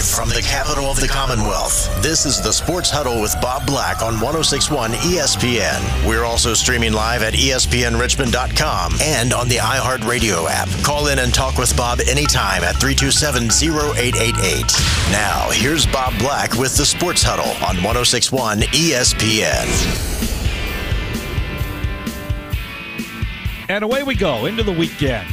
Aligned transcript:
Live 0.00 0.08
from 0.08 0.28
the 0.30 0.40
capital 0.40 0.86
of 0.86 0.98
the 0.98 1.06
Commonwealth, 1.06 2.02
this 2.02 2.24
is 2.24 2.40
the 2.40 2.52
Sports 2.52 2.88
Huddle 2.88 3.20
with 3.20 3.36
Bob 3.42 3.66
Black 3.66 4.00
on 4.00 4.14
1061 4.14 4.92
ESPN. 4.92 6.08
We're 6.08 6.24
also 6.24 6.54
streaming 6.54 6.94
live 6.94 7.22
at 7.22 7.34
ESPNRichmond.com 7.34 8.94
and 9.02 9.34
on 9.34 9.46
the 9.50 9.56
iHeartRadio 9.56 10.48
app. 10.48 10.70
Call 10.82 11.08
in 11.08 11.18
and 11.18 11.34
talk 11.34 11.58
with 11.58 11.76
Bob 11.76 12.00
anytime 12.08 12.64
at 12.64 12.80
327 12.80 13.44
0888. 13.44 14.64
Now, 15.12 15.50
here's 15.50 15.84
Bob 15.84 16.18
Black 16.18 16.54
with 16.54 16.74
the 16.78 16.86
Sports 16.86 17.22
Huddle 17.22 17.50
on 17.62 17.76
1061 17.84 18.60
ESPN. 18.60 19.68
And 23.68 23.84
away 23.84 24.02
we 24.02 24.14
go 24.14 24.46
into 24.46 24.62
the 24.62 24.72
weekend. 24.72 25.28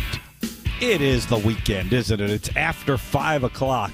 It 0.81 1.01
is 1.01 1.25
the 1.25 1.37
weekend, 1.37 1.93
isn't 1.93 2.19
it? 2.19 2.29
It's 2.29 2.49
after 2.57 2.97
five 2.97 3.45
o'clock 3.45 3.93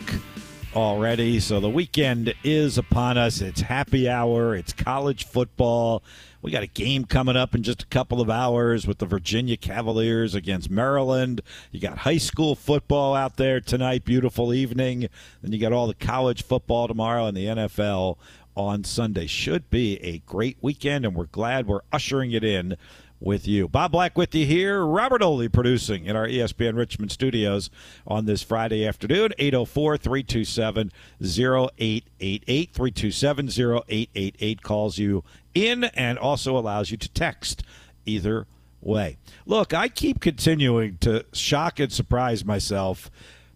already, 0.75 1.39
so 1.39 1.59
the 1.59 1.69
weekend 1.69 2.33
is 2.43 2.77
upon 2.77 3.17
us. 3.17 3.41
It's 3.41 3.61
happy 3.61 4.09
hour, 4.09 4.55
it's 4.55 4.73
college 4.73 5.25
football. 5.25 6.03
We 6.41 6.51
got 6.51 6.63
a 6.63 6.67
game 6.67 7.05
coming 7.05 7.37
up 7.37 7.55
in 7.55 7.63
just 7.63 7.83
a 7.83 7.87
couple 7.87 8.19
of 8.19 8.29
hours 8.29 8.85
with 8.85 8.97
the 8.97 9.05
Virginia 9.05 9.55
Cavaliers 9.55 10.35
against 10.35 10.69
Maryland. 10.69 11.41
You 11.71 11.79
got 11.79 11.99
high 11.99 12.17
school 12.17 12.55
football 12.55 13.15
out 13.15 13.37
there 13.37 13.61
tonight, 13.61 14.03
beautiful 14.03 14.53
evening. 14.53 15.07
Then 15.41 15.51
you 15.51 15.59
got 15.59 15.73
all 15.73 15.87
the 15.87 15.93
college 15.93 16.43
football 16.43 16.87
tomorrow 16.87 17.27
and 17.27 17.37
the 17.37 17.45
NFL 17.45 18.17
on 18.55 18.83
Sunday. 18.83 19.27
Should 19.27 19.69
be 19.69 20.01
a 20.03 20.19
great 20.19 20.57
weekend, 20.61 21.05
and 21.05 21.15
we're 21.15 21.25
glad 21.25 21.67
we're 21.67 21.81
ushering 21.91 22.31
it 22.31 22.43
in 22.43 22.77
with 23.23 23.47
you. 23.47 23.67
Bob 23.67 23.91
Black 23.91 24.17
with 24.17 24.35
you 24.35 24.45
here. 24.45 24.85
Robert 24.85 25.21
Oley 25.21 25.47
producing 25.47 26.05
in 26.05 26.15
our 26.15 26.27
ESPN 26.27 26.75
Richmond 26.75 27.11
studios 27.11 27.69
on 28.05 28.25
this 28.25 28.43
Friday 28.43 28.85
afternoon. 28.85 29.33
804 29.37 29.97
327 29.97 30.91
0888. 31.21 32.73
327 32.73 33.47
0888 33.47 34.61
calls 34.61 34.97
you 34.97 35.23
in 35.53 35.85
and 35.85 36.17
also 36.17 36.57
allows 36.57 36.91
you 36.91 36.97
to 36.97 37.09
text 37.09 37.63
either 38.05 38.45
way. 38.81 39.17
Look, 39.45 39.73
I 39.73 39.87
keep 39.87 40.19
continuing 40.19 40.97
to 40.97 41.25
shock 41.31 41.79
and 41.79 41.91
surprise 41.91 42.43
myself 42.43 43.09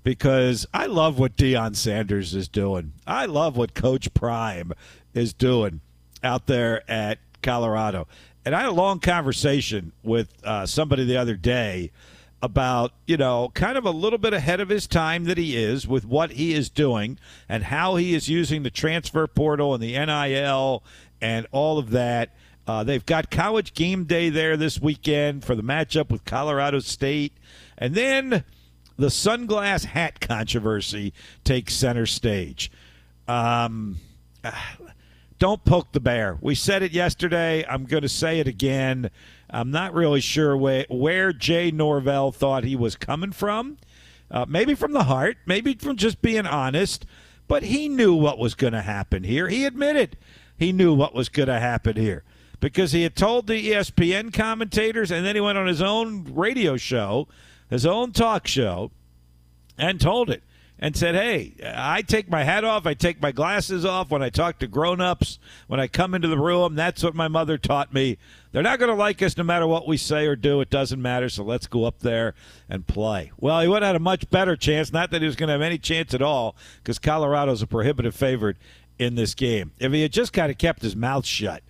because 0.03 0.65
I 0.73 0.85
love 0.85 1.19
what 1.19 1.35
Deion 1.35 1.75
Sanders 1.75 2.33
is 2.33 2.47
doing. 2.47 2.93
I 3.05 3.25
love 3.25 3.57
what 3.57 3.73
Coach 3.73 4.13
Prime 4.13 4.71
is 5.13 5.33
doing 5.33 5.81
out 6.23 6.47
there 6.47 6.89
at 6.89 7.19
Colorado. 7.41 8.07
And 8.47 8.55
I 8.55 8.61
had 8.61 8.69
a 8.69 8.71
long 8.71 9.01
conversation 9.01 9.91
with 10.03 10.29
uh, 10.41 10.65
somebody 10.65 11.03
the 11.03 11.17
other 11.17 11.35
day 11.35 11.91
about, 12.41 12.93
you 13.05 13.17
know, 13.17 13.51
kind 13.53 13.77
of 13.77 13.83
a 13.83 13.91
little 13.91 14.17
bit 14.17 14.33
ahead 14.33 14.61
of 14.61 14.69
his 14.69 14.87
time 14.87 15.25
that 15.25 15.37
he 15.37 15.57
is 15.57 15.85
with 15.85 16.05
what 16.05 16.31
he 16.31 16.53
is 16.53 16.69
doing 16.69 17.19
and 17.49 17.65
how 17.65 17.97
he 17.97 18.15
is 18.15 18.29
using 18.29 18.63
the 18.63 18.69
transfer 18.69 19.27
portal 19.27 19.73
and 19.73 19.83
the 19.83 19.97
NIL 19.97 20.81
and 21.19 21.45
all 21.51 21.77
of 21.77 21.89
that. 21.89 22.33
Uh, 22.65 22.85
they've 22.85 23.05
got 23.05 23.29
college 23.29 23.73
game 23.73 24.05
day 24.05 24.29
there 24.29 24.55
this 24.55 24.79
weekend 24.79 25.43
for 25.43 25.53
the 25.53 25.61
matchup 25.61 26.09
with 26.09 26.23
Colorado 26.23 26.79
State. 26.79 27.33
And 27.77 27.95
then 27.95 28.45
the 28.95 29.07
sunglass 29.07 29.83
hat 29.83 30.21
controversy 30.21 31.11
takes 31.43 31.73
center 31.73 32.05
stage. 32.05 32.71
Um, 33.27 33.97
don't 35.39 35.63
poke 35.65 35.91
the 35.91 35.99
bear. 35.99 36.37
We 36.41 36.55
said 36.55 36.83
it 36.83 36.91
yesterday. 36.91 37.65
I'm 37.67 37.85
going 37.85 38.01
to 38.01 38.09
say 38.09 38.39
it 38.39 38.47
again. 38.47 39.11
I'm 39.49 39.71
not 39.71 39.93
really 39.93 40.19
sure 40.19 40.57
where, 40.57 40.85
where 40.89 41.31
Jay 41.31 41.71
Norvell 41.71 42.31
thought 42.31 42.63
he 42.63 42.75
was 42.75 42.95
coming 42.95 43.31
from. 43.31 43.77
Uh, 44.29 44.45
maybe 44.47 44.73
from 44.75 44.91
the 44.91 45.05
heart, 45.05 45.37
maybe 45.45 45.73
from 45.75 45.95
just 45.95 46.21
being 46.21 46.45
honest, 46.45 47.05
but 47.47 47.63
he 47.63 47.87
knew 47.87 48.13
what 48.13 48.37
was 48.37 48.55
going 48.55 48.73
to 48.73 48.81
happen 48.81 49.23
here. 49.23 49.47
He 49.47 49.63
admitted 49.63 50.17
he 50.57 50.73
knew 50.73 50.93
what 50.93 51.13
was 51.13 51.29
going 51.29 51.47
to 51.47 51.59
happen 51.59 51.95
here 51.95 52.23
because 52.59 52.91
he 52.91 53.03
had 53.03 53.15
told 53.15 53.47
the 53.47 53.71
ESPN 53.71 54.33
commentators, 54.33 55.11
and 55.11 55.25
then 55.25 55.35
he 55.35 55.41
went 55.41 55.57
on 55.57 55.67
his 55.67 55.81
own 55.81 56.25
radio 56.33 56.75
show, 56.75 57.27
his 57.69 57.85
own 57.85 58.11
talk 58.11 58.47
show, 58.47 58.91
and 59.77 60.01
told 60.01 60.29
it 60.29 60.43
and 60.79 60.95
said, 60.95 61.15
Hey, 61.15 61.55
I 61.63 62.01
take 62.01 62.29
my 62.29 62.43
hat 62.43 62.63
off, 62.63 62.85
I 62.85 62.93
take 62.93 63.21
my 63.21 63.31
glasses 63.31 63.85
off 63.85 64.11
when 64.11 64.21
I 64.21 64.29
talk 64.29 64.59
to 64.59 64.67
grown 64.67 65.01
ups, 65.01 65.39
when 65.67 65.79
I 65.79 65.87
come 65.87 66.13
into 66.13 66.27
the 66.27 66.37
room. 66.37 66.75
That's 66.75 67.03
what 67.03 67.15
my 67.15 67.27
mother 67.27 67.57
taught 67.57 67.93
me. 67.93 68.17
They're 68.51 68.63
not 68.63 68.79
going 68.79 68.89
to 68.89 68.95
like 68.95 69.21
us 69.21 69.37
no 69.37 69.43
matter 69.43 69.67
what 69.67 69.87
we 69.87 69.97
say 69.97 70.25
or 70.25 70.35
do. 70.35 70.61
It 70.61 70.69
doesn't 70.69 71.01
matter. 71.01 71.29
So 71.29 71.43
let's 71.43 71.67
go 71.67 71.85
up 71.85 71.99
there 71.99 72.33
and 72.69 72.85
play. 72.85 73.31
Well, 73.37 73.61
he 73.61 73.67
would 73.67 73.81
have 73.81 73.89
had 73.89 73.95
a 73.95 73.99
much 73.99 74.29
better 74.29 74.55
chance. 74.55 74.91
Not 74.91 75.11
that 75.11 75.21
he 75.21 75.27
was 75.27 75.35
going 75.35 75.47
to 75.47 75.53
have 75.53 75.61
any 75.61 75.77
chance 75.77 76.13
at 76.13 76.21
all, 76.21 76.55
because 76.77 76.99
Colorado's 76.99 77.61
a 77.61 77.67
prohibitive 77.67 78.15
favorite 78.15 78.57
in 78.99 79.15
this 79.15 79.33
game. 79.33 79.71
If 79.79 79.91
he 79.91 80.01
had 80.01 80.11
just 80.11 80.33
kind 80.33 80.51
of 80.51 80.57
kept 80.57 80.81
his 80.81 80.95
mouth 80.95 81.25
shut 81.25 81.63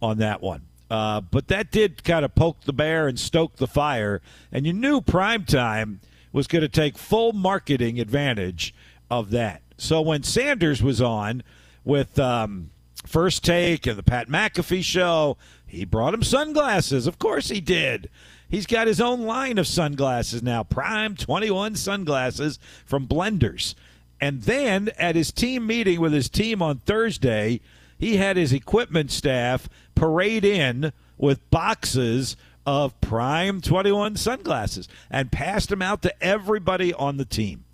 on 0.00 0.18
that 0.18 0.42
one. 0.42 0.62
Uh, 0.90 1.22
but 1.22 1.48
that 1.48 1.70
did 1.70 2.04
kind 2.04 2.24
of 2.24 2.34
poke 2.34 2.60
the 2.62 2.72
bear 2.72 3.08
and 3.08 3.18
stoke 3.18 3.56
the 3.56 3.66
fire. 3.66 4.20
And 4.50 4.66
you 4.66 4.72
knew 4.72 5.00
prime 5.00 5.44
time– 5.44 6.00
was 6.32 6.46
going 6.46 6.62
to 6.62 6.68
take 6.68 6.98
full 6.98 7.32
marketing 7.32 8.00
advantage 8.00 8.74
of 9.10 9.30
that. 9.30 9.62
So 9.76 10.00
when 10.00 10.22
Sanders 10.22 10.82
was 10.82 11.00
on 11.00 11.42
with 11.84 12.18
um, 12.18 12.70
First 13.06 13.44
Take 13.44 13.86
and 13.86 13.98
the 13.98 14.02
Pat 14.02 14.28
McAfee 14.28 14.84
show, 14.84 15.36
he 15.66 15.84
brought 15.84 16.14
him 16.14 16.22
sunglasses. 16.22 17.06
Of 17.06 17.18
course 17.18 17.48
he 17.48 17.60
did. 17.60 18.08
He's 18.48 18.66
got 18.66 18.86
his 18.86 19.00
own 19.00 19.22
line 19.22 19.56
of 19.56 19.66
sunglasses 19.66 20.42
now, 20.42 20.62
Prime 20.62 21.16
21 21.16 21.74
sunglasses 21.76 22.58
from 22.84 23.06
Blenders. 23.06 23.74
And 24.20 24.42
then 24.42 24.90
at 24.98 25.16
his 25.16 25.32
team 25.32 25.66
meeting 25.66 26.00
with 26.00 26.12
his 26.12 26.28
team 26.28 26.62
on 26.62 26.78
Thursday, 26.78 27.60
he 27.98 28.18
had 28.18 28.36
his 28.36 28.52
equipment 28.52 29.10
staff 29.10 29.68
parade 29.94 30.44
in 30.44 30.92
with 31.16 31.50
boxes 31.50 32.36
of 32.66 33.00
prime 33.00 33.60
21 33.60 34.16
sunglasses 34.16 34.88
and 35.10 35.32
passed 35.32 35.68
them 35.68 35.82
out 35.82 36.02
to 36.02 36.22
everybody 36.22 36.92
on 36.94 37.16
the 37.16 37.24
team. 37.24 37.64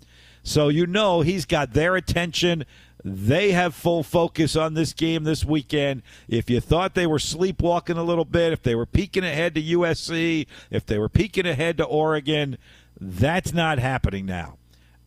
So 0.43 0.69
you 0.69 0.87
know 0.87 1.21
he's 1.21 1.45
got 1.45 1.73
their 1.73 1.95
attention. 1.95 2.65
They 3.03 3.51
have 3.51 3.75
full 3.75 4.03
focus 4.03 4.55
on 4.55 4.73
this 4.73 4.93
game 4.93 5.23
this 5.23 5.45
weekend. 5.45 6.03
If 6.27 6.49
you 6.49 6.59
thought 6.59 6.95
they 6.95 7.07
were 7.07 7.19
sleepwalking 7.19 7.97
a 7.97 8.03
little 8.03 8.25
bit, 8.25 8.53
if 8.53 8.61
they 8.61 8.75
were 8.75 8.85
peeking 8.85 9.23
ahead 9.23 9.55
to 9.55 9.61
USC, 9.61 10.47
if 10.69 10.85
they 10.85 10.97
were 10.97 11.09
peeking 11.09 11.45
ahead 11.45 11.77
to 11.77 11.85
Oregon, 11.85 12.57
that's 12.99 13.53
not 13.53 13.79
happening 13.79 14.25
now. 14.25 14.58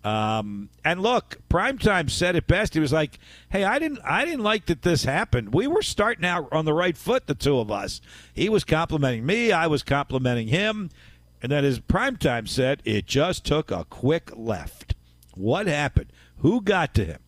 Um, 0.05 0.69
and 0.85 1.01
look, 1.01 1.39
Primetime 1.49 2.11
said 2.11 2.35
it 2.35 2.49
best. 2.49 2.75
He 2.75 2.81
was 2.81 2.93
like, 2.93 3.21
"Hey, 3.51 3.63
I 3.65 3.79
didn't, 3.79 4.01
I 4.05 4.25
didn't 4.25 4.43
like 4.43 4.67
that 4.67 4.83
this 4.83 5.05
happened. 5.05 5.55
We 5.55 5.69
were 5.69 5.83
starting 5.83 6.25
out 6.25 6.49
on 6.51 6.65
the 6.65 6.75
right 6.75 6.97
foot, 6.97 7.27
the 7.27 7.35
two 7.35 7.59
of 7.59 7.71
us. 7.71 8.01
He 8.35 8.49
was 8.49 8.65
complimenting 8.65 9.25
me, 9.25 9.53
I 9.53 9.69
was 9.69 9.85
complimenting 9.85 10.49
him, 10.49 10.91
and 11.41 11.53
then 11.53 11.65
as 11.65 11.79
Primetime 11.79 12.49
said, 12.49 12.83
it 12.85 13.07
just 13.07 13.45
took 13.45 13.71
a 13.71 13.85
quick 13.85 14.33
left. 14.35 14.97
What 15.35 15.69
happened? 15.69 16.13
Who 16.39 16.61
got 16.61 16.95
to 16.95 17.05
him? 17.05 17.19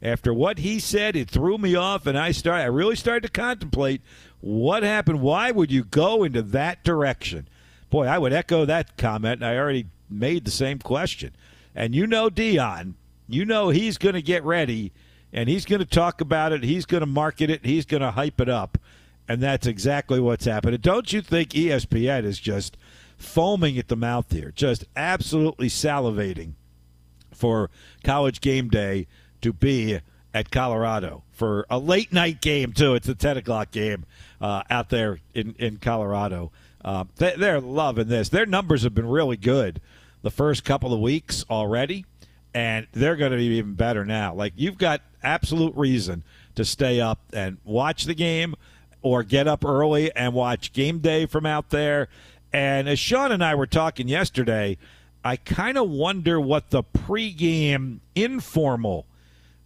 After 0.00 0.32
what 0.32 0.58
he 0.58 0.78
said, 0.78 1.16
it 1.16 1.28
threw 1.28 1.58
me 1.58 1.74
off, 1.74 2.06
and 2.06 2.16
I 2.16 2.30
started. 2.30 2.62
I 2.62 2.66
really 2.66 2.96
started 2.96 3.24
to 3.24 3.40
contemplate 3.40 4.02
what 4.40 4.84
happened. 4.84 5.20
Why 5.20 5.50
would 5.50 5.72
you 5.72 5.82
go 5.82 6.22
into 6.22 6.42
that 6.42 6.84
direction? 6.84 7.48
Boy, 7.90 8.06
I 8.06 8.18
would 8.18 8.32
echo 8.32 8.64
that 8.64 8.96
comment. 8.96 9.42
I 9.42 9.58
already 9.58 9.86
made 10.08 10.44
the 10.44 10.52
same 10.52 10.78
question." 10.78 11.32
And 11.74 11.94
you 11.94 12.06
know 12.06 12.28
Deion, 12.28 12.94
you 13.28 13.44
know 13.44 13.68
he's 13.68 13.98
going 13.98 14.14
to 14.14 14.22
get 14.22 14.44
ready 14.44 14.92
and 15.32 15.48
he's 15.48 15.64
going 15.64 15.80
to 15.80 15.86
talk 15.86 16.20
about 16.20 16.52
it. 16.52 16.64
He's 16.64 16.86
going 16.86 17.02
to 17.02 17.06
market 17.06 17.50
it. 17.50 17.64
He's 17.64 17.86
going 17.86 18.02
to 18.02 18.10
hype 18.10 18.40
it 18.40 18.48
up. 18.48 18.78
And 19.28 19.40
that's 19.40 19.66
exactly 19.66 20.18
what's 20.18 20.44
happening. 20.44 20.80
Don't 20.80 21.12
you 21.12 21.22
think 21.22 21.50
ESPN 21.50 22.24
is 22.24 22.40
just 22.40 22.76
foaming 23.16 23.78
at 23.78 23.88
the 23.88 23.96
mouth 23.96 24.32
here, 24.32 24.52
just 24.54 24.84
absolutely 24.96 25.68
salivating 25.68 26.54
for 27.32 27.70
college 28.02 28.40
game 28.40 28.68
day 28.68 29.06
to 29.40 29.52
be 29.52 30.00
at 30.34 30.50
Colorado 30.50 31.22
for 31.30 31.64
a 31.70 31.78
late 31.78 32.12
night 32.12 32.40
game, 32.40 32.72
too? 32.72 32.94
It's 32.94 33.08
a 33.08 33.14
10 33.14 33.36
o'clock 33.36 33.70
game 33.70 34.04
uh, 34.40 34.64
out 34.68 34.88
there 34.88 35.20
in, 35.32 35.54
in 35.60 35.76
Colorado. 35.76 36.50
Uh, 36.84 37.04
they, 37.16 37.36
they're 37.36 37.60
loving 37.60 38.08
this. 38.08 38.30
Their 38.30 38.46
numbers 38.46 38.82
have 38.82 38.94
been 38.94 39.08
really 39.08 39.36
good 39.36 39.80
the 40.22 40.30
first 40.30 40.64
couple 40.64 40.92
of 40.92 41.00
weeks 41.00 41.44
already, 41.50 42.04
and 42.54 42.86
they're 42.92 43.16
going 43.16 43.32
to 43.32 43.38
be 43.38 43.44
even 43.44 43.74
better 43.74 44.04
now. 44.04 44.34
Like 44.34 44.52
you've 44.56 44.78
got 44.78 45.02
absolute 45.22 45.74
reason 45.76 46.24
to 46.54 46.64
stay 46.64 47.00
up 47.00 47.20
and 47.32 47.58
watch 47.64 48.04
the 48.04 48.14
game 48.14 48.54
or 49.02 49.22
get 49.22 49.48
up 49.48 49.64
early 49.64 50.14
and 50.14 50.34
watch 50.34 50.72
game 50.72 50.98
day 50.98 51.26
from 51.26 51.46
out 51.46 51.70
there. 51.70 52.08
And 52.52 52.88
as 52.88 52.98
Sean 52.98 53.32
and 53.32 53.44
I 53.44 53.54
were 53.54 53.66
talking 53.66 54.08
yesterday, 54.08 54.76
I 55.24 55.36
kind 55.36 55.78
of 55.78 55.88
wonder 55.88 56.40
what 56.40 56.70
the 56.70 56.82
pregame 56.82 58.00
informal 58.14 59.06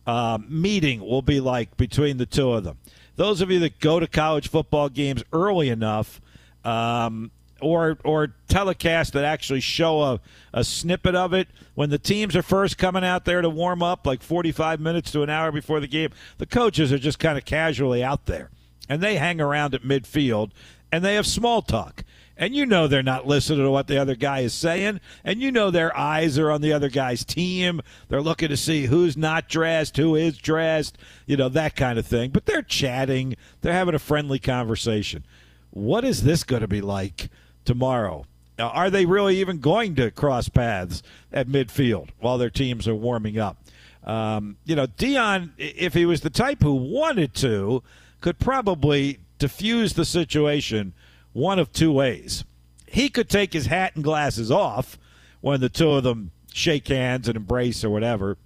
uh, 0.06 0.38
meeting 0.48 1.00
will 1.00 1.22
be 1.22 1.40
like 1.40 1.76
between 1.76 2.18
the 2.18 2.26
two 2.26 2.52
of 2.52 2.64
them. 2.64 2.78
Those 3.16 3.40
of 3.40 3.50
you 3.50 3.60
that 3.60 3.78
go 3.78 4.00
to 4.00 4.06
college 4.06 4.48
football 4.48 4.88
games 4.88 5.22
early 5.32 5.68
enough, 5.68 6.20
um, 6.64 7.30
or 7.64 7.98
or 8.04 8.34
telecasts 8.48 9.12
that 9.12 9.24
actually 9.24 9.60
show 9.60 10.02
a, 10.02 10.20
a 10.52 10.64
snippet 10.64 11.14
of 11.14 11.32
it 11.32 11.48
when 11.74 11.90
the 11.90 11.98
teams 11.98 12.36
are 12.36 12.42
first 12.42 12.78
coming 12.78 13.04
out 13.04 13.24
there 13.24 13.42
to 13.42 13.50
warm 13.50 13.82
up, 13.82 14.06
like 14.06 14.22
45 14.22 14.80
minutes 14.80 15.10
to 15.12 15.22
an 15.22 15.30
hour 15.30 15.50
before 15.50 15.80
the 15.80 15.88
game. 15.88 16.10
The 16.38 16.46
coaches 16.46 16.92
are 16.92 16.98
just 16.98 17.18
kind 17.18 17.38
of 17.38 17.44
casually 17.44 18.04
out 18.04 18.26
there, 18.26 18.50
and 18.88 19.02
they 19.02 19.16
hang 19.16 19.40
around 19.40 19.74
at 19.74 19.82
midfield 19.82 20.50
and 20.94 21.04
they 21.04 21.16
have 21.16 21.26
small 21.26 21.60
talk. 21.60 22.04
And 22.36 22.54
you 22.54 22.66
know 22.66 22.86
they're 22.86 23.02
not 23.02 23.26
listening 23.26 23.64
to 23.64 23.70
what 23.70 23.88
the 23.88 23.98
other 23.98 24.14
guy 24.14 24.40
is 24.40 24.54
saying. 24.54 25.00
And 25.24 25.42
you 25.42 25.50
know 25.50 25.72
their 25.72 25.96
eyes 25.96 26.38
are 26.38 26.52
on 26.52 26.60
the 26.60 26.72
other 26.72 26.88
guy's 26.88 27.24
team. 27.24 27.80
They're 28.08 28.22
looking 28.22 28.48
to 28.48 28.56
see 28.56 28.86
who's 28.86 29.16
not 29.16 29.48
dressed, 29.48 29.96
who 29.96 30.14
is 30.14 30.38
dressed, 30.38 30.96
you 31.26 31.36
know, 31.36 31.48
that 31.48 31.74
kind 31.74 31.98
of 31.98 32.06
thing. 32.06 32.30
But 32.30 32.46
they're 32.46 32.62
chatting, 32.62 33.34
they're 33.60 33.72
having 33.72 33.96
a 33.96 34.00
friendly 34.00 34.38
conversation. 34.38 35.24
What 35.70 36.04
is 36.04 36.22
this 36.22 36.44
going 36.44 36.62
to 36.62 36.68
be 36.68 36.80
like 36.80 37.28
tomorrow? 37.64 38.26
Are 38.58 38.90
they 38.90 39.04
really 39.04 39.38
even 39.40 39.58
going 39.58 39.96
to 39.96 40.10
cross 40.10 40.48
paths 40.48 41.02
at 41.32 41.48
midfield 41.48 42.10
while 42.20 42.38
their 42.38 42.50
teams 42.50 42.86
are 42.86 42.94
warming 42.94 43.38
up? 43.38 43.58
Um, 44.04 44.58
you 44.64 44.76
know, 44.76 44.86
Deion, 44.86 45.50
if 45.58 45.94
he 45.94 46.06
was 46.06 46.20
the 46.20 46.30
type 46.30 46.62
who 46.62 46.74
wanted 46.74 47.34
to, 47.34 47.82
could 48.20 48.38
probably 48.38 49.18
diffuse 49.38 49.94
the 49.94 50.04
situation 50.04 50.92
one 51.32 51.58
of 51.58 51.72
two 51.72 51.90
ways. 51.90 52.44
He 52.86 53.08
could 53.08 53.28
take 53.28 53.52
his 53.52 53.66
hat 53.66 53.92
and 53.96 54.04
glasses 54.04 54.50
off 54.50 54.98
when 55.40 55.60
the 55.60 55.68
two 55.68 55.90
of 55.90 56.04
them 56.04 56.30
shake 56.52 56.88
hands 56.88 57.26
and 57.26 57.36
embrace 57.36 57.82
or 57.82 57.90
whatever 57.90 58.38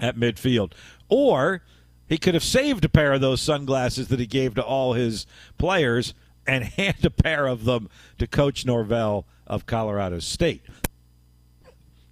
at 0.00 0.16
midfield. 0.16 0.72
Or 1.08 1.62
he 2.08 2.18
could 2.18 2.34
have 2.34 2.44
saved 2.44 2.84
a 2.84 2.88
pair 2.88 3.12
of 3.12 3.20
those 3.20 3.40
sunglasses 3.40 4.08
that 4.08 4.18
he 4.18 4.26
gave 4.26 4.54
to 4.56 4.64
all 4.64 4.94
his 4.94 5.26
players 5.58 6.14
and 6.48 6.64
hand 6.76 7.04
a 7.04 7.10
pair 7.10 7.46
of 7.46 7.64
them 7.64 7.88
to 8.18 8.26
Coach 8.26 8.66
Norvell 8.66 9.26
of 9.46 9.66
Colorado 9.66 10.18
State. 10.18 10.62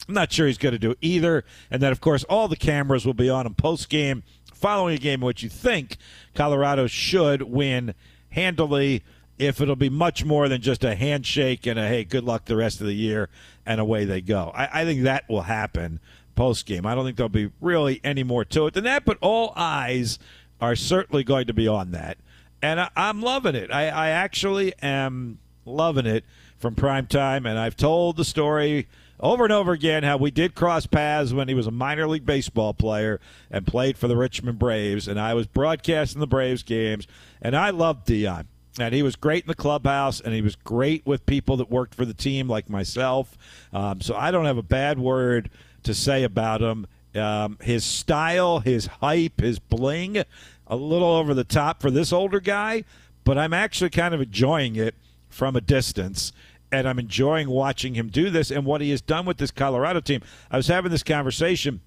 I'm 0.08 0.14
not 0.14 0.30
sure 0.30 0.46
he's 0.46 0.58
going 0.58 0.74
to 0.74 0.78
do 0.78 0.94
either. 1.00 1.44
And 1.70 1.82
then, 1.82 1.90
of 1.90 2.00
course, 2.00 2.22
all 2.24 2.46
the 2.46 2.56
cameras 2.56 3.04
will 3.04 3.14
be 3.14 3.28
on 3.28 3.46
him 3.46 3.54
post 3.54 3.88
game, 3.88 4.22
following 4.54 4.94
a 4.94 4.98
game 4.98 5.20
which 5.20 5.42
you 5.42 5.48
think 5.48 5.96
Colorado 6.34 6.86
should 6.86 7.42
win 7.42 7.94
handily 8.30 9.02
if 9.38 9.60
it'll 9.60 9.76
be 9.76 9.90
much 9.90 10.24
more 10.24 10.48
than 10.48 10.60
just 10.60 10.84
a 10.84 10.94
handshake 10.94 11.66
and 11.66 11.78
a 11.78 11.88
hey, 11.88 12.04
good 12.04 12.24
luck 12.24 12.44
the 12.44 12.56
rest 12.56 12.80
of 12.80 12.86
the 12.86 12.94
year, 12.94 13.28
and 13.66 13.80
away 13.80 14.04
they 14.04 14.20
go. 14.20 14.52
I, 14.54 14.82
I 14.82 14.84
think 14.84 15.02
that 15.02 15.28
will 15.28 15.42
happen 15.42 16.00
post 16.36 16.66
game. 16.66 16.86
I 16.86 16.94
don't 16.94 17.04
think 17.04 17.16
there'll 17.16 17.28
be 17.28 17.50
really 17.60 18.00
any 18.04 18.22
more 18.22 18.44
to 18.44 18.66
it 18.66 18.74
than 18.74 18.84
that, 18.84 19.04
but 19.04 19.18
all 19.20 19.52
eyes 19.56 20.18
are 20.60 20.76
certainly 20.76 21.24
going 21.24 21.46
to 21.46 21.54
be 21.54 21.66
on 21.68 21.90
that. 21.90 22.18
And 22.66 22.80
I, 22.80 22.90
am 22.96 23.22
loving 23.22 23.54
it. 23.54 23.70
I, 23.70 23.86
I 23.86 24.08
actually 24.08 24.74
am 24.82 25.38
loving 25.64 26.04
it 26.04 26.24
from 26.58 26.74
prime 26.74 27.06
time, 27.06 27.46
and 27.46 27.56
I've 27.56 27.76
told 27.76 28.16
the 28.16 28.24
story 28.24 28.88
over 29.20 29.44
and 29.44 29.52
over 29.52 29.70
again 29.70 30.02
how 30.02 30.16
we 30.16 30.32
did 30.32 30.56
cross 30.56 30.84
paths 30.84 31.32
when 31.32 31.46
he 31.46 31.54
was 31.54 31.68
a 31.68 31.70
minor 31.70 32.08
league 32.08 32.26
baseball 32.26 32.74
player 32.74 33.20
and 33.52 33.68
played 33.68 33.96
for 33.96 34.08
the 34.08 34.16
Richmond 34.16 34.58
Braves, 34.58 35.06
and 35.06 35.20
I 35.20 35.32
was 35.32 35.46
broadcasting 35.46 36.18
the 36.18 36.26
Braves 36.26 36.64
games, 36.64 37.06
and 37.40 37.56
I 37.56 37.70
loved 37.70 38.08
Deion. 38.08 38.46
and 38.80 38.92
he 38.92 39.02
was 39.04 39.14
great 39.14 39.44
in 39.44 39.48
the 39.48 39.54
clubhouse, 39.54 40.20
and 40.20 40.34
he 40.34 40.42
was 40.42 40.56
great 40.56 41.06
with 41.06 41.24
people 41.24 41.56
that 41.58 41.70
worked 41.70 41.94
for 41.94 42.04
the 42.04 42.14
team, 42.14 42.48
like 42.48 42.68
myself. 42.68 43.38
Um, 43.72 44.00
so 44.00 44.16
I 44.16 44.32
don't 44.32 44.44
have 44.44 44.58
a 44.58 44.62
bad 44.62 44.98
word 44.98 45.50
to 45.84 45.94
say 45.94 46.24
about 46.24 46.62
him. 46.62 46.88
Um, 47.14 47.58
his 47.62 47.84
style, 47.84 48.58
his 48.58 48.86
hype, 48.86 49.40
his 49.40 49.60
bling, 49.60 50.24
a 50.66 50.76
little 50.76 51.08
over 51.08 51.34
the 51.34 51.44
top 51.44 51.80
for 51.80 51.90
this 51.90 52.12
older 52.12 52.40
guy, 52.40 52.84
but 53.24 53.38
I'm 53.38 53.52
actually 53.52 53.90
kind 53.90 54.14
of 54.14 54.20
enjoying 54.20 54.76
it 54.76 54.94
from 55.28 55.56
a 55.56 55.60
distance. 55.60 56.32
And 56.72 56.88
I'm 56.88 56.98
enjoying 56.98 57.48
watching 57.48 57.94
him 57.94 58.08
do 58.08 58.28
this 58.28 58.50
and 58.50 58.64
what 58.64 58.80
he 58.80 58.90
has 58.90 59.00
done 59.00 59.24
with 59.24 59.38
this 59.38 59.52
Colorado 59.52 60.00
team. 60.00 60.20
I 60.50 60.56
was 60.56 60.66
having 60.66 60.90
this 60.90 61.04
conversation 61.04 61.80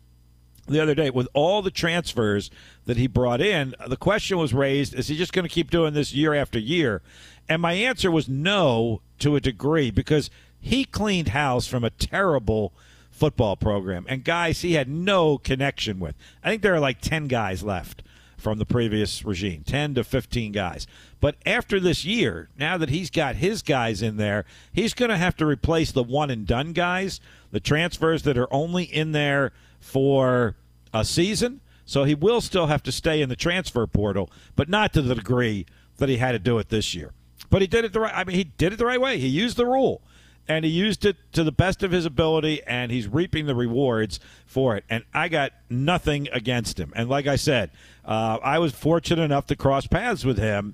the 0.68 0.80
other 0.80 0.96
day 0.96 1.10
with 1.10 1.28
all 1.34 1.62
the 1.62 1.72
transfers 1.72 2.50
that 2.86 2.96
he 2.96 3.08
brought 3.08 3.42
in. 3.42 3.76
The 3.88 3.98
question 3.98 4.38
was 4.38 4.54
raised: 4.54 4.94
Is 4.94 5.08
he 5.08 5.18
just 5.18 5.34
going 5.34 5.44
to 5.44 5.54
keep 5.54 5.70
doing 5.70 5.94
this 5.94 6.14
year 6.14 6.34
after 6.34 6.60
year? 6.60 7.02
And 7.50 7.62
my 7.62 7.74
answer 7.74 8.10
was 8.10 8.30
no, 8.30 9.02
to 9.20 9.36
a 9.36 9.42
degree, 9.42 9.92
because 9.92 10.30
he 10.62 10.86
cleaned 10.86 11.30
house 11.30 11.68
from 11.68 11.84
a 11.84 11.90
terrible 11.90 12.74
football 13.12 13.58
program 13.58 14.06
and 14.08 14.24
guys 14.24 14.62
he 14.62 14.74
had 14.74 14.88
no 14.88 15.38
connection 15.38 16.00
with. 16.00 16.16
I 16.42 16.50
think 16.50 16.62
there 16.62 16.74
are 16.74 16.80
like 16.80 17.02
ten 17.02 17.28
guys 17.28 17.64
left 17.64 18.02
from 18.40 18.58
the 18.58 18.66
previous 18.66 19.24
regime 19.24 19.64
10 19.66 19.96
to 19.96 20.04
15 20.04 20.52
guys. 20.52 20.88
But 21.20 21.36
after 21.46 21.80
this 21.80 22.06
year, 22.06 22.50
now 22.58 22.78
that 22.78 22.90
he's 22.90 23.10
got 23.10 23.36
his 23.36 23.62
guys 23.62 24.02
in 24.02 24.18
there, 24.18 24.46
he's 24.72 24.94
going 24.94 25.10
to 25.10 25.18
have 25.18 25.36
to 25.38 25.46
replace 25.46 25.92
the 25.92 26.04
one 26.04 26.30
and 26.30 26.48
done 26.48 26.74
guys, 26.74 27.20
the 27.52 27.60
transfers 27.60 28.24
that 28.24 28.38
are 28.38 28.52
only 28.54 28.84
in 28.84 29.12
there 29.12 29.52
for 29.80 30.56
a 30.94 31.06
season. 31.06 31.62
So 31.86 32.04
he 32.04 32.16
will 32.16 32.42
still 32.42 32.68
have 32.68 32.84
to 32.84 32.92
stay 32.92 33.22
in 33.22 33.30
the 33.30 33.36
transfer 33.36 33.86
portal, 33.88 34.30
but 34.56 34.70
not 34.70 34.94
to 34.94 35.02
the 35.02 35.16
degree 35.16 35.66
that 35.98 36.08
he 36.10 36.18
had 36.18 36.34
to 36.34 36.40
do 36.40 36.58
it 36.60 36.70
this 36.70 36.94
year. 36.94 37.14
But 37.50 37.62
he 37.62 37.68
did 37.68 37.84
it 37.86 37.94
the 37.94 38.02
right. 38.02 38.14
I 38.16 38.24
mean, 38.24 38.36
he 38.36 38.44
did 38.44 38.74
it 38.74 38.76
the 38.78 38.86
right 38.86 39.02
way. 39.02 39.18
He 39.18 39.28
used 39.28 39.58
the 39.58 39.66
rule, 39.66 40.02
and 40.50 40.66
he 40.66 40.72
used 40.72 41.06
it 41.06 41.16
to 41.34 41.44
the 41.44 41.52
best 41.52 41.84
of 41.84 41.92
his 41.92 42.06
ability, 42.06 42.64
and 42.66 42.92
he's 42.92 43.08
reaping 43.08 43.46
the 43.46 43.54
rewards 43.54 44.20
for 44.48 44.76
it. 44.76 44.84
And 44.90 45.06
I 45.14 45.30
got 45.30 45.54
nothing 45.70 46.28
against 46.34 46.80
him. 46.80 46.92
And 46.96 47.08
like 47.08 47.28
I 47.28 47.36
said, 47.36 47.70
uh, 48.04 48.40
I 48.44 48.58
was 48.58 48.74
fortunate 48.74 49.22
enough 49.22 49.46
to 49.46 49.56
cross 49.56 49.86
paths 49.86 50.26
with 50.26 50.40
him 50.40 50.74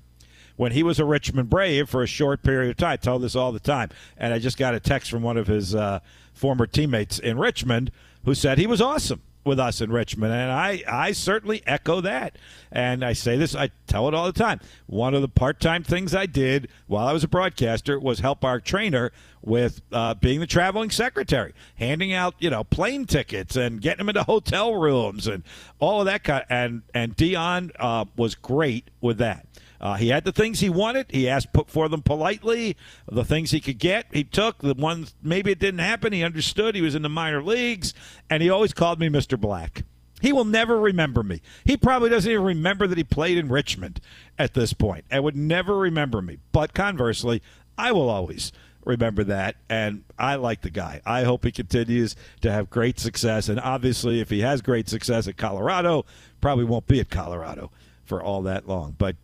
when 0.56 0.72
he 0.72 0.82
was 0.82 0.98
a 0.98 1.04
Richmond 1.04 1.50
Brave 1.50 1.90
for 1.90 2.02
a 2.02 2.06
short 2.06 2.42
period 2.42 2.70
of 2.70 2.78
time. 2.78 2.92
I 2.92 2.96
tell 2.96 3.18
this 3.18 3.36
all 3.36 3.52
the 3.52 3.60
time, 3.60 3.90
and 4.16 4.32
I 4.32 4.38
just 4.38 4.56
got 4.56 4.74
a 4.74 4.80
text 4.80 5.10
from 5.10 5.22
one 5.22 5.36
of 5.36 5.46
his 5.46 5.74
uh, 5.74 6.00
former 6.32 6.66
teammates 6.66 7.18
in 7.18 7.38
Richmond 7.38 7.92
who 8.24 8.34
said 8.34 8.56
he 8.56 8.66
was 8.66 8.80
awesome 8.80 9.20
with 9.46 9.58
us 9.58 9.80
in 9.80 9.90
Richmond, 9.90 10.32
and 10.32 10.50
I, 10.50 10.82
I 10.88 11.12
certainly 11.12 11.62
echo 11.66 12.00
that. 12.00 12.36
And 12.72 13.04
I 13.04 13.12
say 13.12 13.36
this, 13.36 13.54
I 13.54 13.70
tell 13.86 14.08
it 14.08 14.14
all 14.14 14.26
the 14.26 14.32
time. 14.32 14.60
One 14.86 15.14
of 15.14 15.22
the 15.22 15.28
part-time 15.28 15.84
things 15.84 16.14
I 16.14 16.26
did 16.26 16.68
while 16.86 17.06
I 17.06 17.12
was 17.12 17.24
a 17.24 17.28
broadcaster 17.28 17.98
was 17.98 18.18
help 18.18 18.44
our 18.44 18.60
trainer 18.60 19.12
with 19.42 19.80
uh, 19.92 20.14
being 20.14 20.40
the 20.40 20.46
traveling 20.46 20.90
secretary, 20.90 21.54
handing 21.76 22.12
out 22.12 22.34
you 22.38 22.50
know 22.50 22.64
plane 22.64 23.06
tickets 23.06 23.56
and 23.56 23.80
getting 23.80 23.98
them 23.98 24.08
into 24.08 24.24
hotel 24.24 24.74
rooms 24.74 25.26
and 25.26 25.44
all 25.78 26.00
of 26.00 26.06
that 26.06 26.24
kind. 26.24 26.42
Of, 26.42 26.46
and 26.50 26.82
and 26.92 27.16
Deion 27.16 27.70
uh, 27.78 28.04
was 28.16 28.34
great 28.34 28.90
with 29.00 29.18
that. 29.18 29.45
Uh, 29.80 29.94
he 29.94 30.08
had 30.08 30.24
the 30.24 30.32
things 30.32 30.60
he 30.60 30.70
wanted. 30.70 31.06
He 31.10 31.28
asked 31.28 31.48
for 31.66 31.88
them 31.88 32.02
politely. 32.02 32.76
The 33.10 33.24
things 33.24 33.50
he 33.50 33.60
could 33.60 33.78
get, 33.78 34.06
he 34.12 34.24
took. 34.24 34.58
The 34.58 34.74
ones 34.74 35.14
maybe 35.22 35.50
it 35.52 35.58
didn't 35.58 35.80
happen, 35.80 36.12
he 36.12 36.22
understood. 36.22 36.74
He 36.74 36.82
was 36.82 36.94
in 36.94 37.02
the 37.02 37.08
minor 37.08 37.42
leagues, 37.42 37.94
and 38.30 38.42
he 38.42 38.50
always 38.50 38.72
called 38.72 38.98
me 38.98 39.08
Mr. 39.08 39.38
Black. 39.38 39.84
He 40.20 40.32
will 40.32 40.44
never 40.44 40.80
remember 40.80 41.22
me. 41.22 41.42
He 41.64 41.76
probably 41.76 42.08
doesn't 42.08 42.30
even 42.30 42.44
remember 42.44 42.86
that 42.86 42.96
he 42.96 43.04
played 43.04 43.36
in 43.36 43.48
Richmond 43.48 44.00
at 44.38 44.54
this 44.54 44.72
point 44.72 45.04
and 45.10 45.22
would 45.22 45.36
never 45.36 45.76
remember 45.76 46.22
me. 46.22 46.38
But 46.52 46.72
conversely, 46.72 47.42
I 47.76 47.92
will 47.92 48.08
always 48.08 48.50
remember 48.84 49.24
that. 49.24 49.56
And 49.68 50.04
I 50.18 50.36
like 50.36 50.62
the 50.62 50.70
guy. 50.70 51.02
I 51.04 51.24
hope 51.24 51.44
he 51.44 51.52
continues 51.52 52.16
to 52.40 52.50
have 52.50 52.70
great 52.70 52.98
success. 52.98 53.48
And 53.50 53.60
obviously, 53.60 54.20
if 54.20 54.30
he 54.30 54.40
has 54.40 54.62
great 54.62 54.88
success 54.88 55.28
at 55.28 55.36
Colorado, 55.36 56.06
probably 56.40 56.64
won't 56.64 56.86
be 56.86 57.00
at 57.00 57.10
Colorado 57.10 57.70
for 58.04 58.22
all 58.22 58.40
that 58.42 58.66
long. 58.66 58.94
But 58.96 59.16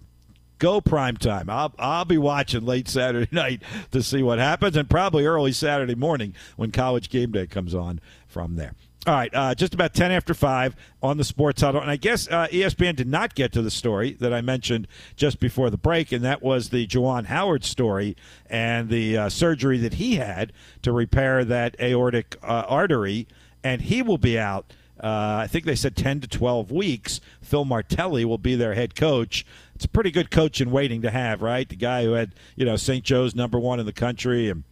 go 0.62 0.80
prime 0.80 1.16
time. 1.16 1.50
I'll, 1.50 1.74
I'll 1.76 2.04
be 2.04 2.18
watching 2.18 2.64
late 2.64 2.88
Saturday 2.88 3.28
night 3.34 3.62
to 3.90 4.02
see 4.02 4.22
what 4.22 4.38
happens, 4.38 4.76
and 4.76 4.88
probably 4.88 5.26
early 5.26 5.52
Saturday 5.52 5.96
morning 5.96 6.34
when 6.56 6.70
college 6.70 7.10
game 7.10 7.32
day 7.32 7.48
comes 7.48 7.74
on 7.74 8.00
from 8.28 8.54
there. 8.54 8.74
All 9.04 9.14
right, 9.14 9.34
uh, 9.34 9.52
just 9.56 9.74
about 9.74 9.94
10 9.94 10.12
after 10.12 10.32
5 10.32 10.76
on 11.02 11.16
the 11.16 11.24
Sports 11.24 11.60
Huddle. 11.60 11.80
And 11.80 11.90
I 11.90 11.96
guess 11.96 12.28
uh, 12.28 12.46
ESPN 12.52 12.94
did 12.94 13.08
not 13.08 13.34
get 13.34 13.50
to 13.54 13.62
the 13.62 13.70
story 13.72 14.12
that 14.20 14.32
I 14.32 14.40
mentioned 14.40 14.86
just 15.16 15.40
before 15.40 15.70
the 15.70 15.76
break, 15.76 16.12
and 16.12 16.24
that 16.24 16.40
was 16.40 16.68
the 16.68 16.86
Juwan 16.86 17.24
Howard 17.24 17.64
story 17.64 18.16
and 18.48 18.88
the 18.88 19.18
uh, 19.18 19.28
surgery 19.28 19.78
that 19.78 19.94
he 19.94 20.16
had 20.16 20.52
to 20.82 20.92
repair 20.92 21.44
that 21.44 21.74
aortic 21.80 22.36
uh, 22.44 22.62
artery. 22.68 23.26
And 23.64 23.82
he 23.82 24.02
will 24.02 24.18
be 24.18 24.38
out, 24.38 24.72
uh, 25.02 25.40
I 25.42 25.48
think 25.48 25.64
they 25.64 25.74
said 25.74 25.96
10 25.96 26.20
to 26.20 26.28
12 26.28 26.70
weeks. 26.70 27.20
Phil 27.40 27.64
Martelli 27.64 28.24
will 28.24 28.38
be 28.38 28.54
their 28.54 28.74
head 28.74 28.94
coach 28.94 29.44
it's 29.82 29.86
a 29.88 29.88
pretty 29.88 30.12
good 30.12 30.30
coach 30.30 30.60
in 30.60 30.70
waiting 30.70 31.02
to 31.02 31.10
have, 31.10 31.42
right? 31.42 31.68
The 31.68 31.74
guy 31.74 32.04
who 32.04 32.12
had, 32.12 32.36
you 32.54 32.64
know, 32.64 32.76
St. 32.76 33.04
Joe's 33.04 33.34
number 33.34 33.58
one 33.58 33.80
in 33.80 33.86
the 33.86 33.92
country 33.92 34.48
and 34.48 34.62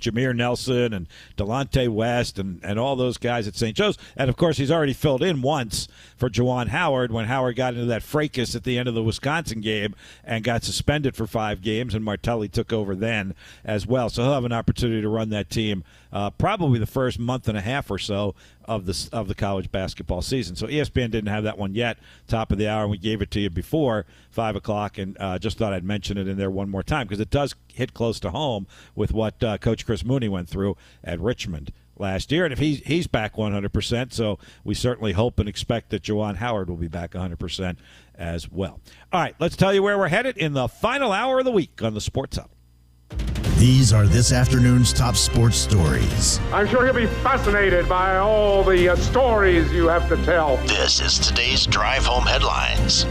Jameer 0.00 0.34
Nelson 0.34 0.94
and 0.94 1.06
Delonte 1.36 1.86
West 1.90 2.38
and, 2.38 2.58
and 2.64 2.78
all 2.78 2.96
those 2.96 3.18
guys 3.18 3.46
at 3.46 3.56
St. 3.56 3.76
Joe's. 3.76 3.98
And 4.16 4.30
of 4.30 4.38
course, 4.38 4.56
he's 4.56 4.70
already 4.70 4.94
filled 4.94 5.22
in 5.22 5.42
once 5.42 5.86
for 6.18 6.28
Juwan 6.28 6.68
Howard 6.68 7.12
when 7.12 7.26
Howard 7.26 7.56
got 7.56 7.74
into 7.74 7.86
that 7.86 8.02
fracas 8.02 8.54
at 8.54 8.64
the 8.64 8.76
end 8.76 8.88
of 8.88 8.94
the 8.94 9.02
Wisconsin 9.02 9.60
game 9.60 9.94
and 10.24 10.44
got 10.44 10.64
suspended 10.64 11.14
for 11.16 11.26
five 11.26 11.62
games, 11.62 11.94
and 11.94 12.04
Martelli 12.04 12.48
took 12.48 12.72
over 12.72 12.94
then 12.94 13.34
as 13.64 13.86
well. 13.86 14.10
So 14.10 14.24
he'll 14.24 14.34
have 14.34 14.44
an 14.44 14.52
opportunity 14.52 15.00
to 15.00 15.08
run 15.08 15.30
that 15.30 15.48
team 15.48 15.84
uh, 16.12 16.30
probably 16.30 16.78
the 16.78 16.86
first 16.86 17.18
month 17.18 17.48
and 17.48 17.56
a 17.56 17.60
half 17.60 17.90
or 17.90 17.98
so 17.98 18.34
of 18.64 18.84
the 18.86 19.08
of 19.12 19.28
the 19.28 19.34
college 19.34 19.70
basketball 19.70 20.20
season. 20.20 20.56
So 20.56 20.66
ESPN 20.66 21.10
didn't 21.10 21.28
have 21.28 21.44
that 21.44 21.56
one 21.56 21.74
yet. 21.74 21.98
Top 22.26 22.50
of 22.52 22.58
the 22.58 22.68
hour, 22.68 22.82
and 22.82 22.90
we 22.90 22.98
gave 22.98 23.22
it 23.22 23.30
to 23.32 23.40
you 23.40 23.50
before 23.50 24.04
five 24.30 24.56
o'clock, 24.56 24.98
and 24.98 25.16
uh, 25.20 25.38
just 25.38 25.56
thought 25.58 25.72
I'd 25.72 25.84
mention 25.84 26.18
it 26.18 26.28
in 26.28 26.36
there 26.36 26.50
one 26.50 26.68
more 26.68 26.82
time 26.82 27.06
because 27.06 27.20
it 27.20 27.30
does 27.30 27.54
hit 27.72 27.94
close 27.94 28.18
to 28.20 28.30
home 28.30 28.66
with 28.94 29.12
what 29.12 29.42
uh, 29.42 29.56
Coach 29.58 29.86
Chris 29.86 30.04
Mooney 30.04 30.28
went 30.28 30.48
through 30.48 30.76
at 31.04 31.20
Richmond 31.20 31.72
last 32.00 32.32
year. 32.32 32.44
And 32.44 32.52
if 32.52 32.58
he's, 32.58 32.80
he's 32.80 33.06
back 33.06 33.36
100%, 33.36 34.12
so 34.12 34.38
we 34.64 34.74
certainly 34.74 35.12
hope 35.12 35.38
and 35.38 35.48
expect 35.48 35.90
that 35.90 36.02
Juwan 36.02 36.36
Howard 36.36 36.68
will 36.68 36.76
be 36.76 36.88
back 36.88 37.12
100% 37.12 37.76
as 38.14 38.50
well. 38.50 38.80
All 39.12 39.20
right, 39.20 39.34
let's 39.38 39.56
tell 39.56 39.72
you 39.72 39.82
where 39.82 39.98
we're 39.98 40.08
headed 40.08 40.36
in 40.36 40.52
the 40.52 40.68
final 40.68 41.12
hour 41.12 41.38
of 41.38 41.44
the 41.44 41.52
week 41.52 41.82
on 41.82 41.94
the 41.94 42.00
Sports 42.00 42.36
Hub. 42.36 42.50
These 43.58 43.92
are 43.92 44.06
this 44.06 44.30
afternoon's 44.30 44.92
top 44.92 45.16
sports 45.16 45.56
stories. 45.56 46.38
I'm 46.52 46.68
sure 46.68 46.84
he'll 46.84 46.94
be 46.94 47.06
fascinated 47.22 47.88
by 47.88 48.18
all 48.18 48.62
the 48.62 48.90
uh, 48.90 48.96
stories 48.96 49.72
you 49.72 49.88
have 49.88 50.08
to 50.10 50.16
tell. 50.24 50.58
This 50.58 51.00
is 51.00 51.18
today's 51.18 51.66
Drive 51.66 52.06
Home 52.06 52.24
Headlines 52.24 53.04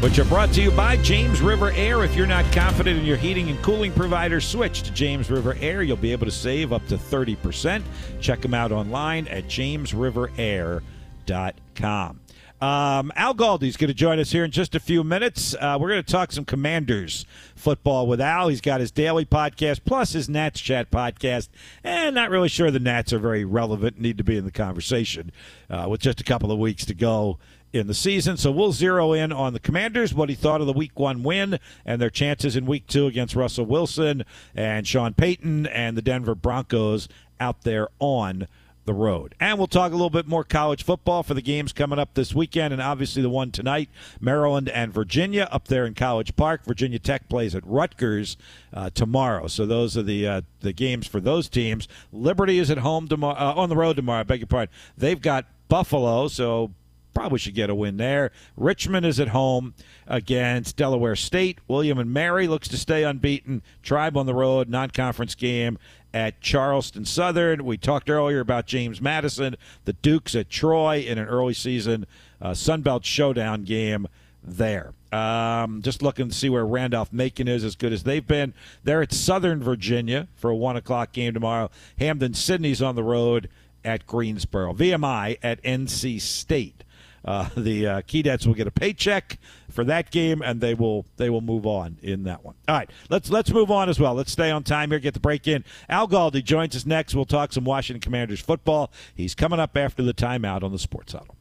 which 0.00 0.18
are 0.18 0.24
brought 0.24 0.50
to 0.54 0.62
you 0.62 0.70
by 0.70 0.96
James 0.96 1.42
River 1.42 1.72
Air. 1.72 2.02
If 2.04 2.16
you're 2.16 2.26
not 2.26 2.50
confident 2.52 2.98
in 2.98 3.04
your 3.04 3.18
heating 3.18 3.50
and 3.50 3.62
cooling 3.62 3.92
provider, 3.92 4.40
switch 4.40 4.80
to 4.82 4.90
James 4.92 5.30
River 5.30 5.58
Air. 5.60 5.82
You'll 5.82 5.98
be 5.98 6.12
able 6.12 6.24
to 6.24 6.32
save 6.32 6.72
up 6.72 6.86
to 6.86 6.96
30%. 6.96 7.82
Check 8.18 8.40
them 8.40 8.54
out 8.54 8.72
online 8.72 9.28
at 9.28 9.44
jamesriverair.com. 9.44 12.20
Um, 12.60 13.10
Al 13.16 13.34
Galdi's 13.34 13.78
going 13.78 13.88
to 13.88 13.94
join 13.94 14.18
us 14.18 14.32
here 14.32 14.44
in 14.44 14.50
just 14.50 14.74
a 14.74 14.80
few 14.80 15.02
minutes. 15.02 15.54
Uh, 15.58 15.78
we're 15.80 15.88
going 15.88 16.02
to 16.02 16.12
talk 16.12 16.30
some 16.30 16.44
Commanders 16.44 17.24
football 17.54 18.06
with 18.06 18.20
Al. 18.20 18.48
He's 18.48 18.60
got 18.60 18.80
his 18.80 18.90
daily 18.90 19.24
podcast 19.24 19.80
plus 19.86 20.12
his 20.12 20.28
Nats 20.28 20.60
Chat 20.60 20.90
podcast, 20.90 21.48
and 21.82 22.14
not 22.14 22.28
really 22.28 22.50
sure 22.50 22.70
the 22.70 22.78
Nats 22.78 23.14
are 23.14 23.18
very 23.18 23.46
relevant, 23.46 23.98
need 23.98 24.18
to 24.18 24.24
be 24.24 24.36
in 24.36 24.44
the 24.44 24.50
conversation 24.50 25.32
uh, 25.70 25.86
with 25.88 26.02
just 26.02 26.20
a 26.20 26.24
couple 26.24 26.52
of 26.52 26.58
weeks 26.58 26.84
to 26.84 26.94
go 26.94 27.38
in 27.72 27.86
the 27.86 27.94
season. 27.94 28.36
So 28.36 28.50
we'll 28.50 28.72
zero 28.72 29.12
in 29.12 29.32
on 29.32 29.52
the 29.52 29.60
Commanders, 29.60 30.14
what 30.14 30.28
he 30.28 30.34
thought 30.34 30.60
of 30.60 30.66
the 30.66 30.72
week 30.72 30.98
one 30.98 31.22
win 31.22 31.58
and 31.84 32.00
their 32.00 32.10
chances 32.10 32.56
in 32.56 32.66
week 32.66 32.86
two 32.86 33.06
against 33.06 33.36
Russell 33.36 33.66
Wilson 33.66 34.24
and 34.54 34.86
Sean 34.86 35.14
Payton 35.14 35.66
and 35.66 35.96
the 35.96 36.02
Denver 36.02 36.34
Broncos 36.34 37.08
out 37.38 37.62
there 37.62 37.88
on 37.98 38.48
the 38.86 38.94
road. 38.94 39.34
And 39.38 39.58
we'll 39.58 39.66
talk 39.66 39.92
a 39.92 39.94
little 39.94 40.10
bit 40.10 40.26
more 40.26 40.42
college 40.42 40.82
football 40.82 41.22
for 41.22 41.34
the 41.34 41.42
games 41.42 41.72
coming 41.72 41.98
up 41.98 42.14
this 42.14 42.34
weekend, 42.34 42.72
and 42.72 42.82
obviously 42.82 43.22
the 43.22 43.30
one 43.30 43.50
tonight, 43.50 43.88
Maryland 44.20 44.68
and 44.68 44.92
Virginia 44.92 45.48
up 45.52 45.68
there 45.68 45.86
in 45.86 45.94
College 45.94 46.34
Park. 46.34 46.64
Virginia 46.64 46.98
Tech 46.98 47.28
plays 47.28 47.54
at 47.54 47.64
Rutgers 47.66 48.36
uh, 48.72 48.90
tomorrow, 48.90 49.46
so 49.46 49.66
those 49.66 49.96
are 49.96 50.02
the 50.02 50.26
uh, 50.26 50.40
the 50.60 50.72
games 50.72 51.06
for 51.06 51.20
those 51.20 51.48
teams. 51.48 51.88
Liberty 52.10 52.58
is 52.58 52.70
at 52.70 52.78
home 52.78 53.06
tomorrow, 53.06 53.38
uh, 53.38 53.54
on 53.54 53.68
the 53.68 53.76
road 53.76 53.96
tomorrow. 53.96 54.20
I 54.20 54.24
beg 54.24 54.40
your 54.40 54.46
pardon. 54.46 54.74
They've 54.96 55.20
got 55.20 55.46
Buffalo, 55.68 56.28
so 56.28 56.72
probably 57.14 57.38
should 57.38 57.54
get 57.54 57.70
a 57.70 57.74
win 57.74 57.96
there. 57.96 58.30
Richmond 58.56 59.06
is 59.06 59.20
at 59.20 59.28
home 59.28 59.74
against 60.06 60.76
Delaware 60.76 61.16
State. 61.16 61.58
William 61.68 61.98
and 61.98 62.12
Mary 62.12 62.48
looks 62.48 62.68
to 62.68 62.76
stay 62.76 63.04
unbeaten. 63.04 63.62
Tribe 63.82 64.16
on 64.16 64.26
the 64.26 64.34
road, 64.34 64.68
non-conference 64.68 65.34
game 65.34 65.78
at 66.12 66.40
Charleston 66.40 67.04
Southern. 67.04 67.64
We 67.64 67.76
talked 67.76 68.10
earlier 68.10 68.40
about 68.40 68.66
James 68.66 69.00
Madison, 69.00 69.56
the 69.84 69.92
Dukes 69.92 70.34
at 70.34 70.50
Troy 70.50 71.04
in 71.06 71.18
an 71.18 71.26
early 71.26 71.54
season 71.54 72.06
uh, 72.40 72.50
Sunbelt 72.50 73.04
Showdown 73.04 73.64
game 73.64 74.06
there. 74.42 74.92
Um, 75.12 75.82
just 75.82 76.02
looking 76.02 76.28
to 76.28 76.34
see 76.34 76.48
where 76.48 76.64
Randolph 76.64 77.12
Macon 77.12 77.48
is, 77.48 77.64
as 77.64 77.76
good 77.76 77.92
as 77.92 78.04
they've 78.04 78.26
been. 78.26 78.54
They're 78.84 79.02
at 79.02 79.12
Southern 79.12 79.62
Virginia 79.62 80.28
for 80.36 80.50
a 80.50 80.56
one 80.56 80.76
o'clock 80.76 81.12
game 81.12 81.34
tomorrow. 81.34 81.70
Hampden-Sydney's 81.98 82.80
on 82.80 82.94
the 82.94 83.02
road 83.02 83.48
at 83.84 84.06
Greensboro. 84.06 84.72
VMI 84.72 85.38
at 85.42 85.62
NC 85.62 86.20
State. 86.20 86.84
Uh, 87.24 87.48
the 87.56 87.86
uh, 87.86 88.00
Keydets 88.02 88.46
will 88.46 88.54
get 88.54 88.66
a 88.66 88.70
paycheck 88.70 89.38
for 89.70 89.84
that 89.84 90.10
game, 90.10 90.42
and 90.42 90.60
they 90.60 90.74
will 90.74 91.06
they 91.16 91.30
will 91.30 91.40
move 91.40 91.66
on 91.66 91.98
in 92.02 92.24
that 92.24 92.44
one. 92.44 92.54
All 92.68 92.76
right, 92.76 92.90
let's 93.08 93.30
let's 93.30 93.50
move 93.50 93.70
on 93.70 93.88
as 93.88 93.98
well. 94.00 94.14
Let's 94.14 94.32
stay 94.32 94.50
on 94.50 94.62
time 94.62 94.90
here. 94.90 94.98
Get 94.98 95.14
the 95.14 95.20
break 95.20 95.46
in. 95.46 95.64
Al 95.88 96.08
Galdi 96.08 96.42
joins 96.42 96.76
us 96.76 96.86
next. 96.86 97.14
We'll 97.14 97.24
talk 97.24 97.52
some 97.52 97.64
Washington 97.64 98.00
Commanders 98.00 98.40
football. 98.40 98.90
He's 99.14 99.34
coming 99.34 99.60
up 99.60 99.76
after 99.76 100.02
the 100.02 100.14
timeout 100.14 100.62
on 100.62 100.72
the 100.72 100.78
Sports 100.78 101.12
Huddle. 101.12 101.36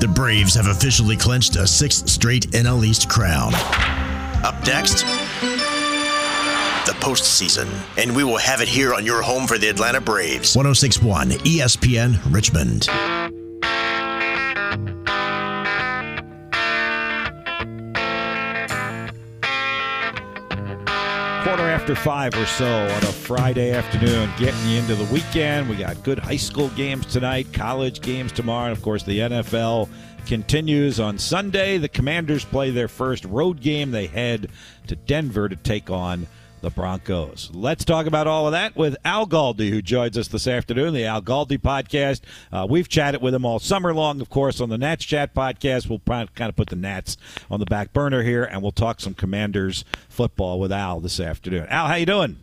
The 0.00 0.08
Braves 0.08 0.54
have 0.54 0.66
officially 0.66 1.16
clinched 1.16 1.56
a 1.56 1.66
sixth 1.66 2.08
straight 2.08 2.48
NL 2.50 2.84
East 2.84 3.08
crown. 3.08 3.52
Up 4.44 4.66
next 4.66 5.04
the 6.86 6.92
postseason. 6.92 7.68
And 7.96 8.14
we 8.14 8.24
will 8.24 8.36
have 8.36 8.60
it 8.60 8.68
here 8.68 8.94
on 8.94 9.06
your 9.06 9.22
home 9.22 9.46
for 9.46 9.58
the 9.58 9.68
Atlanta 9.68 10.00
Braves. 10.00 10.54
1061 10.54 11.30
ESPN 11.30 12.20
Richmond. 12.32 13.43
Quarter 21.56 21.70
after 21.70 21.94
five 21.94 22.34
or 22.34 22.46
so 22.46 22.66
on 22.66 23.02
a 23.04 23.12
Friday 23.12 23.70
afternoon, 23.70 24.28
getting 24.38 24.68
you 24.68 24.76
into 24.80 24.96
the 24.96 25.14
weekend. 25.14 25.68
We 25.68 25.76
got 25.76 26.02
good 26.02 26.18
high 26.18 26.36
school 26.36 26.68
games 26.70 27.06
tonight, 27.06 27.52
college 27.52 28.00
games 28.00 28.32
tomorrow, 28.32 28.70
and 28.70 28.76
of 28.76 28.82
course, 28.82 29.04
the 29.04 29.20
NFL 29.20 29.88
continues 30.26 30.98
on 30.98 31.16
Sunday. 31.16 31.78
The 31.78 31.88
Commanders 31.88 32.44
play 32.44 32.72
their 32.72 32.88
first 32.88 33.24
road 33.26 33.60
game. 33.60 33.92
They 33.92 34.08
head 34.08 34.50
to 34.88 34.96
Denver 34.96 35.48
to 35.48 35.54
take 35.54 35.90
on 35.90 36.26
the 36.64 36.70
Broncos. 36.70 37.50
Let's 37.52 37.84
talk 37.84 38.06
about 38.06 38.26
all 38.26 38.46
of 38.46 38.52
that 38.52 38.74
with 38.74 38.96
Al 39.04 39.26
Galdi, 39.26 39.68
who 39.68 39.82
joins 39.82 40.16
us 40.16 40.28
this 40.28 40.46
afternoon, 40.46 40.94
the 40.94 41.04
Al 41.04 41.20
Galdi 41.20 41.58
podcast. 41.58 42.22
Uh, 42.50 42.66
we've 42.68 42.88
chatted 42.88 43.20
with 43.20 43.34
him 43.34 43.44
all 43.44 43.58
summer 43.58 43.92
long, 43.92 44.22
of 44.22 44.30
course, 44.30 44.62
on 44.62 44.70
the 44.70 44.78
Nats 44.78 45.04
Chat 45.04 45.34
podcast. 45.34 45.90
We'll 45.90 45.98
kind 45.98 46.48
of 46.48 46.56
put 46.56 46.70
the 46.70 46.76
Nats 46.76 47.18
on 47.50 47.60
the 47.60 47.66
back 47.66 47.92
burner 47.92 48.22
here, 48.22 48.44
and 48.44 48.62
we'll 48.62 48.72
talk 48.72 49.00
some 49.00 49.12
Commanders 49.12 49.84
football 50.08 50.58
with 50.58 50.72
Al 50.72 51.00
this 51.00 51.20
afternoon. 51.20 51.66
Al, 51.68 51.86
how 51.86 51.96
you 51.96 52.06
doing? 52.06 52.38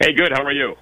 Hey, 0.00 0.14
good. 0.14 0.32
How 0.32 0.42
are 0.42 0.52
you? 0.52 0.76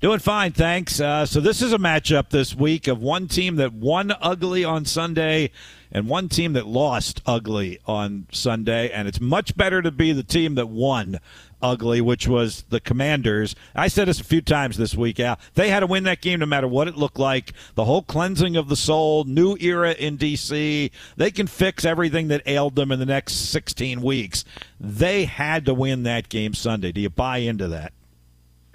Doing 0.00 0.20
fine, 0.20 0.52
thanks. 0.52 1.00
Uh, 1.00 1.26
so 1.26 1.40
this 1.40 1.60
is 1.60 1.72
a 1.72 1.78
matchup 1.78 2.28
this 2.28 2.54
week 2.54 2.86
of 2.86 3.02
one 3.02 3.26
team 3.26 3.56
that 3.56 3.72
won 3.72 4.12
ugly 4.20 4.62
on 4.62 4.84
Sunday 4.84 5.50
and 5.90 6.08
one 6.08 6.28
team 6.28 6.52
that 6.54 6.66
lost 6.66 7.22
ugly 7.26 7.78
on 7.86 8.26
Sunday, 8.32 8.90
and 8.90 9.08
it's 9.08 9.20
much 9.20 9.56
better 9.56 9.82
to 9.82 9.90
be 9.90 10.12
the 10.12 10.22
team 10.22 10.54
that 10.56 10.68
won 10.68 11.20
ugly, 11.62 12.00
which 12.00 12.28
was 12.28 12.64
the 12.68 12.80
Commanders. 12.80 13.54
I 13.74 13.88
said 13.88 14.08
this 14.08 14.20
a 14.20 14.24
few 14.24 14.40
times 14.40 14.76
this 14.76 14.94
week, 14.94 15.18
Al. 15.20 15.38
They 15.54 15.70
had 15.70 15.80
to 15.80 15.86
win 15.86 16.04
that 16.04 16.20
game 16.20 16.40
no 16.40 16.46
matter 16.46 16.68
what 16.68 16.88
it 16.88 16.96
looked 16.96 17.18
like. 17.18 17.52
The 17.74 17.84
whole 17.84 18.02
cleansing 18.02 18.56
of 18.56 18.68
the 18.68 18.76
soul, 18.76 19.24
new 19.24 19.56
era 19.58 19.92
in 19.92 20.16
D.C. 20.16 20.90
They 21.16 21.30
can 21.30 21.46
fix 21.46 21.84
everything 21.84 22.28
that 22.28 22.42
ailed 22.46 22.76
them 22.76 22.92
in 22.92 22.98
the 22.98 23.06
next 23.06 23.50
16 23.50 24.02
weeks. 24.02 24.44
They 24.78 25.24
had 25.24 25.64
to 25.66 25.74
win 25.74 26.02
that 26.04 26.28
game 26.28 26.54
Sunday. 26.54 26.92
Do 26.92 27.00
you 27.00 27.10
buy 27.10 27.38
into 27.38 27.68
that? 27.68 27.92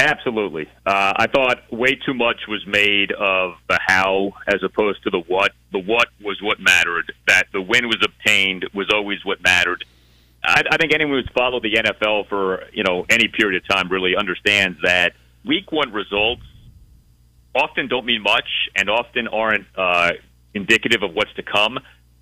Absolutely. 0.02 0.68
Uh, 0.84 1.14
I 1.16 1.28
thought 1.28 1.72
way 1.72 1.94
too 1.94 2.16
much 2.16 2.48
was 2.48 2.66
made 2.66 3.12
of 3.12 3.54
the 3.70 3.80
how 3.86 4.34
as 4.48 4.64
opposed 4.64 5.04
to 5.04 5.12
the 5.12 5.20
what. 5.20 5.52
The 5.72 5.78
what 5.78 6.08
was 6.20 6.42
what 6.42 6.60
mattered. 6.60 7.14
That 7.28 7.44
the 7.54 7.62
win 7.62 7.86
was 7.86 8.04
obtained 8.04 8.66
was 8.74 8.90
always 8.92 9.24
what 9.24 9.44
mattered. 9.44 9.86
I, 10.44 10.64
I 10.72 10.78
think 10.78 10.92
anyone 10.92 11.22
who's 11.22 11.30
followed 11.36 11.62
the 11.62 11.74
NFL 11.74 12.30
for 12.30 12.64
you 12.74 12.84
know 12.84 13.06
any 13.12 13.28
period 13.28 13.62
of 13.62 13.68
time 13.68 13.90
really 13.90 14.16
understands 14.16 14.80
that 14.84 15.14
Week 15.46 15.72
One 15.72 15.94
results 15.94 16.42
often 17.54 17.88
don't 17.88 18.06
mean 18.08 18.24
much 18.24 18.50
and 18.76 18.90
often 18.90 19.28
aren't 19.28 19.68
uh, 19.78 20.14
indicative 20.56 21.04
of 21.04 21.14
what's 21.14 21.34
to 21.36 21.44
come. 21.44 21.78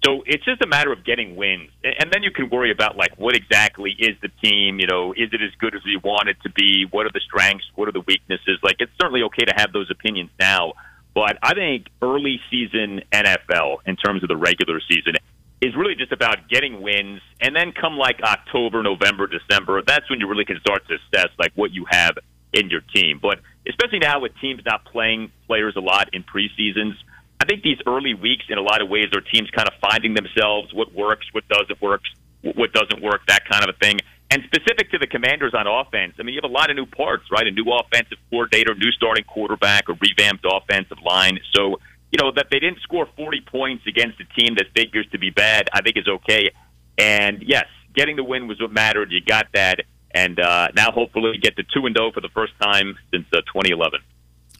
So 0.05 0.23
it's 0.25 0.45
just 0.45 0.61
a 0.61 0.67
matter 0.67 0.93
of 0.93 1.03
getting 1.03 1.35
wins, 1.35 1.69
and 1.83 2.09
then 2.11 2.23
you 2.23 2.31
can 2.31 2.49
worry 2.49 2.71
about 2.71 2.95
like 2.95 3.17
what 3.17 3.35
exactly 3.35 3.91
is 3.99 4.15
the 4.21 4.29
team. 4.41 4.79
You 4.79 4.87
know, 4.87 5.11
is 5.11 5.33
it 5.33 5.41
as 5.41 5.51
good 5.59 5.75
as 5.75 5.81
we 5.83 5.97
want 6.01 6.29
it 6.29 6.37
to 6.43 6.49
be? 6.49 6.85
What 6.89 7.05
are 7.05 7.11
the 7.13 7.19
strengths? 7.19 7.65
What 7.75 7.89
are 7.89 7.91
the 7.91 8.01
weaknesses? 8.01 8.59
Like 8.63 8.77
it's 8.79 8.91
certainly 8.99 9.23
okay 9.23 9.43
to 9.43 9.53
have 9.57 9.73
those 9.73 9.91
opinions 9.91 10.29
now, 10.39 10.73
but 11.13 11.37
I 11.43 11.53
think 11.53 11.87
early 12.01 12.39
season 12.49 13.01
NFL 13.11 13.79
in 13.85 13.97
terms 13.97 14.23
of 14.23 14.29
the 14.29 14.37
regular 14.37 14.79
season 14.87 15.15
is 15.61 15.75
really 15.75 15.95
just 15.95 16.13
about 16.13 16.47
getting 16.47 16.81
wins, 16.81 17.19
and 17.41 17.53
then 17.53 17.73
come 17.73 17.97
like 17.97 18.21
October, 18.23 18.81
November, 18.81 19.27
December, 19.27 19.81
that's 19.85 20.09
when 20.09 20.21
you 20.21 20.27
really 20.27 20.45
can 20.45 20.59
start 20.61 20.87
to 20.87 20.95
assess 20.95 21.29
like 21.37 21.51
what 21.55 21.71
you 21.71 21.85
have 21.89 22.17
in 22.53 22.69
your 22.69 22.81
team. 22.95 23.19
But 23.21 23.39
especially 23.67 23.99
now 23.99 24.21
with 24.21 24.31
teams 24.39 24.61
not 24.65 24.85
playing 24.85 25.31
players 25.47 25.75
a 25.75 25.81
lot 25.81 26.13
in 26.13 26.23
preseasons 26.23 26.93
I 27.41 27.45
think 27.45 27.63
these 27.63 27.77
early 27.87 28.13
weeks, 28.13 28.45
in 28.49 28.57
a 28.57 28.61
lot 28.61 28.81
of 28.81 28.89
ways, 28.89 29.07
are 29.15 29.21
teams 29.21 29.49
kind 29.51 29.67
of 29.67 29.73
finding 29.79 30.13
themselves, 30.13 30.73
what 30.73 30.93
works, 30.93 31.25
what 31.31 31.47
doesn't 31.47 31.81
work, 31.81 32.01
what 32.41 32.73
doesn't 32.73 33.01
work, 33.01 33.21
that 33.27 33.47
kind 33.49 33.63
of 33.63 33.73
a 33.75 33.77
thing. 33.79 33.99
And 34.31 34.43
specific 34.43 34.91
to 34.91 34.99
the 34.99 35.07
Commanders 35.07 35.53
on 35.55 35.65
offense, 35.65 36.13
I 36.19 36.23
mean, 36.23 36.35
you 36.35 36.41
have 36.43 36.49
a 36.49 36.53
lot 36.53 36.69
of 36.69 36.75
new 36.75 36.85
parts, 36.85 37.23
right? 37.31 37.47
A 37.47 37.51
new 37.51 37.65
offensive 37.71 38.17
coordinator, 38.29 38.75
new 38.75 38.91
starting 38.91 39.23
quarterback, 39.23 39.89
a 39.89 39.93
revamped 39.93 40.45
offensive 40.45 40.99
line. 41.03 41.39
So, 41.55 41.79
you 42.11 42.19
know, 42.21 42.31
that 42.35 42.47
they 42.51 42.59
didn't 42.59 42.81
score 42.81 43.07
40 43.15 43.41
points 43.41 43.85
against 43.87 44.19
a 44.19 44.25
team 44.39 44.55
that 44.55 44.67
figures 44.75 45.07
to 45.13 45.17
be 45.17 45.29
bad, 45.31 45.69
I 45.73 45.81
think 45.81 45.97
is 45.97 46.07
okay. 46.07 46.51
And 46.97 47.41
yes, 47.41 47.65
getting 47.95 48.17
the 48.17 48.23
win 48.23 48.47
was 48.47 48.59
what 48.61 48.71
mattered. 48.71 49.11
You 49.11 49.21
got 49.21 49.47
that. 49.53 49.79
and 50.11 50.39
uh, 50.39 50.69
now 50.75 50.91
hopefully 50.91 51.37
get 51.37 51.55
to 51.57 51.63
two 51.73 51.85
and 51.85 51.95
zero 51.95 52.11
for 52.11 52.21
the 52.21 52.29
first 52.29 52.53
time 52.61 52.97
since 53.11 53.25
uh, 53.33 53.41
2011. 53.53 53.99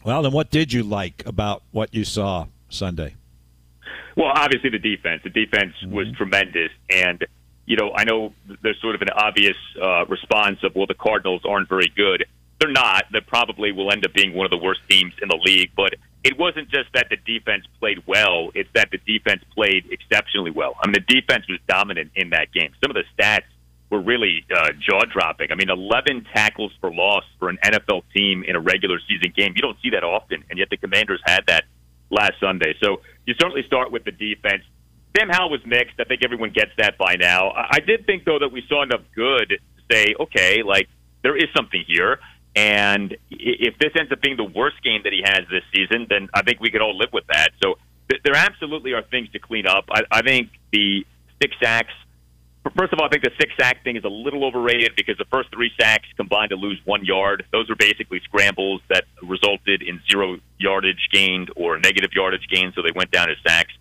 Well, 0.04 0.22
then 0.22 0.32
what 0.32 0.50
did 0.50 0.72
you 0.72 0.82
like 0.82 1.22
about 1.26 1.62
what 1.72 1.94
you 1.94 2.04
saw 2.04 2.46
Sunday? 2.70 3.16
Well, 4.16 4.32
obviously 4.34 4.70
the 4.70 4.78
defense. 4.78 5.22
The 5.22 5.30
defense 5.30 5.74
mm-hmm. 5.82 5.94
was 5.94 6.06
tremendous, 6.16 6.70
and 6.88 7.24
you 7.66 7.76
know 7.76 7.92
I 7.96 8.04
know 8.04 8.32
there's 8.62 8.80
sort 8.80 8.94
of 8.94 9.02
an 9.02 9.10
obvious 9.10 9.56
uh, 9.80 10.06
response 10.06 10.58
of 10.62 10.74
well 10.74 10.86
the 10.86 10.94
Cardinals 10.94 11.42
aren't 11.48 11.68
very 11.68 11.92
good. 11.94 12.24
They're 12.58 12.70
not. 12.70 13.04
They 13.12 13.20
probably 13.20 13.72
will 13.72 13.90
end 13.90 14.04
up 14.04 14.12
being 14.12 14.34
one 14.34 14.44
of 14.44 14.50
the 14.50 14.58
worst 14.58 14.80
teams 14.88 15.14
in 15.22 15.28
the 15.28 15.38
league. 15.42 15.70
But 15.74 15.94
it 16.22 16.38
wasn't 16.38 16.68
just 16.68 16.92
that 16.92 17.06
the 17.08 17.16
defense 17.16 17.64
played 17.78 18.02
well; 18.06 18.50
it's 18.54 18.68
that 18.74 18.90
the 18.90 18.98
defense 18.98 19.42
played 19.54 19.86
exceptionally 19.90 20.50
well. 20.50 20.76
I 20.82 20.88
mean, 20.88 20.94
the 20.94 21.20
defense 21.20 21.46
was 21.48 21.58
dominant 21.68 22.10
in 22.14 22.30
that 22.30 22.52
game. 22.52 22.72
Some 22.82 22.94
of 22.94 22.96
the 22.96 23.04
stats 23.16 23.44
were 23.88 24.00
really 24.00 24.44
uh, 24.54 24.70
jaw 24.78 25.04
dropping. 25.04 25.50
I 25.50 25.56
mean, 25.56 25.68
11 25.68 26.26
tackles 26.32 26.72
for 26.80 26.92
loss 26.92 27.24
for 27.38 27.48
an 27.48 27.58
NFL 27.62 28.02
team 28.14 28.44
in 28.46 28.54
a 28.54 28.60
regular 28.60 29.00
season 29.08 29.32
game. 29.36 29.54
You 29.56 29.62
don't 29.62 29.76
see 29.82 29.90
that 29.90 30.04
often, 30.04 30.44
and 30.48 30.58
yet 30.58 30.70
the 30.70 30.76
Commanders 30.76 31.20
had 31.24 31.44
that 31.48 31.64
last 32.10 32.34
Sunday. 32.40 32.74
So 32.82 33.00
you 33.26 33.34
certainly 33.40 33.62
start 33.66 33.92
with 33.92 34.04
the 34.04 34.12
defense. 34.12 34.62
Sam 35.16 35.28
Howell 35.28 35.50
was 35.50 35.60
mixed. 35.66 35.94
I 35.98 36.04
think 36.04 36.22
everyone 36.24 36.50
gets 36.50 36.70
that 36.78 36.96
by 36.98 37.16
now. 37.16 37.50
I 37.50 37.80
did 37.80 38.06
think, 38.06 38.24
though, 38.24 38.38
that 38.38 38.52
we 38.52 38.62
saw 38.68 38.82
enough 38.82 39.02
good 39.14 39.48
to 39.48 39.82
say, 39.90 40.14
okay, 40.20 40.62
like 40.62 40.88
there 41.22 41.36
is 41.36 41.46
something 41.56 41.82
here. 41.86 42.20
And 42.54 43.16
if 43.30 43.78
this 43.78 43.92
ends 43.98 44.12
up 44.12 44.20
being 44.20 44.36
the 44.36 44.44
worst 44.44 44.82
game 44.82 45.02
that 45.04 45.12
he 45.12 45.22
has 45.24 45.42
this 45.50 45.62
season, 45.74 46.06
then 46.08 46.28
I 46.34 46.42
think 46.42 46.60
we 46.60 46.70
could 46.70 46.80
all 46.80 46.96
live 46.96 47.12
with 47.12 47.26
that. 47.28 47.50
So 47.62 47.78
th- 48.08 48.22
there 48.24 48.34
absolutely 48.34 48.92
are 48.92 49.02
things 49.02 49.30
to 49.32 49.38
clean 49.38 49.66
up. 49.66 49.84
I, 49.90 50.02
I 50.10 50.22
think 50.22 50.50
the 50.72 51.06
six 51.40 51.54
sacks. 51.62 51.92
First 52.76 52.92
of 52.92 52.98
all, 52.98 53.06
I 53.06 53.08
think 53.08 53.24
the 53.24 53.32
six 53.40 53.52
sack 53.58 53.82
thing 53.84 53.96
is 53.96 54.04
a 54.04 54.08
little 54.08 54.44
overrated 54.44 54.92
because 54.94 55.16
the 55.16 55.24
first 55.32 55.50
three 55.50 55.70
sacks 55.80 56.06
combined 56.16 56.50
to 56.50 56.56
lose 56.56 56.78
one 56.84 57.04
yard. 57.04 57.44
Those 57.52 57.70
are 57.70 57.74
basically 57.74 58.20
scrambles 58.24 58.82
that 58.88 59.04
resulted 59.22 59.82
in 59.82 60.00
zero 60.10 60.38
yardage 60.58 61.08
gained 61.10 61.50
or 61.56 61.78
negative 61.78 62.10
yardage 62.14 62.46
gained, 62.50 62.74
so 62.74 62.82
they 62.82 62.92
went 62.94 63.10
down 63.10 63.30
as 63.30 63.36
sacks. 63.46 63.72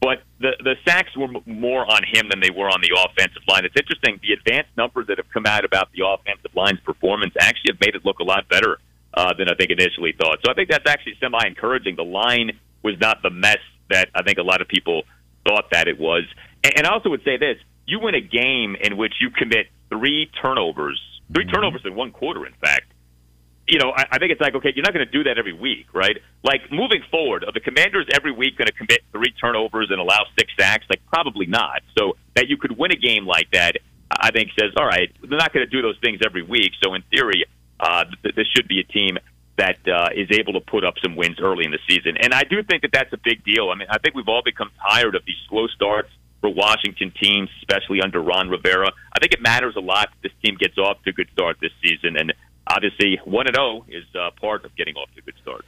But 0.00 0.22
the 0.38 0.52
the 0.62 0.76
sacks 0.86 1.16
were 1.16 1.28
more 1.46 1.90
on 1.90 2.02
him 2.04 2.28
than 2.28 2.40
they 2.40 2.50
were 2.50 2.68
on 2.68 2.82
the 2.82 2.92
offensive 2.92 3.42
line. 3.48 3.64
It's 3.64 3.74
interesting. 3.76 4.20
The 4.20 4.34
advanced 4.34 4.70
numbers 4.76 5.06
that 5.06 5.16
have 5.16 5.30
come 5.30 5.46
out 5.46 5.64
about 5.64 5.88
the 5.92 6.06
offensive 6.06 6.54
line's 6.54 6.80
performance 6.80 7.32
actually 7.40 7.72
have 7.72 7.80
made 7.80 7.94
it 7.94 8.04
look 8.04 8.18
a 8.18 8.24
lot 8.24 8.48
better 8.48 8.78
uh, 9.14 9.32
than 9.32 9.48
I 9.48 9.54
think 9.54 9.70
initially 9.70 10.12
thought. 10.12 10.38
So 10.44 10.52
I 10.52 10.54
think 10.54 10.68
that's 10.68 10.88
actually 10.88 11.16
semi 11.20 11.40
encouraging. 11.46 11.96
The 11.96 12.04
line 12.04 12.60
was 12.82 13.00
not 13.00 13.22
the 13.22 13.30
mess 13.30 13.58
that 13.88 14.10
I 14.14 14.22
think 14.22 14.36
a 14.36 14.42
lot 14.42 14.60
of 14.60 14.68
people 14.68 15.04
thought 15.48 15.70
that 15.72 15.88
it 15.88 15.98
was. 15.98 16.24
And, 16.62 16.74
and 16.78 16.86
I 16.86 16.90
also 16.90 17.08
would 17.08 17.24
say 17.24 17.38
this: 17.38 17.56
you 17.86 18.00
win 18.00 18.14
a 18.14 18.20
game 18.20 18.76
in 18.80 18.96
which 18.96 19.14
you 19.20 19.30
commit 19.30 19.68
three 19.88 20.30
turnovers, 20.42 21.00
3 21.32 21.44
mm-hmm. 21.44 21.54
turnovers 21.54 21.82
in 21.84 21.94
one 21.94 22.10
quarter, 22.12 22.46
in 22.46 22.52
fact 22.54 22.92
you 23.68 23.78
know, 23.78 23.92
I, 23.96 24.06
I 24.12 24.18
think 24.18 24.32
it's 24.32 24.40
like, 24.40 24.54
okay, 24.54 24.72
you're 24.74 24.84
not 24.84 24.94
going 24.94 25.04
to 25.04 25.12
do 25.12 25.24
that 25.24 25.38
every 25.38 25.52
week, 25.52 25.86
right? 25.92 26.16
Like 26.42 26.70
moving 26.70 27.02
forward, 27.10 27.44
are 27.44 27.52
the 27.52 27.60
commanders 27.60 28.06
every 28.14 28.32
week 28.32 28.56
going 28.56 28.68
to 28.68 28.72
commit 28.72 29.00
three 29.12 29.32
turnovers 29.40 29.88
and 29.90 30.00
allow 30.00 30.24
six 30.38 30.52
sacks? 30.58 30.86
Like 30.88 31.04
probably 31.06 31.46
not. 31.46 31.82
So 31.98 32.16
that 32.34 32.48
you 32.48 32.56
could 32.56 32.78
win 32.78 32.92
a 32.92 32.96
game 32.96 33.26
like 33.26 33.50
that, 33.52 33.76
I 34.10 34.30
think 34.30 34.50
says, 34.58 34.70
all 34.76 34.86
right, 34.86 35.12
they're 35.20 35.38
not 35.38 35.52
going 35.52 35.66
to 35.66 35.70
do 35.70 35.82
those 35.82 35.98
things 36.00 36.20
every 36.24 36.42
week. 36.42 36.72
So 36.82 36.94
in 36.94 37.02
theory, 37.10 37.44
uh, 37.80 38.04
th- 38.22 38.34
this 38.34 38.46
should 38.54 38.68
be 38.68 38.80
a 38.80 38.84
team 38.84 39.18
that 39.58 39.78
uh, 39.88 40.10
is 40.14 40.28
able 40.38 40.52
to 40.52 40.60
put 40.60 40.84
up 40.84 40.94
some 41.02 41.16
wins 41.16 41.40
early 41.40 41.64
in 41.64 41.72
the 41.72 41.78
season. 41.88 42.16
And 42.20 42.32
I 42.32 42.44
do 42.44 42.62
think 42.62 42.82
that 42.82 42.92
that's 42.92 43.12
a 43.12 43.16
big 43.16 43.42
deal. 43.42 43.70
I 43.70 43.74
mean, 43.74 43.88
I 43.90 43.98
think 43.98 44.14
we've 44.14 44.28
all 44.28 44.42
become 44.44 44.70
tired 44.88 45.14
of 45.14 45.24
these 45.26 45.36
slow 45.48 45.66
starts 45.68 46.10
for 46.40 46.50
Washington 46.50 47.12
teams, 47.20 47.48
especially 47.58 48.00
under 48.00 48.20
Ron 48.20 48.48
Rivera. 48.48 48.90
I 49.12 49.18
think 49.18 49.32
it 49.32 49.40
matters 49.40 49.74
a 49.76 49.80
lot 49.80 50.10
that 50.10 50.28
this 50.28 50.32
team 50.44 50.56
gets 50.58 50.78
off 50.78 51.02
to 51.04 51.10
a 51.10 51.12
good 51.12 51.28
start 51.32 51.56
this 51.60 51.72
season. 51.82 52.16
And 52.16 52.32
obviously, 52.66 53.20
1 53.24 53.46
0 53.54 53.84
is 53.88 54.04
uh, 54.14 54.30
part 54.40 54.64
of 54.64 54.74
getting 54.76 54.94
off 54.96 55.08
to 55.14 55.20
a 55.20 55.22
good 55.22 55.36
start. 55.42 55.64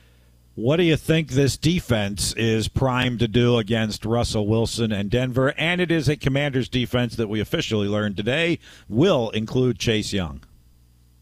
What 0.54 0.78
do 0.78 0.82
you 0.82 0.96
think 0.96 1.30
this 1.30 1.56
defense 1.56 2.32
is 2.32 2.66
primed 2.66 3.20
to 3.20 3.28
do 3.28 3.58
against 3.58 4.04
Russell 4.04 4.48
Wilson 4.48 4.90
and 4.90 5.08
Denver? 5.08 5.54
And 5.56 5.80
it 5.80 5.92
is 5.92 6.08
a 6.08 6.16
commander's 6.16 6.68
defense 6.68 7.14
that 7.14 7.28
we 7.28 7.38
officially 7.38 7.86
learned 7.86 8.16
today 8.16 8.58
will 8.88 9.30
include 9.30 9.78
Chase 9.78 10.12
Young. 10.12 10.40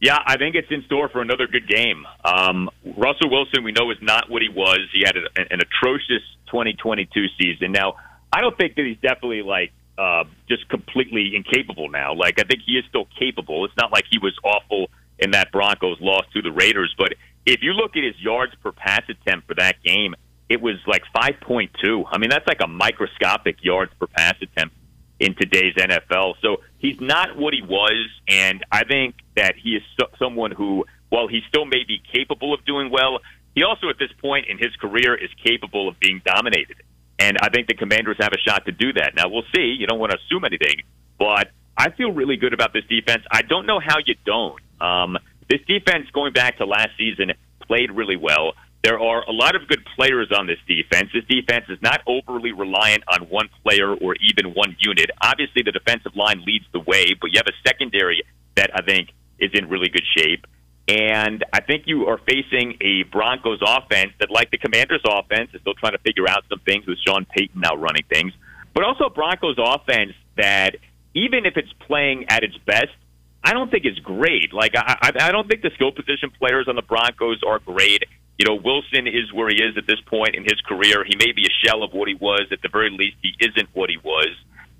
Yeah, 0.00 0.18
I 0.26 0.38
think 0.38 0.54
it's 0.54 0.70
in 0.70 0.82
store 0.84 1.10
for 1.10 1.20
another 1.20 1.46
good 1.46 1.68
game. 1.68 2.06
Um, 2.24 2.70
Russell 2.96 3.30
Wilson, 3.30 3.62
we 3.62 3.72
know, 3.72 3.90
is 3.90 3.98
not 4.00 4.30
what 4.30 4.40
he 4.40 4.48
was. 4.48 4.80
He 4.92 5.02
had 5.04 5.16
a, 5.16 5.52
an 5.52 5.60
atrocious 5.60 6.22
2022 6.46 7.26
season. 7.38 7.72
Now, 7.72 7.96
I 8.32 8.40
don't 8.40 8.56
think 8.56 8.74
that 8.76 8.84
he's 8.84 8.98
definitely 8.98 9.42
like 9.42 9.72
uh, 9.98 10.24
just 10.48 10.68
completely 10.68 11.34
incapable 11.34 11.88
now. 11.88 12.14
Like, 12.14 12.38
I 12.38 12.44
think 12.44 12.62
he 12.66 12.72
is 12.72 12.84
still 12.88 13.08
capable. 13.18 13.64
It's 13.64 13.76
not 13.76 13.92
like 13.92 14.04
he 14.10 14.18
was 14.18 14.36
awful 14.44 14.90
in 15.18 15.30
that 15.30 15.50
Broncos 15.52 15.98
loss 16.00 16.24
to 16.34 16.42
the 16.42 16.52
Raiders. 16.52 16.94
But 16.98 17.14
if 17.46 17.62
you 17.62 17.72
look 17.72 17.96
at 17.96 18.04
his 18.04 18.18
yards 18.18 18.52
per 18.62 18.72
pass 18.72 19.02
attempt 19.08 19.46
for 19.46 19.54
that 19.54 19.82
game, 19.82 20.14
it 20.48 20.60
was 20.60 20.76
like 20.86 21.02
5.2. 21.14 22.04
I 22.10 22.18
mean, 22.18 22.30
that's 22.30 22.46
like 22.46 22.60
a 22.60 22.68
microscopic 22.68 23.64
yards 23.64 23.92
per 23.98 24.06
pass 24.06 24.34
attempt 24.42 24.74
in 25.18 25.34
today's 25.34 25.74
NFL. 25.74 26.34
So 26.42 26.58
he's 26.78 27.00
not 27.00 27.36
what 27.36 27.54
he 27.54 27.62
was, 27.62 28.06
and 28.28 28.64
I 28.70 28.84
think 28.84 29.14
that 29.34 29.54
he 29.56 29.70
is 29.76 29.82
so- 29.98 30.10
someone 30.18 30.50
who, 30.50 30.84
while 31.08 31.26
he 31.26 31.40
still 31.48 31.64
may 31.64 31.84
be 31.84 32.02
capable 32.12 32.52
of 32.52 32.64
doing 32.64 32.90
well, 32.90 33.20
he 33.54 33.62
also 33.62 33.88
at 33.88 33.98
this 33.98 34.12
point 34.20 34.46
in 34.48 34.58
his 34.58 34.76
career 34.76 35.14
is 35.14 35.30
capable 35.42 35.88
of 35.88 35.98
being 35.98 36.20
dominated. 36.24 36.76
And 37.18 37.38
I 37.40 37.48
think 37.48 37.68
the 37.68 37.74
Commanders 37.74 38.16
have 38.20 38.32
a 38.32 38.38
shot 38.38 38.66
to 38.66 38.72
do 38.72 38.92
that. 38.94 39.14
Now 39.14 39.28
we'll 39.28 39.46
see. 39.54 39.74
You 39.78 39.86
don't 39.86 39.98
want 39.98 40.12
to 40.12 40.18
assume 40.18 40.44
anything, 40.44 40.82
but 41.18 41.50
I 41.76 41.90
feel 41.90 42.12
really 42.12 42.36
good 42.36 42.52
about 42.52 42.72
this 42.72 42.84
defense. 42.88 43.22
I 43.30 43.42
don't 43.42 43.66
know 43.66 43.80
how 43.80 43.96
you 44.04 44.14
don't. 44.24 44.60
Um, 44.80 45.18
this 45.48 45.60
defense, 45.66 46.06
going 46.12 46.32
back 46.32 46.58
to 46.58 46.66
last 46.66 46.90
season, 46.98 47.32
played 47.66 47.90
really 47.90 48.16
well. 48.16 48.52
There 48.82 49.00
are 49.00 49.24
a 49.28 49.32
lot 49.32 49.56
of 49.56 49.66
good 49.68 49.84
players 49.96 50.30
on 50.36 50.46
this 50.46 50.58
defense. 50.68 51.10
This 51.12 51.24
defense 51.24 51.64
is 51.68 51.78
not 51.82 52.02
overly 52.06 52.52
reliant 52.52 53.02
on 53.08 53.28
one 53.28 53.48
player 53.62 53.92
or 53.94 54.14
even 54.16 54.54
one 54.54 54.76
unit. 54.78 55.10
Obviously, 55.20 55.62
the 55.62 55.72
defensive 55.72 56.14
line 56.14 56.44
leads 56.46 56.66
the 56.72 56.80
way, 56.80 57.14
but 57.20 57.32
you 57.32 57.38
have 57.38 57.48
a 57.48 57.68
secondary 57.68 58.22
that 58.54 58.70
I 58.74 58.82
think 58.82 59.08
is 59.38 59.50
in 59.54 59.68
really 59.68 59.88
good 59.88 60.04
shape. 60.16 60.46
And 60.88 61.44
I 61.52 61.60
think 61.60 61.84
you 61.86 62.06
are 62.06 62.18
facing 62.18 62.76
a 62.80 63.02
Broncos 63.04 63.60
offense 63.60 64.12
that, 64.20 64.30
like 64.30 64.50
the 64.50 64.58
Commanders' 64.58 65.02
offense, 65.04 65.50
is 65.52 65.60
still 65.60 65.74
trying 65.74 65.92
to 65.92 65.98
figure 65.98 66.28
out 66.28 66.44
some 66.48 66.60
things 66.60 66.86
with 66.86 66.98
Sean 67.04 67.24
Payton 67.24 67.60
now 67.60 67.74
running 67.74 68.04
things, 68.08 68.32
but 68.72 68.84
also 68.84 69.04
a 69.04 69.10
Broncos 69.10 69.56
offense 69.58 70.12
that, 70.36 70.76
even 71.14 71.46
if 71.46 71.56
it's 71.56 71.72
playing 71.86 72.26
at 72.28 72.44
its 72.44 72.56
best, 72.58 72.94
I 73.42 73.52
don't 73.52 73.70
think 73.70 73.86
is 73.86 73.98
great. 74.00 74.52
Like 74.52 74.76
I, 74.76 74.96
I, 75.00 75.12
I 75.28 75.32
don't 75.32 75.48
think 75.48 75.62
the 75.62 75.70
skill 75.74 75.92
position 75.92 76.30
players 76.38 76.66
on 76.68 76.76
the 76.76 76.82
Broncos 76.82 77.42
are 77.46 77.58
great. 77.58 78.04
You 78.38 78.44
know, 78.46 78.54
Wilson 78.54 79.06
is 79.06 79.32
where 79.32 79.48
he 79.48 79.62
is 79.62 79.78
at 79.78 79.86
this 79.86 80.00
point 80.06 80.34
in 80.34 80.44
his 80.44 80.60
career. 80.68 81.04
He 81.04 81.16
may 81.16 81.32
be 81.32 81.46
a 81.46 81.66
shell 81.66 81.82
of 81.82 81.92
what 81.94 82.06
he 82.06 82.14
was. 82.14 82.48
At 82.52 82.60
the 82.60 82.68
very 82.68 82.90
least, 82.90 83.16
he 83.22 83.32
isn't 83.40 83.70
what 83.72 83.88
he 83.88 83.96
was. 83.96 84.28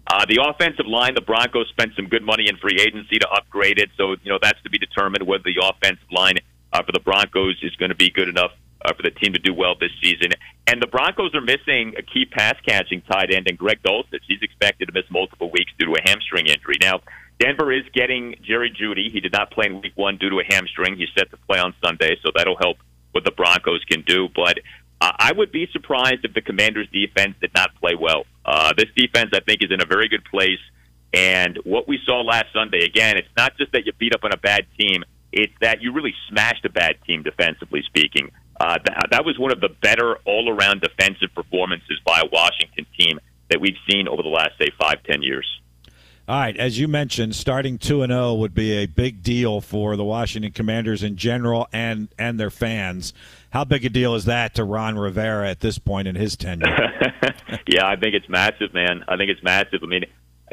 Uh, 0.09 0.25
the 0.29 0.41
offensive 0.41 0.87
line, 0.87 1.15
the 1.15 1.21
Broncos 1.21 1.69
spent 1.69 1.93
some 1.97 2.07
good 2.07 2.23
money 2.23 2.49
in 2.49 2.57
free 2.59 2.79
agency 2.81 3.19
to 3.19 3.29
upgrade 3.29 3.79
it. 3.79 3.91
So, 3.97 4.13
you 4.23 4.31
know, 4.31 4.39
that's 4.41 4.61
to 4.63 4.71
be 4.71 4.79
determined 4.79 5.27
whether 5.27 5.43
the 5.45 5.61
offensive 5.63 6.11
line 6.13 6.37
uh, 6.73 6.83
for 6.83 6.93
the 6.93 7.01
Broncos 7.01 7.57
is 7.63 7.75
going 7.77 7.91
to 7.91 7.97
be 7.97 8.11
good 8.11 8.29
enough 8.29 8.53
uh, 8.85 8.93
for 8.95 9.03
the 9.03 9.11
team 9.11 9.33
to 9.33 9.41
do 9.41 9.53
well 9.53 9.75
this 9.79 9.91
season. 10.01 10.31
And 10.69 10.81
the 10.81 10.87
Broncos 10.87 11.35
are 11.35 11.41
missing 11.41 11.95
a 11.99 12.03
key 12.03 12.25
pass 12.25 12.55
catching 12.67 13.03
tight 13.03 13.33
end, 13.33 13.49
and 13.49 13.59
Greg 13.59 13.83
Dulcich. 13.83 14.23
He's 14.29 14.43
expected 14.43 14.87
to 14.87 14.93
miss 14.93 15.11
multiple 15.11 15.51
weeks 15.51 15.73
due 15.79 15.87
to 15.87 15.95
a 15.95 16.09
hamstring 16.09 16.47
injury. 16.47 16.77
Now, 16.81 17.01
Denver 17.39 17.73
is 17.73 17.85
getting 17.93 18.37
Jerry 18.43 18.71
Jeudy. 18.71 19.11
He 19.13 19.21
did 19.21 19.33
not 19.33 19.51
play 19.51 19.67
in 19.67 19.81
Week 19.81 19.93
One 19.97 20.17
due 20.17 20.31
to 20.31 20.41
a 20.41 20.45
hamstring. 20.45 20.97
He's 20.97 21.09
set 21.19 21.31
to 21.31 21.37
play 21.49 21.59
on 21.59 21.75
Sunday, 21.85 22.17
so 22.23 22.31
that'll 22.35 22.57
help 22.57 22.79
what 23.13 23.25
the 23.25 23.31
Broncos 23.31 23.85
can 23.85 24.03
do. 24.03 24.29
But 24.35 24.61
I 25.01 25.33
would 25.37 25.53
be 25.53 25.69
surprised 25.73 26.25
if 26.25 26.33
the 26.33 26.41
Commanders' 26.41 26.89
defense 26.93 27.35
did 27.41 27.53
not 27.55 27.75
play 27.77 27.95
well. 27.95 28.25
Uh, 28.45 28.73
this 28.77 28.87
defense, 28.97 29.31
I 29.35 29.41
think, 29.41 29.63
is 29.63 29.71
in 29.71 29.83
a 29.83 29.87
very 29.87 30.09
good 30.09 30.25
place. 30.25 30.59
And 31.13 31.59
what 31.65 31.87
we 31.87 31.99
saw 32.05 32.21
last 32.23 32.47
Sunday, 32.53 32.85
again, 32.85 33.17
it's 33.17 33.29
not 33.37 33.57
just 33.59 33.73
that 33.73 33.87
you 33.87 33.93
beat 33.99 34.15
up 34.15 34.25
on 34.25 34.33
a 34.33 34.37
bad 34.37 34.67
team; 34.79 35.05
it's 35.33 35.53
that 35.61 35.83
you 35.83 35.93
really 35.93 36.15
smashed 36.29 36.65
a 36.65 36.71
bad 36.71 36.97
team 37.07 37.23
defensively 37.23 37.83
speaking. 37.87 38.31
Uh, 38.59 38.79
that, 38.85 39.09
that 39.11 39.25
was 39.25 39.39
one 39.39 39.53
of 39.53 39.61
the 39.61 39.69
better 39.69 40.17
all-around 40.25 40.81
defensive 40.81 41.29
performances 41.35 42.01
by 42.07 42.21
a 42.21 42.27
Washington 42.33 42.87
team 42.99 43.21
that 43.51 43.61
we've 43.61 43.77
seen 43.89 44.09
over 44.09 44.23
the 44.23 44.29
last, 44.29 44.53
say, 44.59 44.71
five, 44.79 45.03
ten 45.05 45.23
years. 45.23 45.47
All 46.29 46.41
right, 46.41 46.57
as 46.57 46.77
you 46.77 46.89
mentioned, 46.89 47.37
starting 47.37 47.79
two 47.79 48.03
and 48.03 48.11
zero 48.11 48.31
oh 48.31 48.35
would 48.35 48.53
be 48.53 48.73
a 48.73 48.87
big 48.87 49.23
deal 49.23 49.61
for 49.61 49.95
the 49.95 50.03
Washington 50.03 50.51
Commanders 50.51 51.05
in 51.05 51.17
general 51.17 51.69
and 51.73 52.09
and 52.19 52.41
their 52.41 52.51
fans. 52.51 53.15
How 53.57 53.65
big 53.65 53.87
a 53.87 53.89
deal 53.89 54.15
is 54.15 54.27
that 54.27 54.57
to 54.57 54.65
Ron 54.65 54.99
Rivera 54.99 55.49
at 55.49 55.61
this 55.61 55.79
point 55.79 56.07
in 56.09 56.15
his 56.15 56.37
tenure? 56.37 56.67
yeah, 57.67 57.87
I 57.87 57.97
think 57.97 58.15
it's 58.15 58.29
massive, 58.29 58.75
man. 58.75 59.03
I 59.09 59.17
think 59.17 59.31
it's 59.31 59.43
massive. 59.43 59.81
I 59.83 59.87
mean, 59.87 60.05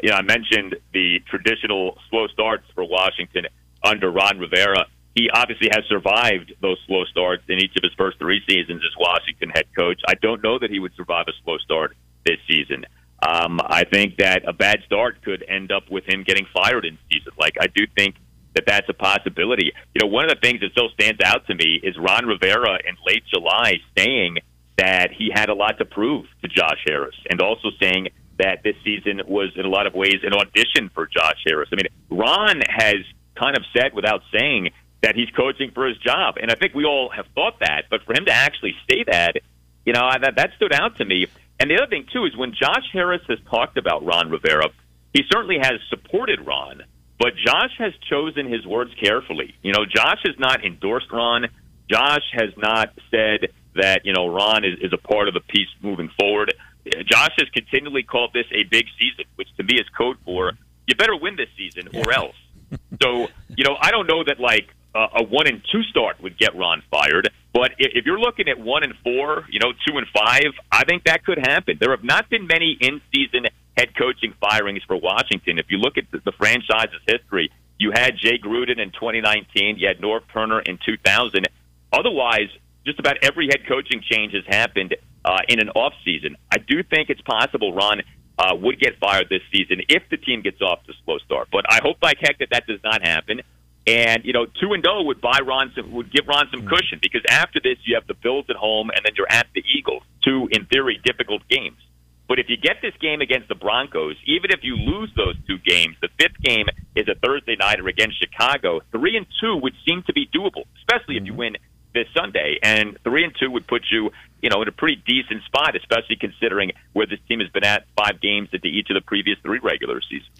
you 0.02 0.08
know, 0.08 0.16
I 0.16 0.22
mentioned 0.22 0.76
the 0.94 1.20
traditional 1.28 1.98
slow 2.08 2.28
starts 2.28 2.64
for 2.74 2.82
Washington 2.82 3.44
under 3.82 4.10
Ron 4.10 4.38
Rivera. 4.38 4.86
He 5.14 5.28
obviously 5.28 5.68
has 5.70 5.84
survived 5.86 6.54
those 6.62 6.78
slow 6.86 7.04
starts 7.04 7.42
in 7.46 7.58
each 7.58 7.76
of 7.76 7.82
his 7.82 7.92
first 7.92 8.18
three 8.18 8.40
seasons 8.48 8.80
as 8.82 8.96
Washington 8.98 9.50
head 9.50 9.66
coach. 9.76 10.00
I 10.08 10.14
don't 10.14 10.42
know 10.42 10.58
that 10.58 10.70
he 10.70 10.78
would 10.78 10.94
survive 10.94 11.26
a 11.28 11.32
slow 11.44 11.58
start 11.58 11.94
this 12.24 12.38
season. 12.48 12.86
Um, 13.22 13.60
I 13.62 13.84
think 13.84 14.16
that 14.16 14.48
a 14.48 14.54
bad 14.54 14.78
start 14.86 15.20
could 15.20 15.44
end 15.46 15.70
up 15.72 15.90
with 15.90 16.08
him 16.08 16.24
getting 16.26 16.46
fired 16.54 16.86
in 16.86 16.96
season. 17.12 17.32
Like 17.38 17.56
I 17.60 17.66
do 17.66 17.86
think 17.98 18.14
that 18.54 18.64
that's 18.66 18.88
a 18.88 18.94
possibility. 18.94 19.72
You 19.94 20.00
know, 20.02 20.12
one 20.12 20.24
of 20.24 20.30
the 20.30 20.40
things 20.40 20.60
that 20.60 20.70
still 20.72 20.90
stands 20.90 21.20
out 21.24 21.46
to 21.46 21.54
me 21.54 21.80
is 21.82 21.96
Ron 21.98 22.26
Rivera 22.26 22.78
in 22.86 22.96
late 23.06 23.24
July 23.32 23.78
saying 23.96 24.38
that 24.76 25.12
he 25.12 25.30
had 25.32 25.48
a 25.48 25.54
lot 25.54 25.78
to 25.78 25.84
prove 25.84 26.26
to 26.42 26.48
Josh 26.48 26.82
Harris, 26.86 27.14
and 27.30 27.40
also 27.40 27.68
saying 27.80 28.08
that 28.38 28.62
this 28.64 28.74
season 28.84 29.20
was 29.26 29.52
in 29.56 29.64
a 29.64 29.68
lot 29.68 29.86
of 29.86 29.94
ways 29.94 30.16
an 30.22 30.32
audition 30.32 30.90
for 30.94 31.06
Josh 31.06 31.40
Harris. 31.46 31.68
I 31.72 31.76
mean, 31.76 31.86
Ron 32.10 32.60
has 32.68 32.96
kind 33.36 33.56
of 33.56 33.64
said 33.76 33.94
without 33.94 34.22
saying 34.32 34.70
that 35.02 35.14
he's 35.14 35.30
coaching 35.30 35.70
for 35.72 35.86
his 35.86 35.98
job, 35.98 36.36
and 36.40 36.50
I 36.50 36.54
think 36.54 36.74
we 36.74 36.84
all 36.84 37.10
have 37.10 37.26
thought 37.34 37.60
that. 37.60 37.84
But 37.90 38.02
for 38.04 38.14
him 38.14 38.24
to 38.26 38.32
actually 38.32 38.74
say 38.90 39.04
that, 39.06 39.36
you 39.84 39.92
know, 39.92 40.08
that 40.20 40.36
that 40.36 40.50
stood 40.56 40.72
out 40.72 40.96
to 40.98 41.04
me. 41.04 41.26
And 41.60 41.70
the 41.70 41.76
other 41.76 41.86
thing 41.86 42.06
too 42.12 42.24
is 42.24 42.36
when 42.36 42.52
Josh 42.52 42.88
Harris 42.92 43.22
has 43.28 43.38
talked 43.48 43.78
about 43.78 44.04
Ron 44.04 44.30
Rivera, 44.30 44.70
he 45.12 45.22
certainly 45.32 45.58
has 45.60 45.74
supported 45.88 46.44
Ron, 46.44 46.82
but 47.18 47.32
Josh 47.36 47.72
has 47.78 47.92
chosen 48.08 48.50
his 48.50 48.66
words 48.66 48.90
carefully. 49.02 49.54
You 49.62 49.72
know, 49.72 49.84
Josh 49.84 50.20
has 50.24 50.38
not 50.38 50.64
endorsed 50.64 51.10
Ron. 51.12 51.46
Josh 51.90 52.24
has 52.32 52.50
not 52.56 52.90
said 53.10 53.52
that 53.74 54.04
you 54.04 54.12
know 54.12 54.28
Ron 54.28 54.64
is, 54.64 54.78
is 54.80 54.92
a 54.92 54.98
part 54.98 55.28
of 55.28 55.34
the 55.34 55.40
piece 55.40 55.68
moving 55.82 56.10
forward. 56.18 56.54
Josh 56.84 57.32
has 57.38 57.48
continually 57.50 58.02
called 58.02 58.32
this 58.34 58.46
a 58.52 58.64
big 58.64 58.86
season, 58.98 59.24
which 59.36 59.48
to 59.56 59.62
me 59.62 59.74
is 59.74 59.88
code 59.96 60.16
for 60.24 60.52
you 60.86 60.94
better 60.94 61.16
win 61.16 61.36
this 61.36 61.48
season 61.56 61.88
or 61.94 62.12
else. 62.12 62.36
so 63.02 63.28
you 63.48 63.64
know, 63.64 63.76
I 63.80 63.90
don't 63.90 64.06
know 64.06 64.24
that 64.24 64.40
like 64.40 64.68
uh, 64.94 65.08
a 65.20 65.24
one 65.24 65.46
and 65.46 65.62
two 65.70 65.82
start 65.84 66.20
would 66.22 66.38
get 66.38 66.56
Ron 66.56 66.82
fired, 66.90 67.30
but 67.52 67.72
if, 67.78 67.92
if 67.94 68.06
you're 68.06 68.18
looking 68.18 68.48
at 68.48 68.58
one 68.58 68.82
and 68.82 68.94
four, 69.02 69.46
you 69.50 69.60
know, 69.60 69.72
two 69.86 69.98
and 69.98 70.06
five, 70.14 70.52
I 70.70 70.84
think 70.84 71.04
that 71.04 71.24
could 71.24 71.38
happen. 71.38 71.78
There 71.80 71.90
have 71.90 72.04
not 72.04 72.28
been 72.28 72.46
many 72.46 72.76
in-season 72.80 73.46
head 73.76 73.96
coaching 73.96 74.34
firings 74.40 74.82
for 74.86 74.96
Washington. 74.96 75.58
If 75.58 75.66
you 75.68 75.78
look 75.78 75.98
at 75.98 76.04
the, 76.10 76.32
franchise's 76.32 77.00
history, 77.06 77.50
you 77.78 77.90
had 77.92 78.16
Jay 78.16 78.38
Gruden 78.38 78.78
in 78.78 78.90
2019, 78.92 79.78
you 79.78 79.88
had 79.88 79.98
Norv 79.98 80.20
Turner 80.32 80.60
in 80.60 80.78
2000. 80.84 81.46
Otherwise, 81.92 82.48
just 82.86 82.98
about 82.98 83.16
every 83.22 83.46
head 83.46 83.66
coaching 83.66 84.02
change 84.08 84.32
has 84.34 84.44
happened 84.46 84.96
uh, 85.24 85.38
in 85.48 85.60
an 85.60 85.70
off 85.70 85.94
season. 86.04 86.36
I 86.52 86.58
do 86.58 86.82
think 86.82 87.08
it's 87.08 87.22
possible 87.22 87.72
Ron 87.72 88.02
uh, 88.38 88.54
would 88.54 88.80
get 88.80 88.98
fired 88.98 89.28
this 89.28 89.42
season 89.52 89.80
if 89.88 90.02
the 90.10 90.16
team 90.16 90.42
gets 90.42 90.60
off 90.60 90.84
to 90.86 90.92
slow 91.04 91.18
start. 91.18 91.48
But 91.50 91.64
I 91.68 91.80
hope 91.82 91.98
like 92.02 92.18
heck 92.20 92.38
that 92.38 92.48
that 92.50 92.66
does 92.66 92.80
not 92.84 93.02
happen. 93.02 93.40
And 93.86 94.24
you 94.24 94.32
know, 94.32 94.46
two 94.46 94.72
and 94.72 94.82
zero 94.82 95.02
would 95.02 95.20
buy 95.20 95.40
Ron 95.44 95.72
some, 95.76 95.92
would 95.92 96.12
give 96.12 96.26
Ron 96.26 96.48
some 96.50 96.66
cushion 96.66 96.98
because 97.02 97.22
after 97.28 97.60
this 97.62 97.78
you 97.84 97.94
have 97.94 98.06
the 98.06 98.14
Bills 98.14 98.46
at 98.48 98.56
home 98.56 98.90
and 98.94 99.04
then 99.04 99.12
you're 99.16 99.30
at 99.30 99.46
the 99.54 99.62
Eagles, 99.76 100.02
two 100.24 100.48
in 100.50 100.66
theory 100.66 101.00
difficult 101.04 101.42
games. 101.48 101.78
But 102.26 102.38
if 102.38 102.48
you 102.48 102.56
get 102.56 102.80
this 102.80 102.94
game 103.00 103.20
against 103.20 103.48
the 103.48 103.54
Broncos, 103.54 104.16
even 104.24 104.50
if 104.50 104.60
you 104.62 104.76
lose 104.76 105.12
those 105.14 105.36
two 105.46 105.58
games, 105.58 105.96
the 106.00 106.08
fifth 106.18 106.40
game 106.40 106.66
is 106.94 107.06
a 107.08 107.14
Thursday 107.14 107.56
nighter 107.56 107.86
against 107.86 108.18
Chicago. 108.18 108.80
Three 108.92 109.16
and 109.16 109.26
two 109.40 109.56
would 109.56 109.74
seem 109.86 110.02
to 110.06 110.12
be 110.12 110.26
doable, 110.26 110.64
especially 110.78 111.16
if 111.16 111.24
you 111.24 111.32
mm-hmm. 111.32 111.38
win 111.38 111.56
this 111.92 112.06
Sunday. 112.16 112.58
And 112.62 112.98
three 113.04 113.24
and 113.24 113.34
two 113.38 113.50
would 113.50 113.66
put 113.66 113.82
you, 113.90 114.10
you 114.40 114.48
know, 114.48 114.62
in 114.62 114.68
a 114.68 114.72
pretty 114.72 115.02
decent 115.06 115.44
spot, 115.44 115.76
especially 115.76 116.16
considering 116.16 116.72
where 116.92 117.06
this 117.06 117.20
team 117.28 117.40
has 117.40 117.50
been 117.50 117.64
at 117.64 117.86
five 117.96 118.20
games 118.20 118.48
into 118.52 118.68
each 118.68 118.88
of 118.90 118.94
the 118.94 119.02
previous 119.02 119.38
three 119.42 119.60
regular 119.62 120.00
seasons. 120.00 120.30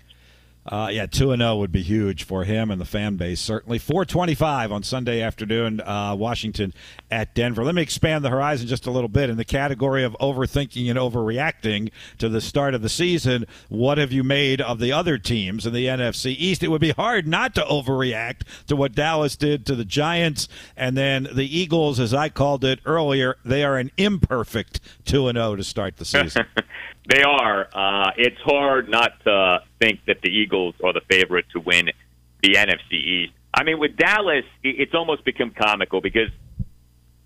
Uh, 0.67 0.89
yeah, 0.91 1.05
two 1.05 1.31
and 1.31 1.41
zero 1.41 1.53
oh 1.53 1.57
would 1.59 1.73
be 1.73 1.83
huge 1.83 2.25
for 2.25 2.45
him 2.45 2.71
and 2.71 2.81
the 2.81 2.87
fan 2.87 3.17
base. 3.17 3.41
Certainly, 3.41 3.79
four 3.81 4.05
twenty-five 4.05 4.73
on 4.73 4.83
Sunday 4.83 5.21
afternoon, 5.21 5.81
uh, 5.83 6.15
Washington 6.17 6.73
at 7.11 7.35
Denver. 7.35 7.65
Let 7.65 7.75
me 7.75 7.83
expand 7.83 8.25
the 8.25 8.31
horizon 8.31 8.67
just 8.67 8.87
a 8.87 8.91
little 8.91 9.09
bit 9.09 9.29
in 9.29 9.37
the 9.37 9.45
category 9.45 10.05
of 10.05 10.17
overthinking 10.21 10.89
and 10.89 10.99
overreacting 10.99 11.91
to 12.19 12.31
the 12.31 12.41
start 12.41 12.75
of 12.75 12.81
the 12.81 12.89
season. 12.89 13.45
What 13.69 13.99
have 13.99 14.11
you 14.11 14.25
made 14.25 14.63
of 14.63 14.79
the 14.79 14.91
other 14.91 15.19
teams 15.19 15.67
in 15.67 15.75
the 15.75 15.87
NFC 15.87 16.35
East? 16.39 16.63
It 16.63 16.69
would 16.69 16.81
be 16.81 16.93
hard 16.93 17.29
not 17.29 17.55
to 17.57 17.63
overreact 17.63 18.43
to 18.67 18.77
what 18.77 18.95
Dallas 18.95 19.37
did 19.37 19.67
to 19.67 19.75
the 19.75 19.85
Giants, 19.85 20.49
and 20.77 20.97
then 20.97 21.29
the 21.31 21.59
Eagles, 21.59 22.01
as 22.01 22.15
I 22.15 22.31
called 22.31 22.65
it 22.65 22.81
earlier, 22.87 23.37
they 23.45 23.65
are 23.65 23.77
an 23.77 23.91
imperfect 23.99 24.81
two 25.05 25.29
and 25.29 25.37
zero 25.37 25.49
oh 25.49 25.57
to 25.57 25.65
start 25.65 25.99
the 25.99 26.07
season. 26.07 26.47
They 27.07 27.23
are. 27.23 27.69
Uh, 27.73 28.11
it's 28.17 28.41
hard 28.41 28.89
not 28.89 29.13
to 29.25 29.63
think 29.79 30.01
that 30.07 30.23
the 30.23 30.31
Eagles 30.31 30.75
are 30.83 30.93
the 30.93 31.03
favorite 31.11 31.47
to 31.53 31.61
win 31.61 31.91
the 32.43 32.55
NFC 32.55 32.93
East. 32.93 33.33
I 33.57 33.63
mean, 33.63 33.79
with 33.79 33.97
Dallas, 33.97 34.45
it's 34.63 34.95
almost 34.95 35.25
become 35.25 35.51
comical 35.51 36.01
because 36.01 36.31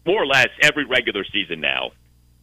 more 0.04 0.22
or 0.22 0.26
less 0.26 0.48
every 0.62 0.84
regular 0.84 1.24
season 1.32 1.60
now, 1.60 1.92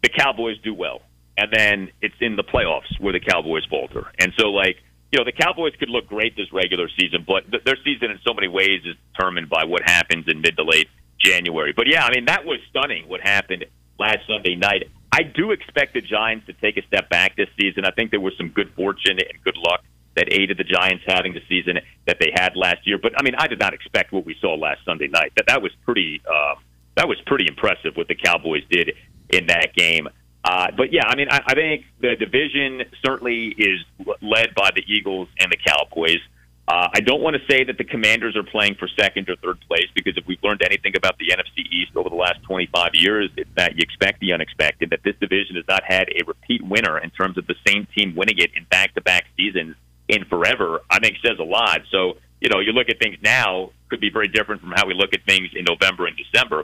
the 0.02 0.10
Cowboys 0.10 0.58
do 0.64 0.74
well. 0.74 1.02
And 1.38 1.52
then 1.52 1.92
it's 2.02 2.16
in 2.22 2.36
the 2.36 2.44
playoffs 2.44 3.00
where 3.00 3.12
the 3.12 3.20
Cowboys 3.20 3.66
falter. 3.70 4.08
And 4.20 4.32
so, 4.38 4.48
like, 4.48 4.78
you 5.12 5.20
know, 5.20 5.26
the 5.26 5.34
Cowboys 5.34 5.74
could 5.78 5.90
look 5.90 6.08
great 6.08 6.36
this 6.36 6.52
regular 6.54 6.88
season, 7.00 7.26
but 7.28 7.50
th- 7.52 7.64
their 7.64 7.78
season 7.84 8.12
in 8.12 8.20
so 8.26 8.34
many 8.34 8.48
ways 8.48 8.82
is 8.86 8.96
determined 9.14 9.50
by 9.50 9.66
what 9.66 9.82
happens 9.84 10.26
in 10.28 10.42
mid 10.42 10.56
to 10.58 10.64
late 10.64 10.88
January. 11.20 11.74
But 11.76 11.88
yeah, 11.88 12.06
I 12.06 12.12
mean, 12.12 12.26
that 12.26 12.46
was 12.46 12.60
stunning 12.70 13.08
what 13.08 13.22
happened 13.22 13.66
last 14.00 14.20
Sunday 14.28 14.56
night. 14.56 14.90
I 15.16 15.24
do 15.24 15.52
expect 15.52 15.94
the 15.94 16.02
Giants 16.02 16.46
to 16.48 16.54
take 16.54 16.76
a 16.76 16.86
step 16.88 17.10
back 17.10 17.38
this 17.38 17.48
season. 17.58 17.86
I 17.86 17.92
think 17.92 18.12
there 18.12 18.20
was 18.20 18.34
some 18.38 18.50
good 18.50 18.74
fortune 18.76 19.18
and 19.18 19.44
good 19.46 19.56
luck 19.56 19.82
that 20.18 20.28
aided 20.30 20.58
the 20.58 20.66
Giants 20.66 21.06
having 21.08 21.34
the 21.34 21.40
season 21.48 21.80
that 22.06 22.18
they 22.20 22.34
had 22.36 22.58
last 22.58 22.86
year. 22.86 22.98
But 23.02 23.14
I 23.18 23.24
mean, 23.24 23.34
I 23.38 23.48
did 23.48 23.58
not 23.58 23.74
expect 23.74 24.12
what 24.12 24.26
we 24.26 24.36
saw 24.42 24.56
last 24.56 24.84
Sunday 24.84 25.08
night. 25.08 25.32
That 25.38 25.48
that 25.48 25.62
was 25.62 25.72
pretty 25.86 26.22
uh, 26.30 26.56
that 26.98 27.08
was 27.08 27.18
pretty 27.26 27.46
impressive 27.48 27.96
what 27.96 28.10
the 28.10 28.16
Cowboys 28.16 28.64
did 28.70 28.92
in 29.30 29.48
that 29.48 29.74
game. 29.74 30.10
Uh, 30.44 30.68
but 30.76 30.92
yeah, 30.92 31.08
I 31.08 31.16
mean, 31.16 31.30
I, 31.32 31.42
I 31.48 31.54
think 31.54 31.86
the 32.02 32.18
division 32.18 32.84
certainly 33.06 33.56
is 33.58 33.80
led 34.22 34.54
by 34.54 34.72
the 34.76 34.84
Eagles 34.86 35.30
and 35.40 35.50
the 35.50 35.58
Cowboys. 35.66 36.20
Uh, 36.68 36.88
I 36.94 37.00
don't 37.00 37.22
want 37.22 37.36
to 37.36 37.42
say 37.48 37.64
that 37.64 37.78
the 37.78 37.84
Commanders 37.84 38.36
are 38.36 38.44
playing 38.44 38.76
for 38.76 38.88
second 39.00 39.30
or 39.30 39.36
third 39.36 39.60
place 39.68 39.86
because 39.94 40.18
if 40.18 40.26
we've 40.26 40.42
learned 40.42 40.64
anything 40.66 40.96
about 40.98 41.16
the 41.20 41.28
NFC 41.28 41.60
East 41.60 41.96
over 41.96 42.10
the 42.10 42.16
last 42.16 42.42
25 42.44 42.92
years, 42.96 43.30
it's 43.38 43.50
that 43.56 43.74
you 43.76 43.82
expect 43.82 44.20
the 44.20 44.34
unexpected. 44.34 44.90
That 44.90 45.04
this 45.04 45.16
division 45.20 45.58
has 45.58 45.66
not 45.68 45.84
had 45.84 46.10
a 46.10 46.26
repeat 46.26 46.66
winner 46.66 46.98
in 46.98 47.12
terms 47.12 47.38
of 47.38 47.46
the 47.46 47.56
same 47.68 47.88
team 47.96 48.16
winning 48.16 48.40
it 48.40 48.52
in 48.58 48.64
back-to-back 48.66 49.26
seasons 49.38 49.76
in 50.08 50.26
forever. 50.26 50.82
I 50.90 51.00
think 51.00 51.18
says 51.24 51.38
a 51.40 51.44
lot. 51.44 51.82
So 51.92 52.18
you 52.42 52.50
know, 52.50 52.60
you 52.60 52.74
look 52.74 52.90
at 52.90 53.00
things 53.00 53.18
now 53.22 53.72
could 53.90 54.00
be 54.02 54.10
very 54.10 54.28
different 54.28 54.62
from 54.62 54.72
how 54.72 54.88
we 54.88 54.94
look 54.94 55.14
at 55.14 55.24
things 55.26 55.50
in 55.56 55.66
November 55.66 56.08
and 56.08 56.18
December. 56.18 56.64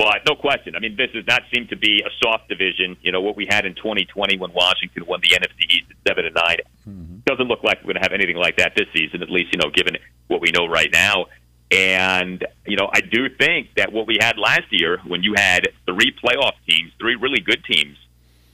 But 0.00 0.22
no 0.26 0.34
question. 0.34 0.74
I 0.76 0.78
mean, 0.78 0.96
this 0.96 1.10
does 1.12 1.26
not 1.26 1.42
seem 1.54 1.68
to 1.68 1.76
be 1.76 2.00
a 2.00 2.08
soft 2.24 2.48
division. 2.48 2.96
You 3.02 3.12
know 3.12 3.20
what 3.20 3.36
we 3.36 3.46
had 3.46 3.66
in 3.66 3.74
2020 3.74 4.38
when 4.38 4.50
Washington 4.54 5.04
won 5.04 5.20
the 5.20 5.36
NFC 5.36 5.68
East 5.68 5.90
at 5.90 5.96
seven 6.08 6.24
and 6.24 6.34
9 6.34 6.56
mm-hmm. 6.88 7.16
doesn't 7.26 7.48
look 7.48 7.62
like 7.62 7.80
we're 7.80 7.92
going 7.92 7.96
to 7.96 8.08
have 8.08 8.14
anything 8.14 8.38
like 8.38 8.56
that 8.56 8.72
this 8.74 8.86
season. 8.96 9.22
At 9.22 9.28
least 9.28 9.52
you 9.52 9.58
know, 9.58 9.68
given 9.68 9.98
what 10.28 10.40
we 10.40 10.52
know 10.52 10.66
right 10.66 10.88
now. 10.90 11.26
And 11.70 12.46
you 12.66 12.78
know, 12.78 12.88
I 12.90 13.02
do 13.02 13.28
think 13.28 13.74
that 13.76 13.92
what 13.92 14.06
we 14.06 14.16
had 14.18 14.38
last 14.38 14.68
year, 14.70 15.02
when 15.06 15.22
you 15.22 15.34
had 15.36 15.68
three 15.84 16.16
playoff 16.24 16.54
teams, 16.66 16.92
three 16.98 17.16
really 17.16 17.40
good 17.40 17.62
teams, 17.70 17.98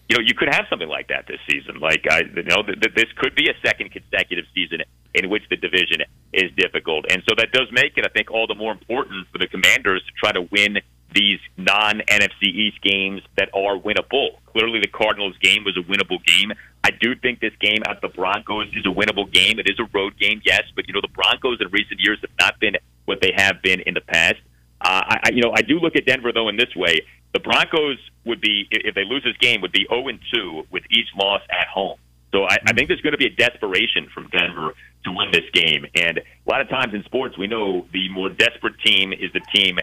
you 0.09 0.19
know, 0.19 0.25
you 0.27 0.35
could 0.35 0.53
have 0.53 0.67
something 0.69 0.89
like 0.89 1.07
that 1.15 1.29
this 1.29 1.39
season. 1.49 1.79
Like 1.79 2.07
I, 2.11 2.23
you 2.23 2.43
know, 2.43 2.65
th- 2.65 2.81
th- 2.81 2.95
this 2.97 3.13
could 3.19 3.37
be 3.37 3.49
a 3.49 3.55
second 3.65 3.93
consecutive 3.93 4.47
season 4.53 4.83
in 5.15 5.31
which 5.31 5.45
the 5.49 5.57
division 5.57 6.03
is 6.33 6.51
difficult, 6.57 7.07
and 7.09 7.23
so 7.29 7.37
that 7.39 7.53
does 7.53 7.69
make 7.71 7.97
it, 7.97 8.05
I 8.05 8.09
think, 8.09 8.33
all 8.33 8.49
the 8.49 8.57
more 8.57 8.73
important 8.73 9.29
for 9.31 9.39
the 9.39 9.47
Commanders 9.47 10.03
to 10.07 10.13
try 10.19 10.33
to 10.33 10.43
win 10.51 10.79
these 11.15 11.39
non 11.57 12.01
NFC 12.09 12.45
East 12.45 12.81
games 12.83 13.23
that 13.37 13.49
are 13.55 13.79
winnable. 13.79 14.39
Clearly, 14.47 14.81
the 14.81 14.89
Cardinals 14.89 15.37
game 15.43 15.65
was 15.65 15.77
a 15.77 15.83
winnable 15.83 16.25
game. 16.25 16.53
I 16.85 16.91
do 16.91 17.15
think 17.17 17.41
this 17.41 17.55
game 17.61 17.83
at 17.87 18.01
the 18.01 18.09
Broncos 18.09 18.69
is 18.69 18.87
a 18.87 18.95
winnable 18.95 19.31
game. 19.31 19.59
It 19.59 19.69
is 19.69 19.79
a 19.79 19.89
road 19.93 20.19
game, 20.19 20.41
yes, 20.45 20.63
but 20.75 20.87
you 20.87 20.95
know 20.95 21.01
the 21.01 21.09
Broncos 21.09 21.59
in 21.61 21.69
recent 21.71 22.01
years 22.01 22.19
have 22.21 22.31
not 22.41 22.61
been 22.61 22.77
what 23.05 23.21
they 23.21 23.33
have 23.37 23.63
been 23.63 23.81
in 23.81 23.95
the 23.95 24.01
past. 24.01 24.37
Uh, 24.81 25.03
I, 25.25 25.31
you 25.33 25.43
know, 25.43 25.53
I 25.55 25.63
do 25.63 25.79
look 25.79 25.97
at 25.97 26.07
Denver 26.07 26.33
though 26.33 26.49
in 26.49 26.57
this 26.57 26.75
way. 26.77 27.01
The 27.33 27.41
Broncos 27.41 27.99
would 28.25 28.41
be, 28.41 28.67
if 28.71 28.95
they 28.95 29.05
lose 29.05 29.23
this 29.25 29.37
game, 29.39 29.61
would 29.61 29.73
be 29.73 29.87
0 29.91 30.09
and 30.09 30.21
2 30.33 30.67
with 30.71 30.85
each 30.91 31.09
loss 31.19 31.43
at 31.51 31.67
home. 31.69 31.99
So 32.33 32.45
I, 32.45 32.57
I 32.67 32.73
think 32.73 32.89
there's 32.89 33.01
going 33.01 33.13
to 33.13 33.19
be 33.19 33.27
a 33.27 33.35
desperation 33.35 34.09
from 34.13 34.29
Denver 34.29 34.75
to 35.05 35.13
win 35.13 35.31
this 35.33 35.49
game. 35.53 35.87
And 35.95 36.19
a 36.19 36.51
lot 36.51 36.61
of 36.61 36.69
times 36.69 36.95
in 36.95 37.03
sports, 37.05 37.37
we 37.39 37.47
know 37.47 37.87
the 37.93 38.09
more 38.11 38.29
desperate 38.29 38.79
team 38.85 39.13
is 39.13 39.33
the 39.33 39.41
team 39.55 39.79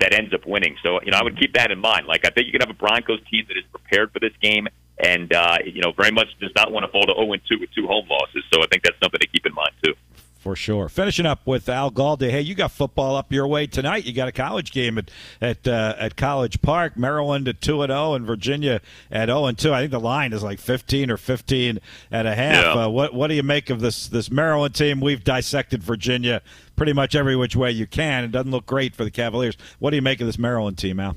that 0.00 0.12
ends 0.12 0.32
up 0.32 0.46
winning. 0.46 0.76
So, 0.82 1.00
you 1.02 1.10
know, 1.10 1.18
I 1.18 1.24
would 1.24 1.38
keep 1.38 1.54
that 1.54 1.70
in 1.70 1.78
mind. 1.78 2.06
Like, 2.06 2.24
I 2.26 2.30
think 2.30 2.46
you 2.46 2.52
can 2.52 2.60
have 2.60 2.70
a 2.70 2.78
Broncos 2.78 3.20
team 3.30 3.44
that 3.48 3.56
is 3.56 3.64
prepared 3.70 4.12
for 4.12 4.20
this 4.20 4.32
game 4.40 4.68
and, 5.02 5.32
uh, 5.32 5.58
you 5.64 5.80
know, 5.80 5.92
very 5.92 6.10
much 6.10 6.28
does 6.40 6.52
not 6.56 6.72
want 6.72 6.84
to 6.84 6.92
fall 6.92 7.06
to 7.06 7.14
0 7.14 7.34
2 7.48 7.58
with 7.60 7.70
two 7.74 7.86
home 7.86 8.06
losses. 8.08 8.44
So 8.52 8.62
I 8.62 8.66
think 8.66 8.82
that's 8.82 8.98
something 9.02 9.20
to 9.20 9.26
keep 9.26 9.46
in 9.46 9.54
mind, 9.54 9.72
too 9.82 9.94
for 10.48 10.56
sure. 10.56 10.88
Finishing 10.88 11.26
up 11.26 11.46
with 11.46 11.68
Al 11.68 11.90
Galdi. 11.90 12.30
Hey, 12.30 12.40
you 12.40 12.54
got 12.54 12.70
football 12.70 13.16
up 13.16 13.30
your 13.30 13.46
way 13.46 13.66
tonight. 13.66 14.06
You 14.06 14.14
got 14.14 14.28
a 14.28 14.32
college 14.32 14.72
game 14.72 14.96
at 14.96 15.10
at 15.42 15.68
uh, 15.68 15.94
at 15.98 16.16
College 16.16 16.62
Park. 16.62 16.96
Maryland 16.96 17.46
at 17.48 17.60
two 17.60 17.82
and 17.82 17.90
zero, 17.90 18.00
oh 18.00 18.14
and 18.14 18.26
Virginia 18.26 18.80
at 19.10 19.28
zero 19.28 19.44
and 19.44 19.58
two. 19.58 19.74
I 19.74 19.80
think 19.80 19.90
the 19.90 20.00
line 20.00 20.32
is 20.32 20.42
like 20.42 20.58
fifteen 20.58 21.10
or 21.10 21.18
fifteen 21.18 21.80
and 22.10 22.26
a 22.26 22.34
half. 22.34 22.64
Yeah. 22.64 22.84
Uh, 22.84 22.88
what 22.88 23.12
what 23.12 23.26
do 23.26 23.34
you 23.34 23.42
make 23.42 23.68
of 23.68 23.80
this 23.80 24.08
this 24.08 24.30
Maryland 24.30 24.74
team? 24.74 25.02
We've 25.02 25.22
dissected 25.22 25.82
Virginia 25.82 26.40
pretty 26.76 26.94
much 26.94 27.14
every 27.14 27.36
which 27.36 27.54
way 27.54 27.70
you 27.70 27.86
can. 27.86 28.24
It 28.24 28.32
doesn't 28.32 28.50
look 28.50 28.64
great 28.64 28.96
for 28.96 29.04
the 29.04 29.10
Cavaliers. 29.10 29.58
What 29.80 29.90
do 29.90 29.96
you 29.96 30.02
make 30.02 30.22
of 30.22 30.26
this 30.26 30.38
Maryland 30.38 30.78
team, 30.78 30.98
Al? 30.98 31.16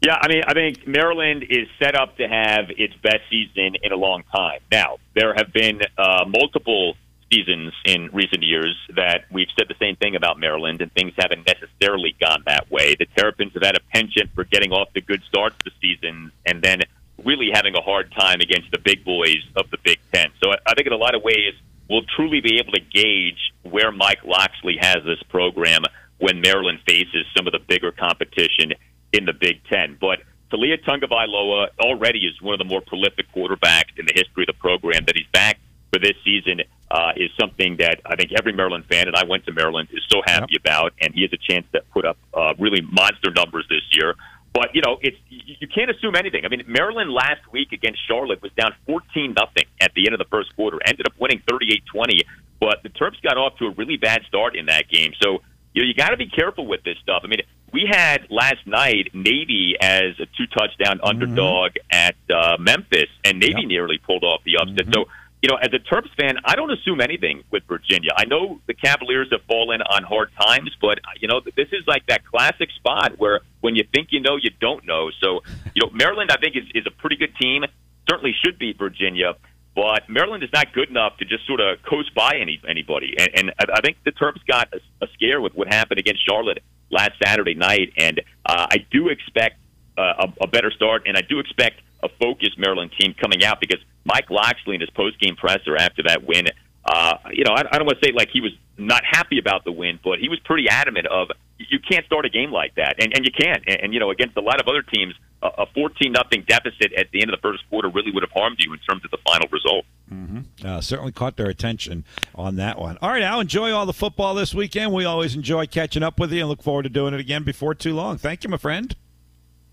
Yeah, 0.00 0.16
I 0.18 0.28
mean, 0.28 0.42
I 0.46 0.54
think 0.54 0.86
Maryland 0.86 1.44
is 1.50 1.66
set 1.78 1.94
up 1.96 2.16
to 2.16 2.28
have 2.28 2.70
its 2.70 2.94
best 3.02 3.22
season 3.28 3.74
in 3.82 3.92
a 3.92 3.96
long 3.96 4.22
time. 4.34 4.60
Now, 4.70 4.98
there 5.14 5.34
have 5.34 5.52
been 5.52 5.80
uh, 5.98 6.24
multiple 6.26 6.94
seasons 7.30 7.72
in 7.84 8.10
recent 8.12 8.42
years 8.42 8.76
that 8.96 9.24
we've 9.30 9.48
said 9.58 9.68
the 9.68 9.74
same 9.78 9.96
thing 9.96 10.16
about 10.16 10.38
Maryland, 10.38 10.80
and 10.80 10.92
things 10.92 11.12
haven't 11.18 11.46
necessarily 11.46 12.14
gone 12.20 12.42
that 12.46 12.70
way. 12.70 12.94
The 12.98 13.06
Terrapins 13.16 13.52
have 13.54 13.62
had 13.62 13.76
a 13.76 13.80
penchant 13.92 14.30
for 14.34 14.44
getting 14.44 14.72
off 14.72 14.88
the 14.94 15.00
good 15.00 15.22
starts 15.28 15.56
the 15.64 15.70
season 15.80 16.32
and 16.46 16.62
then 16.62 16.80
really 17.24 17.50
having 17.52 17.74
a 17.74 17.80
hard 17.80 18.12
time 18.12 18.40
against 18.40 18.70
the 18.70 18.78
big 18.78 19.04
boys 19.04 19.42
of 19.56 19.70
the 19.70 19.78
Big 19.84 19.98
Ten. 20.12 20.30
So 20.42 20.52
I 20.66 20.74
think 20.74 20.86
in 20.86 20.92
a 20.92 20.96
lot 20.96 21.14
of 21.14 21.22
ways 21.22 21.54
we'll 21.88 22.04
truly 22.16 22.40
be 22.40 22.58
able 22.58 22.72
to 22.72 22.80
gauge 22.80 23.52
where 23.62 23.90
Mike 23.90 24.24
Locksley 24.24 24.76
has 24.80 24.98
this 25.04 25.22
program 25.28 25.82
when 26.18 26.40
Maryland 26.40 26.80
faces 26.86 27.26
some 27.36 27.46
of 27.46 27.52
the 27.52 27.58
bigger 27.58 27.92
competition 27.92 28.74
in 29.12 29.24
the 29.24 29.32
Big 29.32 29.64
Ten. 29.64 29.96
But 30.00 30.20
Taulia 30.52 30.82
Tagovailoa 30.82 31.68
already 31.80 32.20
is 32.20 32.40
one 32.40 32.54
of 32.54 32.58
the 32.58 32.64
more 32.64 32.80
prolific 32.80 33.26
quarterbacks 33.34 33.98
in 33.98 34.06
the 34.06 34.12
history 34.14 34.44
of 34.44 34.48
the 34.48 34.54
program. 34.54 35.04
That 35.06 35.16
he's 35.16 35.26
back 35.32 35.58
for 35.92 35.98
this 35.98 36.14
season 36.24 36.62
uh, 36.90 37.12
is 37.16 37.30
something 37.38 37.76
that 37.78 38.00
I 38.06 38.16
think 38.16 38.32
every 38.38 38.52
Maryland 38.52 38.84
fan, 38.90 39.06
and 39.08 39.16
I 39.16 39.24
went 39.24 39.44
to 39.46 39.52
Maryland, 39.52 39.88
is 39.92 40.02
so 40.08 40.22
happy 40.24 40.52
yep. 40.52 40.60
about. 40.60 40.92
And 41.00 41.14
he 41.14 41.22
has 41.22 41.32
a 41.32 41.36
chance 41.36 41.66
to 41.72 41.82
put 41.92 42.04
up 42.04 42.18
uh, 42.34 42.54
really 42.58 42.80
monster 42.80 43.30
numbers 43.30 43.66
this 43.68 43.82
year. 43.92 44.14
But 44.52 44.74
you 44.74 44.82
know, 44.82 44.98
it's 45.00 45.16
you 45.28 45.68
can't 45.68 45.90
assume 45.90 46.16
anything. 46.16 46.44
I 46.44 46.48
mean, 46.48 46.64
Maryland 46.66 47.10
last 47.10 47.40
week 47.52 47.72
against 47.72 48.00
Charlotte 48.08 48.42
was 48.42 48.50
down 48.52 48.74
14 48.86 49.34
nothing 49.34 49.64
at 49.80 49.92
the 49.94 50.06
end 50.06 50.14
of 50.14 50.18
the 50.18 50.28
first 50.30 50.54
quarter, 50.56 50.78
ended 50.84 51.06
up 51.06 51.12
winning 51.18 51.42
38-20. 51.48 52.22
But 52.58 52.82
the 52.82 52.88
Terps 52.88 53.22
got 53.22 53.36
off 53.36 53.56
to 53.58 53.66
a 53.66 53.70
really 53.70 53.96
bad 53.98 54.22
start 54.26 54.56
in 54.56 54.66
that 54.66 54.88
game. 54.88 55.12
So 55.22 55.42
you 55.74 55.82
know, 55.82 55.86
you 55.86 55.94
got 55.94 56.10
to 56.10 56.16
be 56.16 56.28
careful 56.28 56.66
with 56.66 56.82
this 56.82 56.96
stuff. 57.02 57.22
I 57.24 57.28
mean, 57.28 57.42
we 57.72 57.86
had 57.88 58.26
last 58.30 58.66
night 58.66 59.10
Navy 59.14 59.76
as 59.80 60.18
a 60.18 60.26
two 60.36 60.46
touchdown 60.46 60.98
mm-hmm. 60.98 61.06
underdog 61.06 61.72
at 61.90 62.16
uh, 62.34 62.56
Memphis, 62.58 63.08
and 63.24 63.38
Navy 63.38 63.60
yep. 63.60 63.68
nearly 63.68 63.98
pulled 63.98 64.24
off 64.24 64.42
the 64.44 64.56
upset. 64.56 64.86
Mm-hmm. 64.86 64.92
So 64.92 65.08
you 65.42 65.48
know, 65.48 65.56
as 65.56 65.70
a 65.72 65.78
Terps 65.78 66.12
fan, 66.16 66.36
I 66.44 66.56
don't 66.56 66.70
assume 66.72 67.00
anything 67.00 67.44
with 67.50 67.62
Virginia. 67.68 68.10
I 68.16 68.24
know 68.24 68.60
the 68.66 68.74
Cavaliers 68.74 69.28
have 69.30 69.42
fallen 69.42 69.80
on 69.82 70.02
hard 70.02 70.30
times, 70.40 70.70
but 70.80 70.98
you 71.20 71.28
know, 71.28 71.40
this 71.40 71.68
is 71.72 71.86
like 71.86 72.06
that 72.06 72.24
classic 72.24 72.70
spot 72.76 73.18
where 73.18 73.40
when 73.60 73.76
you 73.76 73.84
think 73.94 74.08
you 74.10 74.20
know, 74.20 74.36
you 74.36 74.50
don't 74.60 74.84
know. 74.84 75.10
So, 75.22 75.42
you 75.74 75.82
know, 75.82 75.90
Maryland, 75.92 76.30
I 76.32 76.36
think 76.38 76.56
is 76.56 76.64
is 76.74 76.86
a 76.86 76.90
pretty 76.90 77.16
good 77.16 77.34
team. 77.40 77.64
Certainly 78.10 78.34
should 78.44 78.58
beat 78.58 78.78
Virginia, 78.78 79.34
but 79.76 80.08
Maryland 80.08 80.42
is 80.42 80.50
not 80.52 80.72
good 80.72 80.90
enough 80.90 81.18
to 81.18 81.24
just 81.24 81.46
sort 81.46 81.60
of 81.60 81.82
coast 81.82 82.12
by 82.14 82.36
any 82.40 82.60
anybody. 82.66 83.14
And, 83.16 83.30
and 83.36 83.52
I 83.72 83.80
think 83.80 83.98
the 84.04 84.12
Terps 84.12 84.44
got 84.46 84.68
a, 84.72 85.04
a 85.04 85.08
scare 85.14 85.40
with 85.40 85.54
what 85.54 85.68
happened 85.68 86.00
against 86.00 86.26
Charlotte 86.26 86.64
last 86.90 87.12
Saturday 87.22 87.54
night, 87.54 87.92
and 87.96 88.20
uh, 88.44 88.66
I 88.70 88.78
do 88.90 89.08
expect 89.08 89.60
uh, 89.96 90.26
a, 90.26 90.44
a 90.44 90.46
better 90.48 90.72
start, 90.72 91.02
and 91.06 91.16
I 91.16 91.20
do 91.20 91.38
expect 91.38 91.80
a 92.02 92.08
focused 92.20 92.58
Maryland 92.58 92.92
team 92.98 93.14
coming 93.20 93.44
out 93.44 93.60
because 93.60 93.80
Mike 94.04 94.30
Locksley 94.30 94.74
in 94.74 94.80
his 94.80 94.90
post 94.90 95.18
game 95.20 95.36
presser 95.36 95.76
after 95.76 96.02
that 96.04 96.24
win, 96.24 96.46
uh, 96.84 97.16
you 97.32 97.44
know, 97.44 97.52
I, 97.52 97.60
I 97.70 97.78
don't 97.78 97.86
want 97.86 98.00
to 98.00 98.06
say 98.06 98.12
like 98.12 98.30
he 98.32 98.40
was 98.40 98.52
not 98.76 99.02
happy 99.04 99.38
about 99.38 99.64
the 99.64 99.72
win, 99.72 99.98
but 100.02 100.18
he 100.18 100.28
was 100.28 100.38
pretty 100.40 100.68
adamant 100.68 101.06
of 101.06 101.28
you 101.58 101.78
can't 101.80 102.06
start 102.06 102.24
a 102.24 102.30
game 102.30 102.52
like 102.52 102.76
that, 102.76 103.02
and, 103.02 103.12
and 103.14 103.24
you 103.24 103.32
can't. 103.32 103.64
And, 103.66 103.80
and 103.82 103.94
you 103.94 104.00
know, 104.00 104.10
against 104.10 104.36
a 104.36 104.40
lot 104.40 104.60
of 104.60 104.68
other 104.68 104.82
teams, 104.82 105.14
a 105.40 105.66
fourteen 105.66 106.12
nothing 106.12 106.44
deficit 106.48 106.92
at 106.94 107.10
the 107.12 107.22
end 107.22 107.32
of 107.32 107.40
the 107.40 107.42
first 107.42 107.68
quarter 107.68 107.88
really 107.88 108.10
would 108.10 108.24
have 108.24 108.32
harmed 108.32 108.56
you 108.58 108.72
in 108.72 108.78
terms 108.80 109.04
of 109.04 109.10
the 109.12 109.18
final 109.24 109.48
result. 109.52 109.84
Mm-hmm. 110.12 110.66
Uh, 110.66 110.80
certainly 110.80 111.12
caught 111.12 111.36
their 111.36 111.48
attention 111.48 112.04
on 112.34 112.56
that 112.56 112.78
one. 112.78 112.98
All 113.00 113.10
right, 113.10 113.22
Al, 113.22 113.38
enjoy 113.38 113.72
all 113.72 113.86
the 113.86 113.92
football 113.92 114.34
this 114.34 114.52
weekend. 114.52 114.92
We 114.92 115.04
always 115.04 115.36
enjoy 115.36 115.66
catching 115.66 116.02
up 116.02 116.18
with 116.18 116.32
you 116.32 116.40
and 116.40 116.48
look 116.48 116.62
forward 116.62 116.84
to 116.84 116.88
doing 116.88 117.14
it 117.14 117.20
again 117.20 117.44
before 117.44 117.74
too 117.74 117.94
long. 117.94 118.18
Thank 118.18 118.42
you, 118.42 118.50
my 118.50 118.56
friend. 118.56 118.96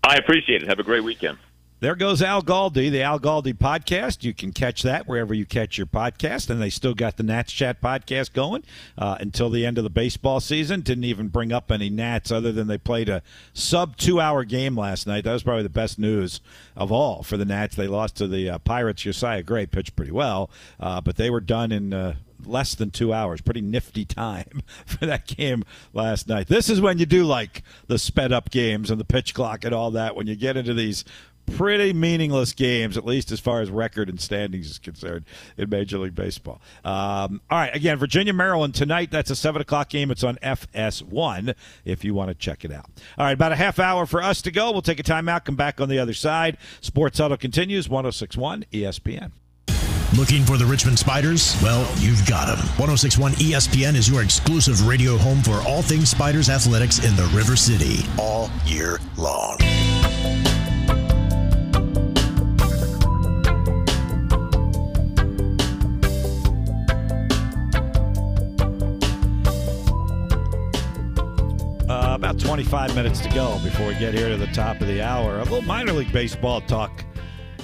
I 0.04 0.16
appreciate 0.16 0.62
it. 0.62 0.68
Have 0.68 0.78
a 0.78 0.84
great 0.84 1.02
weekend. 1.02 1.38
There 1.78 1.94
goes 1.94 2.22
Al 2.22 2.40
Galdi, 2.42 2.90
the 2.90 3.02
Al 3.02 3.20
Galdi 3.20 3.52
podcast. 3.52 4.24
You 4.24 4.32
can 4.32 4.50
catch 4.50 4.82
that 4.82 5.06
wherever 5.06 5.34
you 5.34 5.44
catch 5.44 5.76
your 5.76 5.86
podcast. 5.86 6.48
And 6.48 6.60
they 6.60 6.70
still 6.70 6.94
got 6.94 7.18
the 7.18 7.22
Nats 7.22 7.52
Chat 7.52 7.82
podcast 7.82 8.32
going 8.32 8.64
uh, 8.96 9.18
until 9.20 9.50
the 9.50 9.66
end 9.66 9.76
of 9.76 9.84
the 9.84 9.90
baseball 9.90 10.40
season. 10.40 10.80
Didn't 10.80 11.04
even 11.04 11.28
bring 11.28 11.52
up 11.52 11.70
any 11.70 11.90
Nats 11.90 12.32
other 12.32 12.50
than 12.50 12.66
they 12.66 12.78
played 12.78 13.10
a 13.10 13.22
sub 13.52 13.98
two 13.98 14.18
hour 14.18 14.42
game 14.42 14.74
last 14.74 15.06
night. 15.06 15.24
That 15.24 15.34
was 15.34 15.42
probably 15.42 15.64
the 15.64 15.68
best 15.68 15.98
news 15.98 16.40
of 16.74 16.90
all 16.90 17.22
for 17.22 17.36
the 17.36 17.44
Nats. 17.44 17.76
They 17.76 17.88
lost 17.88 18.16
to 18.16 18.26
the 18.26 18.48
uh, 18.48 18.58
Pirates. 18.60 19.02
Josiah 19.02 19.42
Gray 19.42 19.66
pitched 19.66 19.96
pretty 19.96 20.12
well, 20.12 20.48
uh, 20.80 21.02
but 21.02 21.16
they 21.16 21.28
were 21.28 21.42
done 21.42 21.72
in 21.72 21.92
uh, 21.92 22.14
less 22.46 22.74
than 22.74 22.90
two 22.90 23.12
hours. 23.12 23.42
Pretty 23.42 23.60
nifty 23.60 24.06
time 24.06 24.62
for 24.86 25.04
that 25.04 25.26
game 25.26 25.62
last 25.92 26.26
night. 26.26 26.46
This 26.48 26.70
is 26.70 26.80
when 26.80 26.96
you 26.96 27.04
do 27.04 27.24
like 27.24 27.62
the 27.86 27.98
sped 27.98 28.32
up 28.32 28.50
games 28.50 28.90
and 28.90 28.98
the 28.98 29.04
pitch 29.04 29.34
clock 29.34 29.62
and 29.64 29.74
all 29.74 29.90
that. 29.90 30.16
When 30.16 30.26
you 30.26 30.36
get 30.36 30.56
into 30.56 30.72
these 30.72 31.04
pretty 31.46 31.92
meaningless 31.92 32.52
games, 32.52 32.96
at 32.96 33.04
least 33.04 33.32
as 33.32 33.40
far 33.40 33.60
as 33.60 33.70
record 33.70 34.08
and 34.08 34.20
standings 34.20 34.70
is 34.70 34.78
concerned 34.78 35.24
in 35.56 35.70
Major 35.70 35.98
League 35.98 36.14
Baseball. 36.14 36.60
Um, 36.84 37.40
all 37.50 37.58
right, 37.58 37.74
again, 37.74 37.98
Virginia, 37.98 38.32
Maryland 38.32 38.74
tonight. 38.74 39.10
That's 39.10 39.30
a 39.30 39.36
7 39.36 39.60
o'clock 39.62 39.88
game. 39.88 40.10
It's 40.10 40.24
on 40.24 40.36
FS1 40.36 41.54
if 41.84 42.04
you 42.04 42.14
want 42.14 42.28
to 42.28 42.34
check 42.34 42.64
it 42.64 42.72
out. 42.72 42.86
All 43.18 43.24
right, 43.24 43.32
about 43.32 43.52
a 43.52 43.56
half 43.56 43.78
hour 43.78 44.06
for 44.06 44.22
us 44.22 44.42
to 44.42 44.50
go. 44.50 44.72
We'll 44.72 44.82
take 44.82 45.00
a 45.00 45.04
timeout, 45.04 45.44
come 45.44 45.56
back 45.56 45.80
on 45.80 45.88
the 45.88 45.98
other 45.98 46.14
side. 46.14 46.56
Sports 46.80 47.18
Huddle 47.18 47.36
continues, 47.36 47.88
1061 47.88 48.64
ESPN. 48.72 49.32
Looking 50.16 50.44
for 50.44 50.56
the 50.56 50.64
Richmond 50.64 50.98
Spiders? 50.98 51.56
Well, 51.62 51.86
you've 51.98 52.24
got 52.26 52.46
them. 52.46 52.58
1061 52.78 53.32
ESPN 53.32 53.94
is 53.96 54.08
your 54.08 54.22
exclusive 54.22 54.86
radio 54.86 55.16
home 55.16 55.42
for 55.42 55.60
all 55.68 55.82
things 55.82 56.10
Spiders 56.10 56.48
athletics 56.48 57.04
in 57.04 57.16
the 57.16 57.24
River 57.34 57.56
City 57.56 58.06
all 58.18 58.50
year 58.64 58.98
long. 59.18 59.58
About 72.16 72.40
25 72.40 72.94
minutes 72.94 73.20
to 73.20 73.28
go 73.34 73.60
before 73.62 73.88
we 73.88 73.94
get 73.96 74.14
here 74.14 74.30
to 74.30 74.38
the 74.38 74.46
top 74.46 74.80
of 74.80 74.86
the 74.86 75.02
hour. 75.02 75.38
A 75.38 75.42
little 75.42 75.60
minor 75.60 75.92
league 75.92 76.10
baseball 76.14 76.62
talk 76.62 77.04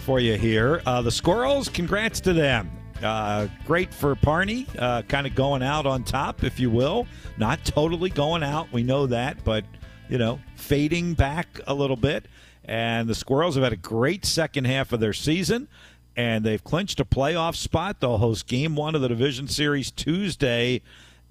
for 0.04 0.20
you 0.20 0.36
here. 0.36 0.82
Uh, 0.84 1.00
the 1.00 1.10
Squirrels, 1.10 1.70
congrats 1.70 2.20
to 2.20 2.34
them. 2.34 2.70
Uh, 3.02 3.48
great 3.64 3.94
for 3.94 4.14
Parney, 4.14 4.66
uh, 4.78 5.00
kind 5.02 5.26
of 5.26 5.34
going 5.34 5.62
out 5.62 5.86
on 5.86 6.04
top, 6.04 6.44
if 6.44 6.60
you 6.60 6.68
will. 6.68 7.06
Not 7.38 7.64
totally 7.64 8.10
going 8.10 8.42
out, 8.42 8.70
we 8.72 8.82
know 8.82 9.06
that, 9.06 9.42
but, 9.42 9.64
you 10.10 10.18
know, 10.18 10.38
fading 10.54 11.14
back 11.14 11.48
a 11.66 11.72
little 11.72 11.96
bit. 11.96 12.26
And 12.66 13.08
the 13.08 13.14
Squirrels 13.14 13.54
have 13.54 13.64
had 13.64 13.72
a 13.72 13.76
great 13.76 14.26
second 14.26 14.66
half 14.66 14.92
of 14.92 15.00
their 15.00 15.14
season, 15.14 15.66
and 16.14 16.44
they've 16.44 16.62
clinched 16.62 17.00
a 17.00 17.06
playoff 17.06 17.56
spot. 17.56 18.00
They'll 18.00 18.18
host 18.18 18.46
game 18.46 18.76
one 18.76 18.94
of 18.94 19.00
the 19.00 19.08
division 19.08 19.48
series 19.48 19.90
Tuesday 19.90 20.82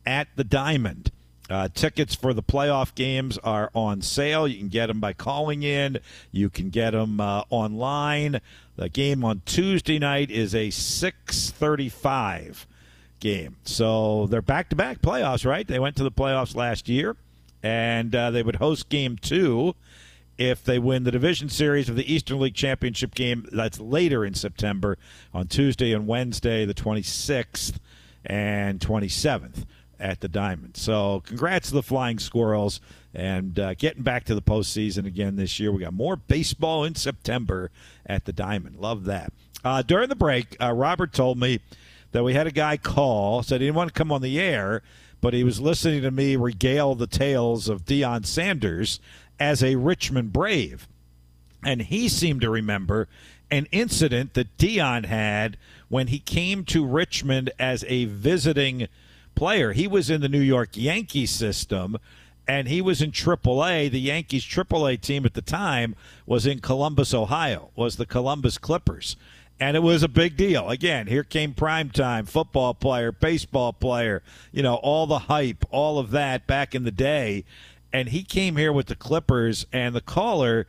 at 0.07 0.27
the 0.35 0.43
Diamond. 0.43 1.11
Uh, 1.51 1.67
tickets 1.73 2.15
for 2.15 2.33
the 2.33 2.41
playoff 2.41 2.95
games 2.95 3.37
are 3.39 3.69
on 3.75 4.01
sale. 4.01 4.47
You 4.47 4.57
can 4.57 4.69
get 4.69 4.87
them 4.87 5.01
by 5.01 5.11
calling 5.11 5.63
in. 5.63 5.99
You 6.31 6.49
can 6.49 6.69
get 6.69 6.91
them 6.91 7.19
uh, 7.19 7.43
online. 7.49 8.39
The 8.77 8.87
game 8.87 9.25
on 9.25 9.41
Tuesday 9.45 9.99
night 9.99 10.31
is 10.31 10.55
a 10.55 10.69
6:35 10.69 12.65
game. 13.19 13.57
So 13.65 14.27
they're 14.27 14.41
back-to-back 14.41 15.01
playoffs, 15.01 15.45
right? 15.45 15.67
They 15.67 15.77
went 15.77 15.97
to 15.97 16.03
the 16.03 16.11
playoffs 16.11 16.55
last 16.55 16.87
year, 16.87 17.17
and 17.61 18.15
uh, 18.15 18.31
they 18.31 18.43
would 18.43 18.55
host 18.55 18.87
game 18.87 19.17
two 19.17 19.75
if 20.37 20.63
they 20.63 20.79
win 20.79 21.03
the 21.03 21.11
division 21.11 21.49
series 21.49 21.89
of 21.89 21.97
the 21.97 22.11
Eastern 22.11 22.39
League 22.39 22.55
Championship 22.55 23.13
game. 23.13 23.45
That's 23.51 23.77
later 23.77 24.23
in 24.23 24.35
September 24.35 24.97
on 25.33 25.47
Tuesday 25.47 25.91
and 25.91 26.07
Wednesday, 26.07 26.63
the 26.63 26.73
26th 26.73 27.73
and 28.25 28.79
27th 28.79 29.65
at 30.01 30.19
the 30.19 30.27
Diamond. 30.27 30.75
So, 30.75 31.21
congrats 31.25 31.69
to 31.69 31.75
the 31.75 31.83
Flying 31.83 32.19
Squirrels 32.19 32.81
and 33.13 33.57
uh, 33.59 33.73
getting 33.75 34.03
back 34.03 34.25
to 34.25 34.35
the 34.35 34.41
postseason 34.41 35.05
again 35.05 35.35
this 35.35 35.59
year. 35.59 35.71
We 35.71 35.81
got 35.81 35.93
more 35.93 36.15
baseball 36.15 36.83
in 36.83 36.95
September 36.95 37.71
at 38.05 38.25
the 38.25 38.33
Diamond. 38.33 38.77
Love 38.77 39.05
that. 39.05 39.31
Uh, 39.63 39.83
during 39.83 40.09
the 40.09 40.15
break, 40.15 40.57
uh, 40.59 40.73
Robert 40.73 41.13
told 41.13 41.37
me 41.37 41.59
that 42.11 42.23
we 42.23 42.33
had 42.33 42.47
a 42.47 42.51
guy 42.51 42.77
call, 42.77 43.43
said 43.43 43.61
he 43.61 43.67
didn't 43.67 43.77
want 43.77 43.93
to 43.93 43.97
come 43.97 44.11
on 44.11 44.21
the 44.21 44.39
air, 44.39 44.81
but 45.21 45.33
he 45.33 45.43
was 45.43 45.61
listening 45.61 46.01
to 46.01 46.11
me 46.11 46.35
regale 46.35 46.95
the 46.95 47.07
tales 47.07 47.69
of 47.69 47.85
Deion 47.85 48.25
Sanders 48.25 48.99
as 49.39 49.63
a 49.63 49.75
Richmond 49.75 50.33
Brave. 50.33 50.87
And 51.63 51.83
he 51.83 52.09
seemed 52.09 52.41
to 52.41 52.49
remember 52.49 53.07
an 53.51 53.67
incident 53.71 54.33
that 54.33 54.57
Deion 54.57 55.05
had 55.05 55.57
when 55.89 56.07
he 56.07 56.17
came 56.17 56.65
to 56.65 56.83
Richmond 56.83 57.51
as 57.59 57.85
a 57.87 58.05
visiting– 58.05 58.87
player. 59.35 59.73
He 59.73 59.87
was 59.87 60.09
in 60.09 60.21
the 60.21 60.29
New 60.29 60.41
York 60.41 60.69
Yankees 60.73 61.31
system 61.31 61.97
and 62.47 62.67
he 62.67 62.81
was 62.81 63.01
in 63.01 63.11
AAA. 63.11 63.91
The 63.91 63.99
Yankees 63.99 64.43
AAA 64.43 64.99
team 64.99 65.25
at 65.25 65.33
the 65.33 65.41
time 65.41 65.95
was 66.25 66.45
in 66.45 66.59
Columbus, 66.59 67.13
Ohio, 67.13 67.69
was 67.75 67.95
the 67.95 68.05
Columbus 68.05 68.57
Clippers. 68.57 69.15
And 69.59 69.77
it 69.77 69.81
was 69.81 70.01
a 70.01 70.09
big 70.09 70.37
deal. 70.37 70.69
Again, 70.69 71.07
here 71.07 71.23
came 71.23 71.53
prime 71.53 71.91
time, 71.91 72.25
football 72.25 72.73
player, 72.73 73.11
baseball 73.11 73.73
player, 73.73 74.23
you 74.51 74.63
know, 74.63 74.75
all 74.75 75.05
the 75.05 75.19
hype, 75.19 75.65
all 75.69 75.99
of 75.99 76.11
that 76.11 76.47
back 76.47 76.73
in 76.73 76.83
the 76.83 76.91
day. 76.91 77.45
And 77.93 78.09
he 78.09 78.23
came 78.23 78.57
here 78.57 78.73
with 78.73 78.87
the 78.87 78.95
Clippers, 78.95 79.67
and 79.71 79.93
the 79.93 80.01
caller 80.01 80.65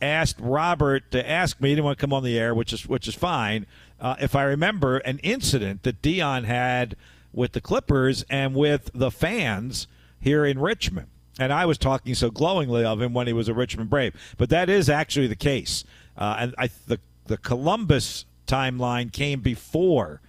asked 0.00 0.36
Robert 0.38 1.10
to 1.10 1.28
ask 1.28 1.60
me, 1.60 1.70
he 1.70 1.74
didn't 1.74 1.86
want 1.86 1.98
to 1.98 2.00
come 2.00 2.12
on 2.12 2.22
the 2.22 2.38
air, 2.38 2.54
which 2.54 2.72
is 2.72 2.86
which 2.86 3.08
is 3.08 3.14
fine. 3.14 3.66
Uh, 4.00 4.14
if 4.20 4.36
I 4.36 4.44
remember 4.44 4.98
an 4.98 5.18
incident 5.20 5.82
that 5.82 6.00
Deion 6.02 6.44
had– 6.44 6.96
with 7.36 7.52
the 7.52 7.60
Clippers 7.60 8.24
and 8.28 8.56
with 8.56 8.90
the 8.92 9.12
fans 9.12 9.86
here 10.18 10.44
in 10.44 10.58
Richmond. 10.58 11.06
And 11.38 11.52
I 11.52 11.66
was 11.66 11.78
talking 11.78 12.14
so 12.14 12.30
glowingly 12.30 12.84
of 12.84 13.00
him 13.00 13.12
when 13.12 13.26
he 13.28 13.32
was 13.34 13.46
a 13.46 13.54
Richmond 13.54 13.90
Brave, 13.90 14.14
but 14.38 14.48
that 14.48 14.68
is 14.68 14.88
actually 14.88 15.26
the 15.28 15.36
case. 15.36 15.84
Uh, 16.16 16.36
and 16.40 16.54
I, 16.58 16.70
the 16.88 16.98
the 17.26 17.36
Columbus 17.36 18.24
timeline 18.46 19.12
came 19.12 19.40
before 19.40 20.20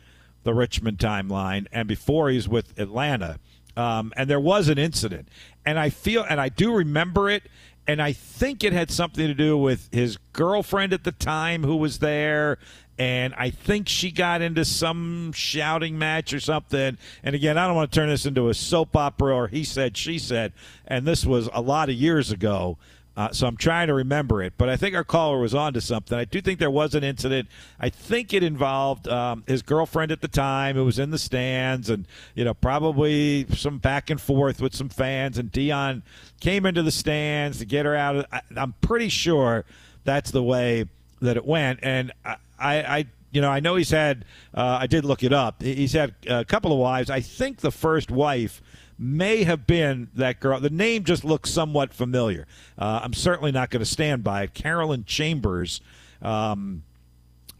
the 0.43 0.53
Richmond 0.53 0.97
timeline 0.97 1.67
and 1.71 1.87
before 1.87 2.29
he's 2.29 2.47
with 2.47 2.77
Atlanta. 2.77 3.39
Um, 3.77 4.11
and 4.17 4.29
there 4.29 4.39
was 4.39 4.69
an 4.69 4.77
incident, 4.77 5.29
and 5.65 5.79
I 5.79 5.89
feel 5.89 6.25
and 6.29 6.41
I 6.41 6.49
do 6.49 6.73
remember 6.73 7.29
it, 7.29 7.43
and 7.87 8.01
I 8.01 8.11
think 8.11 8.63
it 8.63 8.73
had 8.73 8.91
something 8.91 9.27
to 9.27 9.33
do 9.33 9.57
with 9.57 9.87
his 9.93 10.17
girlfriend 10.33 10.91
at 10.91 11.05
the 11.05 11.11
time 11.13 11.63
who 11.63 11.77
was 11.77 11.99
there, 11.99 12.57
and 12.99 13.33
I 13.35 13.51
think 13.51 13.87
she 13.87 14.11
got 14.11 14.41
into 14.41 14.65
some 14.65 15.31
shouting 15.33 15.97
match 15.99 16.33
or 16.33 16.39
something. 16.39 16.97
And 17.23 17.35
again, 17.35 17.57
I 17.57 17.67
don't 17.67 17.75
want 17.75 17.91
to 17.91 17.99
turn 17.99 18.09
this 18.09 18.25
into 18.25 18.49
a 18.49 18.53
soap 18.53 18.95
opera 18.95 19.35
or 19.35 19.47
he 19.47 19.63
said, 19.63 19.97
she 19.97 20.17
said, 20.17 20.53
and 20.87 21.05
this 21.05 21.25
was 21.25 21.49
a 21.53 21.61
lot 21.61 21.89
of 21.89 21.95
years 21.95 22.31
ago. 22.31 22.77
Uh, 23.15 23.31
so 23.31 23.47
I'm 23.47 23.57
trying 23.57 23.87
to 23.87 23.95
remember 23.95 24.43
it, 24.43 24.53
but 24.59 24.69
I 24.69 24.77
think 24.77 24.93
our 24.93 25.03
caller 25.03 25.39
was 25.39 25.55
on 25.55 25.73
to 25.73 25.81
something. 25.81 26.15
I 26.15 26.25
do 26.25 26.39
think 26.39 26.59
there 26.59 26.69
was 26.69 26.93
an 26.93 27.03
incident. 27.03 27.47
I 27.79 27.89
think 27.89 28.31
it 28.31 28.43
involved 28.43 29.07
um, 29.07 29.43
his 29.47 29.63
girlfriend 29.63 30.11
at 30.11 30.21
the 30.21 30.27
time 30.27 30.75
who 30.75 30.85
was 30.85 30.99
in 30.99 31.09
the 31.09 31.17
stands, 31.17 31.89
and 31.89 32.05
you 32.35 32.45
know 32.45 32.53
probably 32.53 33.47
some 33.55 33.79
back 33.79 34.11
and 34.11 34.21
forth 34.21 34.61
with 34.61 34.75
some 34.75 34.89
fans. 34.89 35.39
And 35.39 35.51
Deion 35.51 36.03
came 36.41 36.67
into 36.67 36.83
the 36.83 36.91
stands 36.91 37.57
to 37.57 37.65
get 37.65 37.87
her 37.87 37.95
out. 37.95 38.27
I, 38.31 38.41
I'm 38.55 38.73
pretty 38.81 39.09
sure 39.09 39.65
that's 40.03 40.29
the 40.29 40.43
way 40.43 40.85
that 41.19 41.37
it 41.37 41.45
went. 41.45 41.79
And 41.81 42.11
I, 42.23 42.35
I, 42.59 43.07
you 43.31 43.41
know, 43.41 43.49
I 43.49 43.59
know 43.59 43.75
he's 43.75 43.91
had. 43.91 44.25
Uh, 44.53 44.79
I 44.81 44.87
did 44.87 45.05
look 45.05 45.23
it 45.23 45.33
up. 45.33 45.61
He's 45.61 45.93
had 45.93 46.15
a 46.27 46.45
couple 46.45 46.71
of 46.71 46.79
wives. 46.79 47.09
I 47.09 47.21
think 47.21 47.59
the 47.59 47.71
first 47.71 48.09
wife 48.09 48.61
may 48.97 49.43
have 49.43 49.67
been 49.67 50.09
that 50.15 50.39
girl. 50.39 50.59
The 50.59 50.69
name 50.69 51.03
just 51.03 51.23
looks 51.23 51.51
somewhat 51.51 51.93
familiar. 51.93 52.47
Uh, 52.77 53.01
I'm 53.03 53.13
certainly 53.13 53.51
not 53.51 53.69
going 53.69 53.81
to 53.81 53.85
stand 53.85 54.23
by 54.23 54.43
it. 54.43 54.53
Carolyn 54.53 55.05
Chambers 55.05 55.81
um, 56.21 56.83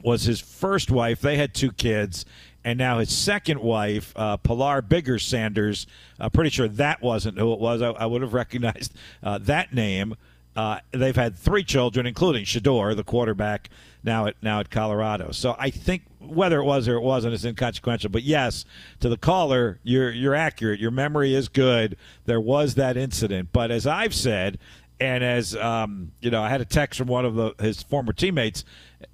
was 0.01 0.23
his 0.23 0.39
first 0.39 0.89
wife. 0.89 1.21
They 1.21 1.38
had 1.38 1.53
two 1.53 1.71
kids. 1.71 2.25
And 2.63 2.77
now 2.77 2.99
his 2.99 3.15
second 3.15 3.62
wife, 3.62 4.13
uh, 4.15 4.38
Pilar 4.38 4.81
Biggers 4.81 5.23
Sanders, 5.23 5.88
I'm 6.19 6.31
pretty 6.31 6.49
sure 6.49 6.67
that 6.67 7.01
wasn't 7.01 7.38
who 7.38 7.53
it 7.53 7.60
was. 7.60 7.81
I, 7.81 7.91
I 7.91 8.05
would 8.05 8.21
have 8.21 8.33
recognized 8.33 8.93
uh, 9.23 9.38
that 9.39 9.73
name. 9.73 10.15
Uh, 10.57 10.79
they've 10.91 11.15
had 11.15 11.37
three 11.37 11.63
children, 11.63 12.07
including 12.07 12.43
Shedeur, 12.43 12.95
the 12.95 13.03
quarterback 13.03 13.69
now 14.03 14.25
at 14.25 14.35
now 14.41 14.59
at 14.59 14.71
Colorado. 14.71 15.29
So 15.31 15.55
I 15.59 15.69
think 15.69 16.01
whether 16.19 16.59
it 16.59 16.63
was 16.63 16.87
or 16.87 16.95
it 16.95 17.01
wasn't 17.01 17.35
is 17.35 17.45
inconsequential. 17.45 18.09
But 18.09 18.23
yes, 18.23 18.65
to 19.01 19.07
the 19.07 19.17
caller, 19.17 19.79
you're 19.83 20.09
you're 20.09 20.33
accurate. 20.33 20.79
Your 20.79 20.89
memory 20.89 21.35
is 21.35 21.47
good. 21.47 21.95
There 22.25 22.41
was 22.41 22.73
that 22.73 22.97
incident, 22.97 23.49
but 23.53 23.69
as 23.69 23.85
I've 23.85 24.15
said, 24.15 24.57
and 24.99 25.23
as 25.23 25.55
um, 25.55 26.11
you 26.21 26.31
know, 26.31 26.41
I 26.41 26.49
had 26.49 26.59
a 26.59 26.65
text 26.65 26.97
from 26.97 27.07
one 27.07 27.23
of 27.23 27.35
the, 27.35 27.53
his 27.59 27.83
former 27.83 28.11
teammates. 28.11 28.65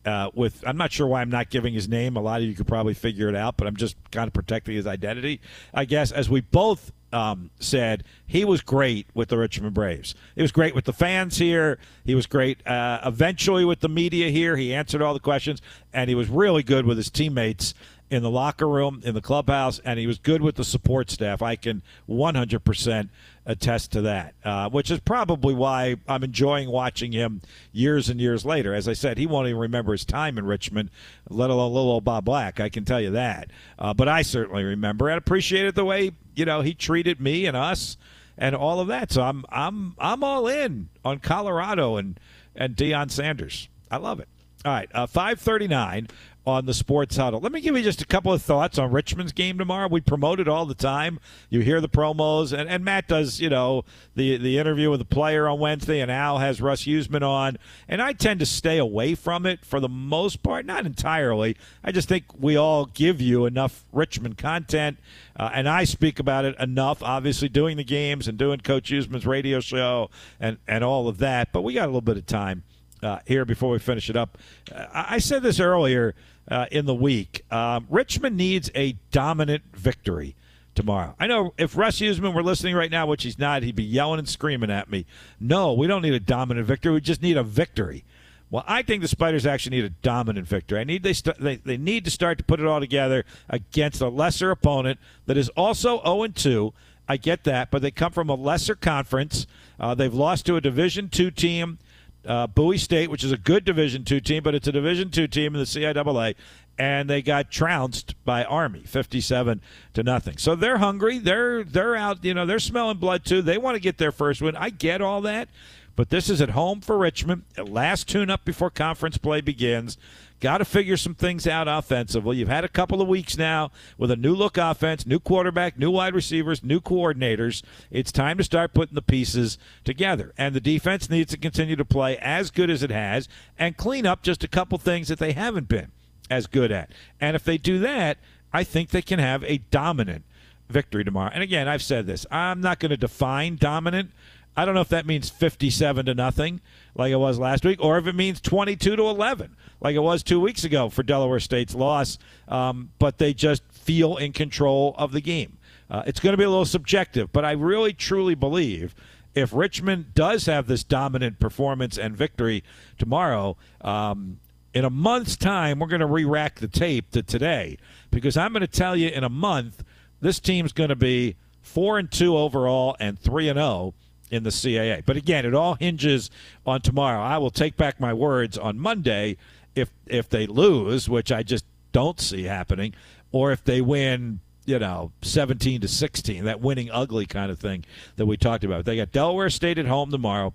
Uh, 0.06 0.30
with 0.34 0.64
I'm 0.66 0.78
not 0.78 0.94
sure 0.94 1.08
why 1.08 1.20
I'm 1.20 1.30
not 1.30 1.50
giving 1.50 1.74
his 1.74 1.90
name. 1.90 2.16
A 2.16 2.22
lot 2.22 2.40
of 2.40 2.48
you 2.48 2.54
could 2.54 2.68
probably 2.68 2.94
figure 2.94 3.28
it 3.28 3.36
out, 3.36 3.58
but 3.58 3.68
I'm 3.68 3.76
just 3.76 3.98
kind 4.12 4.28
of 4.30 4.34
protecting 4.34 4.78
his 4.78 4.88
identity. 4.88 5.42
I 5.74 5.84
guess 5.84 6.14
as 6.14 6.30
we 6.30 6.40
both 6.40 6.94
um, 7.14 7.52
said 7.60 8.04
he 8.26 8.44
was 8.44 8.62
great 8.62 9.08
with 9.14 9.30
the 9.30 9.38
Richmond 9.38 9.74
Braves. 9.74 10.16
He 10.36 10.42
was 10.42 10.52
great 10.52 10.76
with 10.76 10.86
the 10.86 10.94
fans 10.94 11.38
here. 11.38 11.78
He 12.04 12.16
was 12.16 12.26
great 12.26 12.66
uh, 12.68 13.00
eventually 13.06 13.64
with 13.64 13.80
the 13.80 13.90
media 13.90 14.30
here. 14.30 14.58
He 14.58 14.74
answered 14.74 15.02
all 15.02 15.14
the 15.14 15.20
questions, 15.20 15.62
and 15.94 16.10
he 16.10 16.16
was 16.16 16.30
really 16.30 16.64
good 16.64 16.86
with 16.86 16.98
his 16.98 17.10
teammates 17.10 17.74
in 18.14 18.22
the 18.22 18.30
locker 18.30 18.68
room, 18.68 19.02
in 19.04 19.16
the 19.16 19.22
clubhouse, 19.22 19.80
and 19.80 19.98
he 19.98 20.06
was 20.06 20.20
good 20.20 20.42
with 20.42 20.56
the 20.56 20.64
support 20.64 21.10
staff. 21.10 21.42
I 21.42 21.56
can 21.56 21.82
100% 22.08 23.10
attest 23.46 23.92
to 23.92 24.02
that, 24.02 24.36
uh, 24.46 24.70
which 24.70 24.92
is 24.92 25.00
probably 25.00 25.56
why 25.56 25.96
I'm 26.08 26.24
enjoying 26.24 26.70
watching 26.70 27.12
him 27.12 27.42
years 27.72 28.10
and 28.10 28.22
years 28.22 28.46
later. 28.46 28.74
As 28.74 28.88
I 28.88 28.94
said, 28.94 29.18
he 29.18 29.26
won't 29.26 29.48
even 29.48 29.60
remember 29.60 29.94
his 29.94 30.06
time 30.06 30.38
in 30.38 30.46
Richmond, 30.46 30.92
let 31.28 31.50
alone 31.50 31.74
little 31.74 31.90
old 31.90 32.04
Bob 32.04 32.26
Black. 32.26 32.60
I 32.60 32.70
can 32.70 32.86
tell 32.86 33.02
you 33.02 33.10
that. 33.12 33.50
Uh, 33.80 33.96
but 33.96 34.08
I 34.08 34.22
certainly 34.22 34.64
remember 34.64 35.10
and 35.10 35.18
appreciated 35.18 35.74
the 35.74 35.86
way 35.86 36.12
you 36.36 36.46
know 36.46 36.62
he 36.62 36.74
treated 36.74 37.20
me 37.20 37.46
and 37.46 37.56
us 37.56 37.98
and 38.38 38.56
all 38.56 38.80
of 38.80 38.88
that. 38.88 39.12
So 39.12 39.22
I'm 39.22 39.46
I'm 39.50 39.96
I'm 40.00 40.24
all 40.24 40.48
in 40.48 40.90
on 41.04 41.20
Colorado 41.20 41.98
and 41.98 42.20
and 42.56 42.76
Deion 42.76 43.12
Sanders. 43.12 43.68
I 43.90 43.98
love 43.98 44.20
it. 44.20 44.28
All 44.66 44.72
right, 44.72 44.90
uh, 44.94 45.06
539 45.08 46.08
on 46.46 46.66
the 46.66 46.74
Sports 46.74 47.16
Huddle. 47.16 47.40
Let 47.40 47.52
me 47.52 47.62
give 47.62 47.76
you 47.78 47.84
just 47.84 48.02
a 48.02 48.06
couple 48.06 48.34
of 48.34 48.42
thoughts 48.42 48.78
on 48.78 48.92
Richmond's 48.92 49.32
game 49.32 49.58
tomorrow. 49.58 49.88
We 49.88 50.02
promote 50.02 50.40
it 50.40 50.48
all 50.48 50.66
the 50.66 50.76
time. 50.76 51.20
You 51.50 51.62
hear 51.62 51.80
the 51.80 51.88
promos, 51.88 52.52
and, 52.58 52.70
and 52.70 52.84
Matt 52.84 53.08
does, 53.08 53.40
you 53.40 53.50
know, 53.50 53.86
the 54.16 54.38
the 54.38 54.58
interview 54.58 54.90
with 54.90 55.00
the 55.00 55.06
player 55.06 55.48
on 55.48 55.60
Wednesday, 55.60 56.02
and 56.02 56.12
Al 56.12 56.40
has 56.40 56.62
Russ 56.62 56.84
Huesman 56.84 57.22
on. 57.22 57.58
And 57.88 58.02
I 58.02 58.14
tend 58.14 58.42
to 58.42 58.46
stay 58.46 58.78
away 58.78 59.16
from 59.16 59.46
it 59.46 59.64
for 59.64 59.80
the 59.80 59.90
most 59.90 60.44
part, 60.44 60.66
not 60.66 60.86
entirely. 60.86 61.56
I 61.84 61.92
just 61.92 62.10
think 62.10 62.26
we 62.38 62.58
all 62.58 62.86
give 62.86 63.22
you 63.22 63.46
enough 63.46 63.86
Richmond 63.94 64.38
content, 64.38 64.98
uh, 65.38 65.50
and 65.54 65.70
I 65.70 65.86
speak 65.86 66.20
about 66.20 66.44
it 66.44 66.60
enough, 66.60 67.02
obviously 67.02 67.48
doing 67.48 67.78
the 67.78 67.84
games 67.86 68.28
and 68.28 68.38
doing 68.38 68.60
Coach 68.60 68.92
Huesman's 68.92 69.26
radio 69.26 69.62
show 69.62 70.10
and, 70.40 70.58
and 70.68 70.84
all 70.84 71.08
of 71.08 71.20
that. 71.20 71.54
But 71.54 71.62
we 71.62 71.74
got 71.74 71.86
a 71.86 71.88
little 71.88 72.02
bit 72.02 72.18
of 72.18 72.26
time. 72.26 72.64
Uh, 73.02 73.20
here 73.26 73.44
before 73.44 73.70
we 73.70 73.80
finish 73.80 74.10
it 74.10 74.16
up. 74.16 74.38
Uh, 74.74 74.86
I 74.94 75.18
said 75.18 75.44
this 75.44 75.60
earlier 75.60 76.16
uh, 76.50 76.66
in 76.72 76.86
the 76.86 76.94
week. 76.94 77.44
Um, 77.52 77.88
Richmond 77.90 78.38
needs 78.38 78.70
a 78.76 78.96
dominant 79.12 79.64
victory 79.74 80.36
tomorrow. 80.76 81.16
I 81.20 81.28
know 81.28 81.54
if 81.58 81.78
Russ 81.78 82.00
Huesman 82.00 82.34
were 82.34 82.44
listening 82.44 82.76
right 82.76 82.92
now, 82.92 83.06
which 83.06 83.24
he's 83.24 83.40
not, 83.40 83.64
he'd 83.64 83.76
be 83.76 83.84
yelling 83.84 84.20
and 84.20 84.28
screaming 84.28 84.72
at 84.72 84.90
me. 84.90 85.06
No, 85.40 85.74
we 85.74 85.88
don't 85.88 86.02
need 86.02 86.14
a 86.14 86.20
dominant 86.20 86.66
victory. 86.66 86.94
We 86.94 87.02
just 87.02 87.22
need 87.22 87.38
a 87.38 87.44
victory. 87.44 88.04
Well, 88.50 88.64
I 88.68 88.84
think 88.84 89.02
the 89.02 89.08
Spiders 89.08 89.48
actually 89.48 89.78
need 89.78 89.86
a 89.86 89.90
dominant 89.90 90.48
victory. 90.48 90.80
I 90.80 90.84
need 90.84 91.02
they, 91.02 91.14
st- 91.14 91.40
they 91.40 91.56
they 91.56 91.78
need 91.78 92.06
to 92.06 92.12
start 92.12 92.38
to 92.38 92.44
put 92.44 92.60
it 92.60 92.68
all 92.68 92.80
together 92.80 93.26
against 93.50 94.00
a 94.00 94.10
lesser 94.10 94.52
opponent 94.52 95.00
that 95.26 95.38
is 95.38 95.50
also 95.50 96.04
0 96.04 96.28
2. 96.28 96.74
I 97.08 97.18
get 97.18 97.44
that, 97.46 97.72
but 97.72 97.82
they 97.82 97.90
come 97.90 98.12
from 98.12 98.30
a 98.30 98.36
lesser 98.36 98.76
conference. 98.76 99.48
Uh, 99.80 99.96
they've 99.96 100.14
lost 100.14 100.46
to 100.46 100.56
a 100.56 100.62
Division 100.62 101.10
two 101.10 101.32
team 101.32 101.80
uh, 102.28 102.48
Bowie 102.48 102.78
State, 102.78 103.10
which 103.10 103.24
is 103.24 103.32
a 103.32 103.38
good 103.38 103.66
Division 103.66 104.04
two 104.04 104.20
team, 104.20 104.44
but 104.44 104.56
it's 104.56 104.68
a 104.68 104.72
Division 104.72 105.10
two 105.12 105.28
team 105.28 105.54
in 105.56 105.60
the 105.60 105.66
CIAA, 105.66 106.36
and 106.78 107.10
they 107.10 107.22
got 107.22 107.52
trounced 107.52 108.16
by 108.26 108.44
Army, 108.44 108.84
fifty-seven 108.86 109.62
to 109.94 110.04
nothing. 110.04 110.38
So 110.38 110.56
they're 110.56 110.78
hungry. 110.78 111.20
They're 111.20 111.64
they're 111.64 111.96
out. 111.96 112.24
You 112.24 112.34
know, 112.34 112.46
they're 112.46 112.60
smelling 112.60 112.98
blood 112.98 113.26
too. 113.26 113.42
They 113.42 113.58
want 113.58 113.76
to 113.76 113.82
get 113.82 113.98
their 113.98 114.12
first 114.12 114.42
win. 114.42 114.56
I 114.56 114.70
get 114.70 115.02
all 115.02 115.22
that, 115.22 115.50
but 115.96 116.10
this 116.10 116.30
is 116.30 116.42
at 116.42 116.52
home 116.52 116.82
for 116.82 116.98
Richmond. 116.98 117.44
Last 117.58 118.08
tune-up 118.08 118.46
before 118.46 118.70
conference 118.70 119.18
play 119.18 119.42
begins. 119.42 119.98
Got 120.44 120.58
to 120.58 120.66
figure 120.66 120.98
some 120.98 121.16
things 121.16 121.48
out 121.48 121.70
offensively. 121.70 122.36
You've 122.36 122.50
had 122.50 122.66
a 122.66 122.68
couple 122.68 123.02
of 123.02 123.08
weeks 123.08 123.38
now 123.38 123.72
with 123.98 124.12
a 124.12 124.18
new 124.18 124.36
look 124.36 124.58
offense, 124.58 125.06
new 125.06 125.18
quarterback, 125.18 125.80
new 125.80 125.90
wide 125.90 126.14
receivers, 126.14 126.62
new 126.62 126.82
coordinators. 126.82 127.64
It's 127.90 128.12
time 128.12 128.38
to 128.40 128.44
start 128.44 128.74
putting 128.74 128.96
the 128.96 129.02
pieces 129.02 129.58
together. 129.86 130.34
And 130.38 130.54
the 130.54 130.60
defense 130.60 131.10
needs 131.10 131.32
to 131.32 131.38
continue 131.38 131.78
to 131.78 131.86
play 131.86 132.18
as 132.18 132.52
good 132.52 132.70
as 132.70 132.84
it 132.84 132.90
has 132.90 133.30
and 133.58 133.78
clean 133.78 134.06
up 134.06 134.22
just 134.22 134.44
a 134.44 134.50
couple 134.50 134.78
things 134.78 135.08
that 135.08 135.18
they 135.18 135.32
haven't 135.32 135.70
been 135.70 135.94
as 136.30 136.46
good 136.46 136.74
at. 136.74 136.92
And 137.22 137.38
if 137.38 137.46
they 137.46 137.58
do 137.58 137.80
that, 137.80 138.18
I 138.52 138.66
think 138.66 138.90
they 138.90 139.02
can 139.02 139.20
have 139.20 139.46
a 139.46 139.60
dominant 139.72 140.26
victory 140.68 141.06
tomorrow. 141.06 141.32
And 141.34 141.42
again, 141.42 141.70
I've 141.70 141.82
said 141.82 142.06
this. 142.06 142.26
I'm 142.30 142.60
not 142.60 142.80
going 142.80 142.90
to 142.90 142.98
define 142.98 143.56
dominant. 143.56 144.12
I 144.56 144.66
don't 144.66 144.76
know 144.76 144.82
if 144.82 144.90
that 144.90 145.06
means 145.06 145.30
57 145.30 146.06
to 146.06 146.14
nothing 146.14 146.62
like 146.96 147.12
it 147.12 147.18
was 147.18 147.40
last 147.40 147.66
week 147.66 147.80
or 147.82 147.98
if 147.98 148.08
it 148.08 148.16
means 148.16 148.40
22 148.40 148.96
to 148.96 149.04
11 149.04 149.56
like 149.82 149.96
it 149.96 150.00
was 150.00 150.24
two 150.24 150.40
weeks 150.40 150.64
ago 150.64 150.90
for 150.90 151.04
Delaware 151.04 151.40
State's 151.40 151.76
loss, 151.76 152.18
um, 152.48 152.92
but 153.00 153.18
they 153.18 153.34
just 153.34 153.64
feel 153.72 154.18
in 154.18 154.32
control 154.32 154.96
of 154.98 155.12
the 155.12 155.22
game. 155.22 155.58
Uh, 155.90 156.04
it's 156.06 156.20
going 156.20 156.34
to 156.34 156.38
be 156.38 156.44
a 156.44 156.50
little 156.50 156.66
subjective, 156.66 157.32
but 157.34 157.44
I 157.44 157.52
really 157.52 157.94
truly 157.94 158.34
believe 158.34 158.96
if 159.36 159.52
Richmond 159.54 160.14
does 160.14 160.46
have 160.46 160.68
this 160.68 160.84
dominant 160.84 161.40
performance 161.40 161.98
and 161.98 162.16
victory 162.16 162.64
tomorrow, 162.98 163.58
um, 163.82 164.40
in 164.74 164.86
a 164.86 164.90
month's 164.90 165.36
time, 165.36 165.80
we're 165.80 165.88
going 165.88 166.00
to 166.00 166.06
re 166.06 166.24
rack 166.24 166.60
the 166.60 166.68
tape 166.68 167.12
to 167.12 167.22
today 167.22 167.78
because 168.10 168.38
I'm 168.38 168.54
going 168.54 168.62
to 168.62 168.68
tell 168.68 168.96
you 168.96 169.10
in 169.10 169.24
a 169.24 169.30
month, 169.30 169.84
this 170.22 170.40
team's 170.40 170.72
going 170.72 170.90
to 170.90 170.96
be 170.96 171.36
4 171.62 172.00
and 172.00 172.12
2 172.12 172.38
overall 172.38 172.96
and 173.00 173.20
3 173.20 173.50
and 173.50 173.58
0 173.58 173.94
in 174.34 174.42
the 174.42 174.50
CAA. 174.50 175.04
But 175.06 175.16
again, 175.16 175.46
it 175.46 175.54
all 175.54 175.76
hinges 175.76 176.32
on 176.66 176.82
tomorrow. 176.82 177.22
I 177.22 177.38
will 177.38 177.52
take 177.52 177.78
back 177.78 178.00
my 178.00 178.14
words 178.14 178.58
on 178.58 178.80
Monday 178.80 179.38
if 179.76 179.92
if 180.08 180.28
they 180.28 180.48
lose, 180.48 181.08
which 181.08 181.32
I 181.32 181.44
just 181.44 181.66
don't 181.92 182.20
see 182.20 182.44
happening, 182.44 182.96
or 183.32 183.52
if 183.52 183.64
they 183.64 183.80
win, 183.80 184.40
you 184.66 184.80
know, 184.80 185.12
17 185.22 185.82
to 185.82 185.88
16, 185.88 186.46
that 186.46 186.62
winning 186.62 186.90
ugly 186.92 187.28
kind 187.28 187.52
of 187.52 187.60
thing 187.60 187.86
that 188.16 188.26
we 188.26 188.36
talked 188.36 188.64
about. 188.64 188.86
They 188.86 188.96
got 188.96 189.12
Delaware 189.12 189.52
State 189.52 189.78
at 189.78 189.86
home 189.86 190.10
tomorrow. 190.10 190.54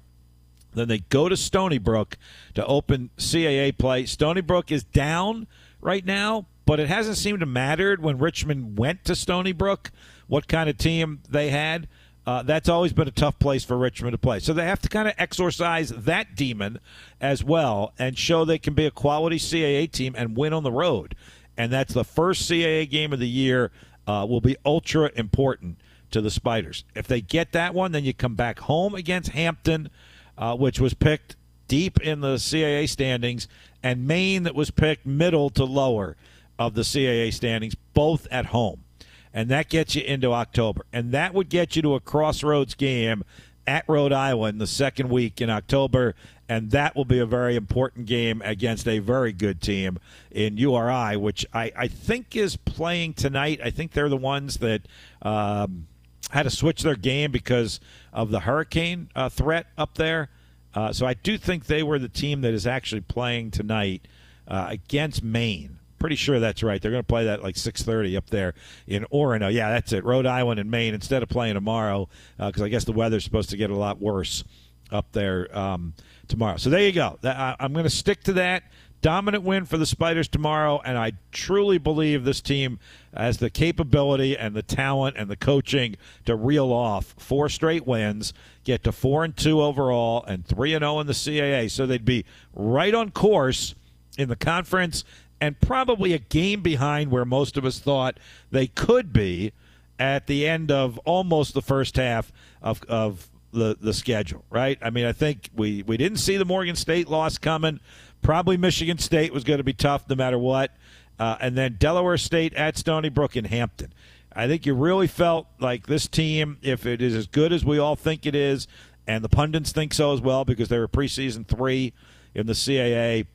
Then 0.75 0.89
they 0.89 0.99
go 0.99 1.29
to 1.29 1.37
Stony 1.37 1.79
Brook 1.79 2.19
to 2.55 2.67
open 2.67 3.11
CAA 3.17 3.79
play. 3.79 4.07
Stony 4.07 4.41
Brook 4.41 4.73
is 4.73 4.83
down 4.83 5.47
right 5.81 6.05
now, 6.05 6.47
but 6.67 6.81
it 6.81 6.89
hasn't 6.89 7.17
seemed 7.17 7.41
to 7.41 7.47
matter 7.47 7.97
when 7.99 8.19
Richmond 8.19 8.77
went 8.77 9.05
to 9.05 9.15
Stony 9.15 9.53
Brook 9.53 9.93
what 10.27 10.49
kind 10.49 10.69
of 10.69 10.77
team 10.77 11.21
they 11.29 11.51
had. 11.51 11.89
Uh, 12.29 12.43
that's 12.43 12.69
always 12.69 12.93
been 12.93 13.09
a 13.09 13.11
tough 13.11 13.39
place 13.39 13.65
for 13.65 13.79
Richmond 13.79 14.13
to 14.13 14.19
play. 14.19 14.39
So 14.39 14.53
they 14.53 14.67
have 14.67 14.83
to 14.83 14.91
kind 14.91 15.09
of 15.09 15.15
exorcise 15.17 15.89
that 15.89 16.37
demon 16.37 16.79
as 17.23 17.43
well 17.43 17.95
and 17.99 18.19
show 18.19 18.45
they 18.45 18.59
can 18.59 18.75
be 18.75 18.85
a 18.85 18.91
quality 18.91 19.39
CAA 19.39 19.91
team 19.91 20.15
and 20.15 20.37
win 20.37 20.53
on 20.53 20.63
the 20.63 20.71
road. 20.71 21.15
And 21.57 21.73
that's 21.73 21.95
the 21.95 22.05
first 22.05 22.43
CAA 22.43 22.91
game 22.91 23.15
of 23.15 23.19
the 23.19 23.27
year. 23.27 23.73
Uh, 24.07 24.27
will 24.29 24.43
be 24.43 24.59
ultra 24.67 25.11
important 25.17 25.79
to 26.11 26.21
the 26.21 26.31
Spiders. 26.31 26.85
If 26.95 27.07
they 27.07 27.23
get 27.23 27.53
that 27.53 27.73
one, 27.73 27.93
then 27.93 28.05
you 28.05 28.13
come 28.13 28.35
back 28.35 28.59
home 28.59 28.95
against 28.95 29.31
Hampton, 29.31 29.89
uh, 30.37 30.55
which 30.55 30.81
was 30.81 30.93
picked 30.93 31.35
deep 31.67 31.99
in 31.99 32.21
the 32.21 32.35
CAA 32.35 32.91
standings, 32.91 33.49
and 33.83 34.07
Maine, 34.07 34.43
that 34.43 34.55
was 34.55 34.71
picked 34.71 35.07
middle 35.07 35.49
to 35.51 35.65
lower 35.65 36.15
of 36.59 36.75
the 36.75 36.83
CAA 36.83 37.33
standings, 37.33 37.75
both 37.95 38.27
at 38.31 38.47
home 38.47 38.85
and 39.33 39.49
that 39.49 39.69
gets 39.69 39.95
you 39.95 40.03
into 40.03 40.33
October. 40.33 40.85
And 40.93 41.13
that 41.13 41.35
would 41.35 41.49
get 41.49 41.77
you 41.77 41.83
to 41.83 41.95
a 41.95 42.01
crossroads 42.01 42.75
game 42.75 43.25
at 43.67 43.85
Rhode 43.87 44.13
Island 44.13 44.61
the 44.61 44.67
second 44.67 45.11
week 45.11 45.43
in 45.43 45.51
October, 45.51 46.15
and 46.49 46.71
that 46.71 46.97
will 46.97 47.05
be 47.05 47.19
a 47.19 47.27
very 47.27 47.55
important 47.55 48.07
game 48.07 48.41
against 48.43 48.89
a 48.89 48.99
very 48.99 49.33
good 49.33 49.61
team 49.61 49.99
in 50.31 50.57
URI, 50.57 51.17
which 51.19 51.45
I, 51.53 51.71
I 51.77 51.89
think 51.89 52.35
is 52.35 52.57
playing 52.57 53.13
tonight. 53.13 53.61
I 53.63 53.69
think 53.69 53.93
they're 53.93 54.09
the 54.09 54.17
ones 54.17 54.57
that 54.59 54.83
um, 55.21 55.87
had 56.31 56.45
to 56.45 56.51
switch 56.51 56.83
their 56.83 56.97
game 56.97 57.31
because 57.31 57.79
of 58.13 58.31
the 58.31 58.41
hurricane 58.41 59.11
uh, 59.15 59.29
threat 59.29 59.67
up 59.77 59.97
there. 59.97 60.31
Uh, 60.75 60.93
so 60.93 61.07
I 61.07 61.15
do 61.15 61.37
think 61.37 61.67
they 61.67 61.83
were 61.83 61.99
the 61.99 62.09
team 62.09 62.41
that 62.43 62.55
is 62.55 62.67
actually 62.67 63.03
playing 63.03 63.51
tonight 63.51 64.09
uh, 64.47 64.67
against 64.71 65.23
Maine. 65.23 65.78
Pretty 65.99 66.17
sure 66.17 66.41
that's 66.41 66.63
right. 66.63 66.81
They're 66.81 66.91
going 66.91 67.03
to 67.03 67.07
play 67.07 67.25
that 67.25 67.43
like 67.43 67.57
6:30 67.57 68.17
up 68.17 68.31
there 68.31 68.55
in 68.87 69.05
Orono. 69.13 69.53
Yeah, 69.53 69.71
that's 69.71 69.93
it. 69.93 70.05
Rhode 70.05 70.27
Island 70.27 70.61
and 70.61 70.71
Maine 70.71 70.95
instead 70.95 71.23
of 71.23 71.29
playing 71.29 71.55
tomorrow 71.55 72.09
because 72.39 72.63
uh, 72.63 72.67
I 72.67 72.69
guess 72.69 72.85
the 72.85 72.93
weather's 72.93 73.25
supposed 73.25 73.51
to 73.51 73.57
get 73.57 73.71
a 73.71 73.77
lot 73.77 74.01
worse 74.01 74.45
up 74.91 75.13
there 75.13 75.57
um, 75.57 75.95
tomorrow. 76.29 76.57
So 76.57 76.71
there 76.71 76.81
you 76.81 76.93
go. 76.93 77.19
I, 77.23 77.57
I'm 77.59 77.73
going 77.73 77.85
to 77.85 77.91
stick 77.91 78.23
to 78.25 78.33
that 78.35 78.65
dominant 79.01 79.45
win 79.45 79.65
for 79.65 79.79
the 79.79 79.87
Spiders 79.87 80.29
tomorrow, 80.29 80.81
and 80.85 80.99
I 80.99 81.13
truly 81.31 81.79
believe 81.79 82.25
this 82.25 82.41
team 82.41 82.79
has 83.17 83.39
the 83.39 83.51
capability 83.51 84.37
and 84.37 84.55
the 84.55 84.63
talent 84.63 85.17
and 85.17 85.31
the 85.31 85.37
coaching 85.37 85.97
to 86.27 86.35
reel 86.35 86.73
off 86.73 87.15
four 87.19 87.49
straight 87.49 87.87
wins, 87.87 88.33
get 88.65 88.85
to 88.85 88.93
four 88.93 89.25
and 89.25 89.37
two 89.37 89.61
overall, 89.63 90.25
and 90.25 90.45
three 90.45 90.75
and 90.75 90.83
zero 90.83 90.97
oh 90.97 91.01
in 91.01 91.07
the 91.07 91.13
CAA. 91.13 91.71
So 91.71 91.87
they'd 91.87 92.05
be 92.05 92.25
right 92.55 92.95
on 92.95 93.11
course 93.11 93.75
in 94.17 94.29
the 94.29 94.37
conference 94.37 95.05
and 95.41 95.61
probably 95.61 96.13
a 96.13 96.19
game 96.19 96.63
behind 96.63 97.11
where 97.11 97.25
most 97.25 97.57
of 97.57 97.65
us 97.65 97.79
thought 97.79 98.19
they 98.51 98.67
could 98.67 99.13
be 99.13 99.53
at 99.99 100.27
the 100.27 100.47
end 100.47 100.71
of 100.71 100.99
almost 100.99 101.55
the 101.55 101.63
first 101.63 101.97
half 101.97 102.33
of, 102.63 102.83
of 102.85 103.29
the, 103.53 103.77
the 103.81 103.93
schedule, 103.93 104.45
right? 104.51 104.79
I 104.83 104.91
mean, 104.91 105.07
I 105.07 105.13
think 105.13 105.51
we, 105.55 105.83
we 105.83 105.97
didn't 105.97 106.19
see 106.19 106.37
the 106.37 106.45
Morgan 106.45 106.77
State 106.77 107.09
loss 107.09 107.39
coming. 107.39 107.81
Probably 108.23 108.57
Michigan 108.57 108.99
State 108.99 109.33
was 109.33 109.45
going 109.45 109.59
to 109.59 109.65
be 109.65 109.73
tough 109.73 110.09
no 110.09 110.17
matter 110.17 110.39
what. 110.39 110.77
Uh, 111.19 111.37
and 111.41 111.57
then 111.57 111.77
Delaware 111.79 112.17
State 112.17 112.55
at 112.55 112.77
Stony 112.77 113.09
Brook 113.09 113.37
in 113.37 113.45
Hampton. 113.45 113.93
I 114.33 114.47
think 114.47 114.67
you 114.67 114.75
really 114.75 115.09
felt 115.09 115.47
like 115.59 115.87
this 115.87 116.07
team, 116.07 116.59
if 116.63 116.87
it 116.87 117.03
is 117.03 117.15
as 117.15 117.27
good 117.27 117.53
as 117.53 117.65
we 117.65 117.79
all 117.79 117.97
think 117.97 118.25
it 118.25 118.37
is, 118.37 118.69
and 119.07 119.25
the 119.25 119.29
pundits 119.29 119.73
think 119.73 119.95
so 119.95 120.13
as 120.13 120.21
well 120.21 120.45
because 120.45 120.69
they 120.69 120.79
were 120.79 120.87
preseason 120.87 121.47
three 121.47 121.93
in 122.35 122.47
the 122.47 122.53
CAA, 122.53 123.27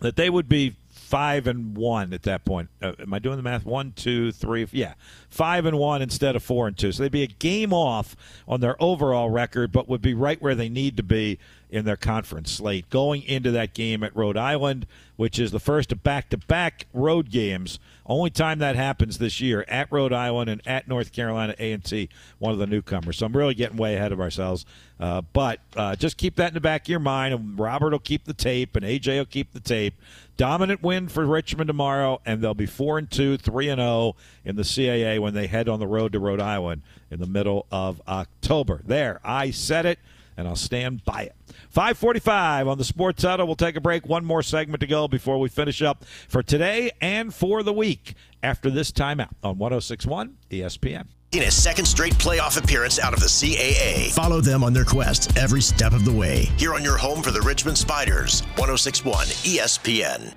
that 0.00 0.16
they 0.16 0.30
would 0.30 0.48
be 0.48 0.76
five 1.14 1.46
and 1.46 1.76
one 1.76 2.12
at 2.12 2.24
that 2.24 2.44
point. 2.44 2.68
Uh, 2.82 2.90
am 2.98 3.14
I 3.14 3.20
doing 3.20 3.36
the 3.36 3.42
math? 3.44 3.64
One, 3.64 3.92
two, 3.92 4.32
three, 4.32 4.66
yeah, 4.72 4.94
five 5.30 5.64
and 5.64 5.78
one 5.78 6.02
instead 6.02 6.34
of 6.34 6.42
four 6.42 6.66
and 6.66 6.76
two. 6.76 6.90
So 6.90 7.04
they'd 7.04 7.12
be 7.12 7.22
a 7.22 7.28
game 7.28 7.72
off 7.72 8.16
on 8.48 8.58
their 8.58 8.74
overall 8.82 9.30
record, 9.30 9.70
but 9.70 9.88
would 9.88 10.02
be 10.02 10.12
right 10.12 10.42
where 10.42 10.56
they 10.56 10.68
need 10.68 10.96
to 10.96 11.04
be 11.04 11.38
in 11.70 11.84
their 11.84 11.96
conference 11.96 12.52
slate 12.52 12.88
going 12.88 13.22
into 13.22 13.50
that 13.50 13.74
game 13.74 14.02
at 14.02 14.14
Rhode 14.14 14.36
Island, 14.36 14.86
which 15.16 15.38
is 15.38 15.50
the 15.50 15.58
first 15.58 15.90
of 15.92 16.02
back-to-back 16.02 16.86
road 16.92 17.30
games. 17.30 17.78
Only 18.06 18.30
time 18.30 18.58
that 18.60 18.76
happens 18.76 19.18
this 19.18 19.40
year 19.40 19.64
at 19.66 19.90
Rhode 19.90 20.12
Island 20.12 20.50
and 20.50 20.62
at 20.66 20.86
North 20.86 21.12
Carolina 21.12 21.54
A&T, 21.58 22.08
one 22.38 22.52
of 22.52 22.58
the 22.58 22.66
newcomers. 22.66 23.18
So 23.18 23.26
I'm 23.26 23.36
really 23.36 23.54
getting 23.54 23.76
way 23.76 23.96
ahead 23.96 24.12
of 24.12 24.20
ourselves. 24.20 24.66
Uh, 25.00 25.22
but 25.32 25.60
uh, 25.76 25.96
just 25.96 26.16
keep 26.16 26.36
that 26.36 26.48
in 26.48 26.54
the 26.54 26.60
back 26.60 26.82
of 26.82 26.88
your 26.88 27.00
mind. 27.00 27.34
And 27.34 27.58
Robert 27.58 27.90
will 27.90 27.98
keep 27.98 28.24
the 28.24 28.34
tape, 28.34 28.76
and 28.76 28.84
AJ 28.84 29.18
will 29.18 29.24
keep 29.24 29.52
the 29.52 29.60
tape. 29.60 29.94
Dominant 30.36 30.82
win 30.82 31.08
for 31.08 31.24
Richmond 31.24 31.68
tomorrow, 31.68 32.20
and 32.26 32.42
they'll 32.42 32.54
be 32.54 32.66
four 32.66 32.98
and 32.98 33.10
two, 33.10 33.36
three 33.36 33.68
and 33.68 33.78
zero 33.78 33.88
oh 33.88 34.16
in 34.44 34.56
the 34.56 34.62
CAA 34.62 35.20
when 35.20 35.34
they 35.34 35.46
head 35.46 35.68
on 35.68 35.78
the 35.78 35.86
road 35.86 36.12
to 36.12 36.18
Rhode 36.18 36.40
Island 36.40 36.82
in 37.10 37.20
the 37.20 37.26
middle 37.26 37.66
of 37.70 38.02
October. 38.08 38.80
There, 38.84 39.20
I 39.24 39.50
said 39.50 39.86
it 39.86 39.98
and 40.36 40.48
I'll 40.48 40.56
stand 40.56 41.04
by 41.04 41.22
it. 41.22 41.34
545 41.70 42.68
on 42.68 42.78
the 42.78 42.84
Sports 42.84 43.22
Huddle. 43.22 43.46
We'll 43.46 43.56
take 43.56 43.76
a 43.76 43.80
break. 43.80 44.06
One 44.06 44.24
more 44.24 44.42
segment 44.42 44.80
to 44.80 44.86
go 44.86 45.08
before 45.08 45.38
we 45.38 45.48
finish 45.48 45.82
up 45.82 46.04
for 46.28 46.42
today 46.42 46.90
and 47.00 47.32
for 47.32 47.62
the 47.62 47.72
week 47.72 48.14
after 48.42 48.70
this 48.70 48.90
timeout 48.90 49.34
on 49.42 49.58
1061 49.58 50.36
ESPN. 50.50 51.06
In 51.34 51.42
a 51.42 51.50
second 51.50 51.86
straight 51.86 52.12
playoff 52.14 52.56
appearance 52.56 53.00
out 53.00 53.12
of 53.12 53.18
the 53.18 53.26
CAA. 53.26 54.12
Follow 54.12 54.40
them 54.40 54.62
on 54.62 54.72
their 54.72 54.84
quest 54.84 55.36
every 55.36 55.60
step 55.60 55.92
of 55.92 56.04
the 56.04 56.12
way. 56.12 56.44
Here 56.58 56.72
on 56.72 56.84
your 56.84 56.96
home 56.96 57.24
for 57.24 57.32
the 57.32 57.40
Richmond 57.40 57.76
Spiders, 57.76 58.42
1061 58.54 59.26
ESPN. 59.42 60.32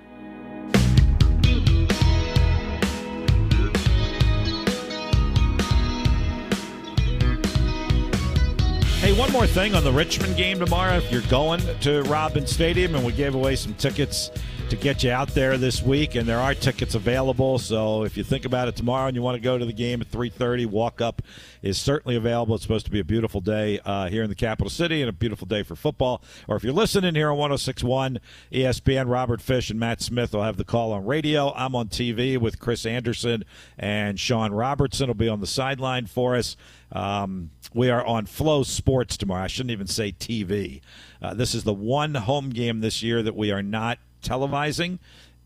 Hey, 8.98 9.12
one 9.12 9.30
more 9.30 9.46
thing 9.46 9.76
on 9.76 9.84
the 9.84 9.92
Richmond 9.92 10.36
game 10.36 10.58
tomorrow. 10.58 10.96
If 10.96 11.12
you're 11.12 11.22
going 11.22 11.60
to 11.82 12.02
Robins 12.02 12.50
Stadium, 12.50 12.96
and 12.96 13.06
we 13.06 13.12
gave 13.12 13.36
away 13.36 13.54
some 13.54 13.72
tickets 13.74 14.32
to 14.70 14.76
get 14.76 15.02
you 15.02 15.10
out 15.10 15.28
there 15.28 15.56
this 15.56 15.82
week, 15.82 16.14
and 16.14 16.28
there 16.28 16.38
are 16.38 16.52
tickets 16.52 16.94
available. 16.94 17.58
So 17.58 18.04
if 18.04 18.18
you 18.18 18.24
think 18.24 18.44
about 18.44 18.68
it 18.68 18.76
tomorrow 18.76 19.06
and 19.06 19.16
you 19.16 19.22
want 19.22 19.36
to 19.36 19.40
go 19.40 19.56
to 19.56 19.64
the 19.64 19.72
game 19.72 20.02
at 20.02 20.10
3:30, 20.10 20.66
walk 20.66 21.00
up 21.00 21.22
is 21.62 21.78
certainly 21.78 22.16
available. 22.16 22.54
It's 22.54 22.64
supposed 22.64 22.84
to 22.84 22.90
be 22.90 23.00
a 23.00 23.04
beautiful 23.04 23.40
day 23.40 23.80
uh, 23.84 24.08
here 24.08 24.22
in 24.22 24.28
the 24.28 24.34
capital 24.34 24.68
city 24.68 25.00
and 25.00 25.08
a 25.08 25.12
beautiful 25.12 25.46
day 25.46 25.62
for 25.62 25.74
football. 25.74 26.22
Or 26.46 26.56
if 26.56 26.64
you're 26.64 26.74
listening 26.74 27.14
here 27.14 27.30
on 27.30 27.38
106.1 27.38 28.18
ESPN, 28.52 29.10
Robert 29.10 29.40
Fish 29.40 29.70
and 29.70 29.80
Matt 29.80 30.02
Smith 30.02 30.34
will 30.34 30.42
have 30.42 30.58
the 30.58 30.64
call 30.64 30.92
on 30.92 31.06
radio. 31.06 31.52
I'm 31.54 31.74
on 31.74 31.88
TV 31.88 32.36
with 32.36 32.58
Chris 32.58 32.84
Anderson 32.84 33.44
and 33.78 34.20
Sean 34.20 34.52
Robertson 34.52 35.06
will 35.06 35.14
be 35.14 35.28
on 35.28 35.40
the 35.40 35.46
sideline 35.46 36.06
for 36.06 36.36
us. 36.36 36.56
Um, 36.92 37.50
we 37.74 37.90
are 37.90 38.04
on 38.04 38.26
FloSports 38.26 39.16
tomorrow. 39.16 39.44
I 39.44 39.46
shouldn't 39.46 39.72
even 39.72 39.86
say 39.86 40.12
TV. 40.12 40.80
Uh, 41.20 41.34
this 41.34 41.54
is 41.54 41.64
the 41.64 41.74
one 41.74 42.14
home 42.14 42.50
game 42.50 42.80
this 42.80 43.02
year 43.02 43.22
that 43.22 43.36
we 43.36 43.50
are 43.50 43.62
not 43.62 43.98
televising. 44.22 44.98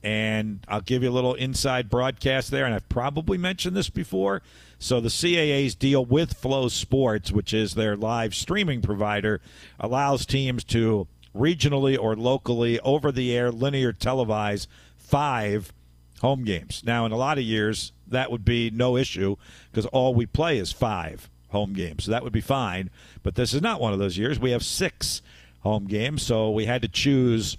And 0.02 0.60
I'll 0.66 0.80
give 0.80 1.02
you 1.02 1.10
a 1.10 1.12
little 1.12 1.34
inside 1.34 1.88
broadcast 1.88 2.50
there. 2.50 2.64
And 2.64 2.74
I've 2.74 2.88
probably 2.88 3.38
mentioned 3.38 3.76
this 3.76 3.88
before. 3.88 4.42
So 4.78 5.00
the 5.00 5.08
CAA's 5.08 5.76
deal 5.76 6.04
with 6.04 6.40
FloSports, 6.40 7.30
which 7.30 7.54
is 7.54 7.74
their 7.74 7.96
live 7.96 8.34
streaming 8.34 8.82
provider, 8.82 9.40
allows 9.78 10.26
teams 10.26 10.64
to 10.64 11.06
regionally 11.36 11.96
or 11.98 12.16
locally, 12.16 12.80
over 12.80 13.12
the 13.12 13.34
air, 13.34 13.52
linear 13.52 13.92
televise 13.92 14.66
five 14.96 15.72
home 16.20 16.44
games. 16.44 16.82
Now, 16.84 17.06
in 17.06 17.12
a 17.12 17.16
lot 17.16 17.38
of 17.38 17.44
years, 17.44 17.92
that 18.08 18.30
would 18.30 18.44
be 18.44 18.70
no 18.70 18.96
issue 18.96 19.36
because 19.70 19.86
all 19.86 20.14
we 20.14 20.26
play 20.26 20.58
is 20.58 20.72
five 20.72 21.28
home 21.50 21.74
games. 21.74 22.04
So 22.04 22.10
that 22.10 22.22
would 22.22 22.32
be 22.32 22.40
fine. 22.40 22.90
But 23.22 23.34
this 23.34 23.54
is 23.54 23.62
not 23.62 23.80
one 23.80 23.92
of 23.92 23.98
those 23.98 24.18
years. 24.18 24.38
We 24.38 24.50
have 24.50 24.64
six 24.64 25.22
home 25.60 25.86
games, 25.86 26.22
so 26.22 26.50
we 26.50 26.66
had 26.66 26.82
to 26.82 26.88
choose 26.88 27.56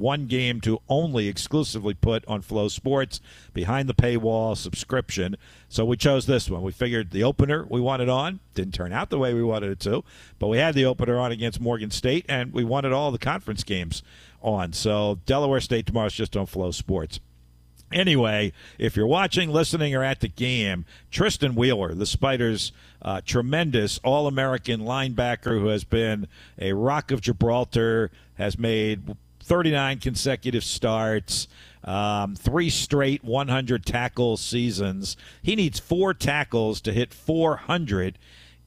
one 0.00 0.26
game 0.26 0.60
to 0.62 0.80
only 0.88 1.28
exclusively 1.28 1.94
put 1.94 2.24
on 2.26 2.42
FloSports 2.42 3.20
behind 3.52 3.88
the 3.88 3.94
paywall 3.94 4.56
subscription. 4.56 5.36
So 5.68 5.84
we 5.84 5.96
chose 5.96 6.26
this 6.26 6.50
one. 6.50 6.62
We 6.62 6.72
figured 6.72 7.10
the 7.10 7.22
opener 7.22 7.66
we 7.68 7.80
wanted 7.80 8.08
on 8.08 8.40
didn't 8.54 8.74
turn 8.74 8.92
out 8.92 9.10
the 9.10 9.18
way 9.18 9.32
we 9.32 9.42
wanted 9.42 9.70
it 9.70 9.80
to, 9.80 10.04
but 10.38 10.48
we 10.48 10.58
had 10.58 10.74
the 10.74 10.84
opener 10.84 11.18
on 11.18 11.32
against 11.32 11.60
Morgan 11.60 11.90
State, 11.90 12.26
and 12.28 12.52
we 12.52 12.64
wanted 12.64 12.92
all 12.92 13.10
the 13.10 13.18
conference 13.18 13.64
games 13.64 14.02
on. 14.42 14.72
So 14.72 15.18
Delaware 15.26 15.60
State 15.60 15.86
tomorrow 15.86 16.06
is 16.06 16.14
just 16.14 16.36
on 16.36 16.46
FloSports. 16.46 17.20
Anyway, 17.92 18.52
if 18.78 18.96
you're 18.96 19.06
watching, 19.06 19.50
listening, 19.50 19.94
or 19.96 20.04
at 20.04 20.20
the 20.20 20.28
game, 20.28 20.84
Tristan 21.10 21.56
Wheeler, 21.56 21.92
the 21.92 22.06
Spiders' 22.06 22.70
uh, 23.02 23.20
tremendous 23.24 23.98
All 24.04 24.28
American 24.28 24.80
linebacker 24.80 25.58
who 25.58 25.66
has 25.68 25.82
been 25.82 26.28
a 26.56 26.72
Rock 26.72 27.10
of 27.10 27.20
Gibraltar, 27.20 28.12
has 28.34 28.56
made 28.58 29.16
39 29.50 29.98
consecutive 29.98 30.62
starts, 30.62 31.48
um, 31.82 32.36
three 32.36 32.70
straight 32.70 33.24
100 33.24 33.84
tackle 33.84 34.36
seasons. 34.36 35.16
He 35.42 35.56
needs 35.56 35.80
four 35.80 36.14
tackles 36.14 36.80
to 36.82 36.92
hit 36.92 37.12
400 37.12 38.16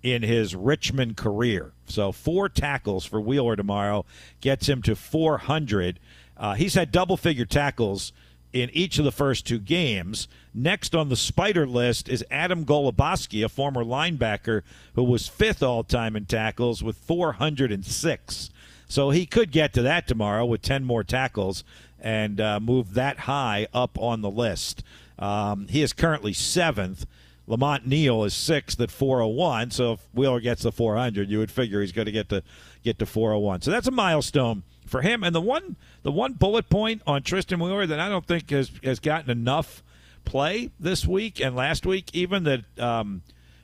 in 0.01 0.23
his 0.23 0.57
Richmond 0.57 1.15
career. 1.15 1.71
So, 1.85 2.11
four 2.11 2.49
tackles 2.49 3.05
for 3.05 3.21
Wheeler 3.21 3.55
tomorrow 3.55 4.03
gets 4.41 4.67
him 4.67 4.81
to 4.81 4.93
400. 4.93 6.01
Uh, 6.35 6.55
he's 6.55 6.73
had 6.73 6.91
double 6.91 7.15
figure 7.15 7.45
tackles 7.45 8.11
in 8.51 8.69
each 8.73 8.99
of 8.99 9.05
the 9.05 9.11
first 9.13 9.47
two 9.47 9.59
games. 9.59 10.27
Next 10.53 10.93
on 10.93 11.07
the 11.07 11.15
spider 11.15 11.65
list 11.65 12.09
is 12.09 12.25
Adam 12.29 12.65
Goluboski, 12.65 13.45
a 13.45 13.47
former 13.47 13.85
linebacker 13.85 14.63
who 14.95 15.03
was 15.03 15.29
fifth 15.29 15.63
all 15.63 15.85
time 15.85 16.17
in 16.17 16.25
tackles 16.25 16.83
with 16.83 16.97
406. 16.97 18.49
So 18.93 19.09
he 19.09 19.25
could 19.25 19.49
get 19.49 19.73
to 19.73 19.81
that 19.81 20.07
tomorrow 20.07 20.45
with 20.45 20.61
10 20.61 20.83
more 20.83 21.03
tackles 21.03 21.63
and 21.99 22.39
uh, 22.39 22.59
move 22.59 22.93
that 22.93 23.21
high 23.21 23.65
up 23.73 23.97
on 23.97 24.21
the 24.21 24.29
list. 24.29 24.83
Um, 25.17 25.67
he 25.67 25.81
is 25.81 25.93
currently 25.93 26.31
seventh. 26.31 27.07
Lamont 27.47 27.87
Neal 27.87 28.23
is 28.23 28.35
sixth 28.35 28.79
at 28.79 28.91
401. 28.91 29.71
So 29.71 29.93
if 29.93 30.07
Wheeler 30.13 30.39
gets 30.39 30.61
the 30.61 30.71
400, 30.71 31.27
you 31.27 31.39
would 31.39 31.49
figure 31.49 31.81
he's 31.81 31.91
going 31.91 32.05
to 32.05 32.11
get 32.11 32.29
to 32.29 32.43
get 32.83 32.99
to 32.99 33.07
401. 33.07 33.63
So 33.63 33.71
that's 33.71 33.87
a 33.87 33.91
milestone 33.91 34.61
for 34.85 35.01
him. 35.01 35.23
And 35.23 35.33
the 35.33 35.41
one 35.41 35.75
the 36.03 36.11
one 36.11 36.33
bullet 36.33 36.69
point 36.69 37.01
on 37.07 37.23
Tristan 37.23 37.59
Wheeler 37.59 37.87
that 37.87 37.99
I 37.99 38.09
don't 38.09 38.27
think 38.27 38.51
has 38.51 38.69
has 38.83 38.99
gotten 38.99 39.31
enough 39.31 39.81
play 40.23 40.69
this 40.79 41.07
week 41.07 41.41
and 41.41 41.55
last 41.55 41.87
week, 41.87 42.11
even 42.13 42.43
that 42.43 42.79
um, 42.79 43.23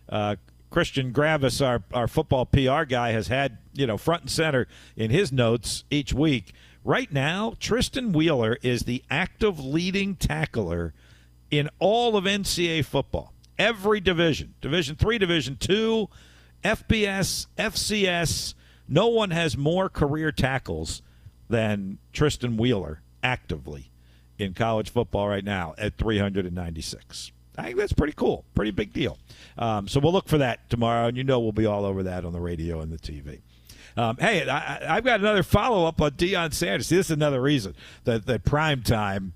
uh, 0.10 0.38
Christian 0.72 1.12
Gravis, 1.12 1.62
our 1.62 1.84
our 1.94 2.08
football 2.08 2.48
PR 2.48 2.84
guy, 2.84 3.12
has 3.12 3.28
had 3.28 3.60
you 3.80 3.88
know 3.88 3.98
front 3.98 4.24
and 4.24 4.32
center 4.32 4.68
in 4.96 5.10
his 5.10 5.32
notes 5.32 5.86
each 5.90 6.14
week. 6.14 6.54
Right 6.84 7.12
now, 7.12 7.54
Tristan 7.60 8.12
Wheeler 8.12 8.58
is 8.62 8.84
the 8.84 9.04
active 9.10 9.60
leading 9.60 10.16
tackler 10.16 10.94
in 11.50 11.70
all 11.80 12.16
of 12.16 12.26
NCAA 12.26 12.86
football. 12.86 13.34
Every 13.58 14.00
division, 14.00 14.56
Division 14.62 14.96
three, 14.96 15.18
Division 15.18 15.58
two, 15.58 16.10
FBS, 16.64 17.48
FCS. 17.58 18.54
No 18.88 19.08
one 19.08 19.32
has 19.32 19.58
more 19.58 19.90
career 19.90 20.32
tackles 20.32 21.02
than 21.50 22.00
Tristan 22.14 22.58
Wheeler 22.58 23.02
actively 23.24 23.92
in 24.38 24.54
college 24.54 24.90
football 24.90 25.28
right 25.28 25.44
now 25.44 25.76
at 25.78 25.98
396. 25.98 27.32
I 27.58 27.64
think 27.64 27.78
that's 27.78 27.94
pretty 27.94 28.14
cool, 28.14 28.46
pretty 28.56 28.72
big 28.72 28.94
deal. 28.94 29.18
Um, 29.58 29.88
so 29.88 30.00
we'll 30.00 30.14
look 30.14 30.30
for 30.30 30.38
that 30.38 30.70
tomorrow, 30.70 31.08
and 31.08 31.18
you 31.18 31.24
know 31.24 31.40
we'll 31.40 31.52
be 31.52 31.66
all 31.66 31.84
over 31.84 32.04
that 32.04 32.24
on 32.24 32.32
the 32.32 32.40
radio 32.40 32.80
and 32.80 32.92
the 32.92 32.98
TV. 32.98 33.42
Um, 33.98 34.18
hey, 34.18 34.48
I, 34.48 34.96
have 34.96 35.04
got 35.04 35.20
another 35.20 35.44
follow 35.44 35.86
up 35.86 36.02
on 36.02 36.12
Deion 36.12 36.54
Sanders. 36.54 36.90
This 36.90 37.08
is 37.08 37.12
another 37.12 37.42
reason 37.42 37.76
that 38.04 38.26
that 38.26 38.44
prime 38.44 38.84
time 38.84 39.34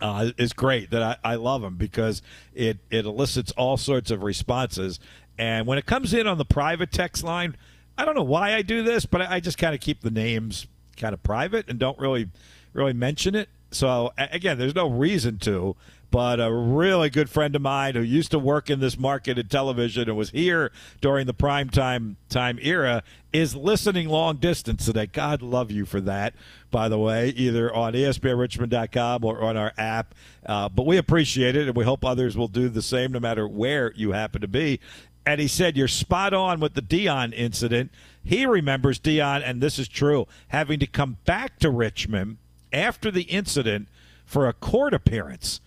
uh, 0.00 0.30
is 0.36 0.52
great. 0.52 0.90
That 0.90 1.02
I, 1.02 1.32
I 1.32 1.34
love 1.36 1.62
him 1.62 1.76
because 1.76 2.22
it 2.54 2.78
it 2.90 3.04
elicits 3.04 3.52
all 3.52 3.76
sorts 3.76 4.10
of 4.10 4.22
responses. 4.22 5.00
And 5.38 5.66
when 5.66 5.78
it 5.78 5.86
comes 5.86 6.12
in 6.12 6.26
on 6.26 6.38
the 6.38 6.44
private 6.44 6.90
text 6.90 7.22
line, 7.22 7.56
I 7.96 8.04
don't 8.04 8.14
know 8.14 8.22
why 8.22 8.54
I 8.54 8.62
do 8.62 8.82
this, 8.82 9.06
but 9.06 9.22
I, 9.22 9.36
I 9.36 9.40
just 9.40 9.58
kind 9.58 9.74
of 9.74 9.80
keep 9.80 10.02
the 10.02 10.10
names 10.10 10.66
kind 10.96 11.14
of 11.14 11.22
private 11.22 11.68
and 11.68 11.78
don't 11.78 11.98
really 11.98 12.28
really 12.72 12.92
mention 12.92 13.34
it. 13.34 13.48
So 13.70 14.12
again, 14.16 14.58
there's 14.58 14.74
no 14.74 14.88
reason 14.88 15.38
to. 15.40 15.76
But 16.10 16.40
a 16.40 16.50
really 16.50 17.10
good 17.10 17.28
friend 17.28 17.54
of 17.54 17.60
mine 17.60 17.94
who 17.94 18.00
used 18.00 18.30
to 18.30 18.38
work 18.38 18.70
in 18.70 18.80
this 18.80 18.98
market 18.98 19.38
in 19.38 19.48
television 19.48 20.08
and 20.08 20.16
was 20.16 20.30
here 20.30 20.72
during 21.02 21.26
the 21.26 21.34
prime 21.34 21.68
time 21.68 22.16
time 22.30 22.58
era 22.62 23.02
is 23.32 23.54
listening 23.54 24.08
long 24.08 24.36
distance 24.36 24.86
today. 24.86 25.06
God 25.06 25.42
love 25.42 25.70
you 25.70 25.84
for 25.84 26.00
that, 26.00 26.32
by 26.70 26.88
the 26.88 26.98
way, 26.98 27.28
either 27.28 27.74
on 27.74 27.92
ESPNRichmond.com 27.92 29.22
or 29.22 29.42
on 29.42 29.56
our 29.58 29.72
app. 29.76 30.14
Uh, 30.46 30.68
but 30.70 30.86
we 30.86 30.96
appreciate 30.96 31.54
it, 31.54 31.66
and 31.66 31.76
we 31.76 31.84
hope 31.84 32.04
others 32.04 32.38
will 32.38 32.48
do 32.48 32.70
the 32.70 32.80
same, 32.80 33.12
no 33.12 33.20
matter 33.20 33.46
where 33.46 33.92
you 33.94 34.12
happen 34.12 34.40
to 34.40 34.48
be. 34.48 34.80
And 35.26 35.42
he 35.42 35.48
said, 35.48 35.76
You're 35.76 35.88
spot 35.88 36.32
on 36.32 36.58
with 36.58 36.72
the 36.72 36.80
Deion 36.80 37.34
incident. 37.34 37.90
He 38.24 38.46
remembers 38.46 38.98
Deion, 38.98 39.42
and 39.44 39.60
this 39.60 39.78
is 39.78 39.88
true, 39.88 40.26
having 40.48 40.78
to 40.80 40.86
come 40.86 41.18
back 41.26 41.58
to 41.58 41.68
Richmond 41.68 42.38
after 42.72 43.10
the 43.10 43.22
incident 43.22 43.88
for 44.24 44.48
a 44.48 44.54
court 44.54 44.94
appearance. 44.94 45.60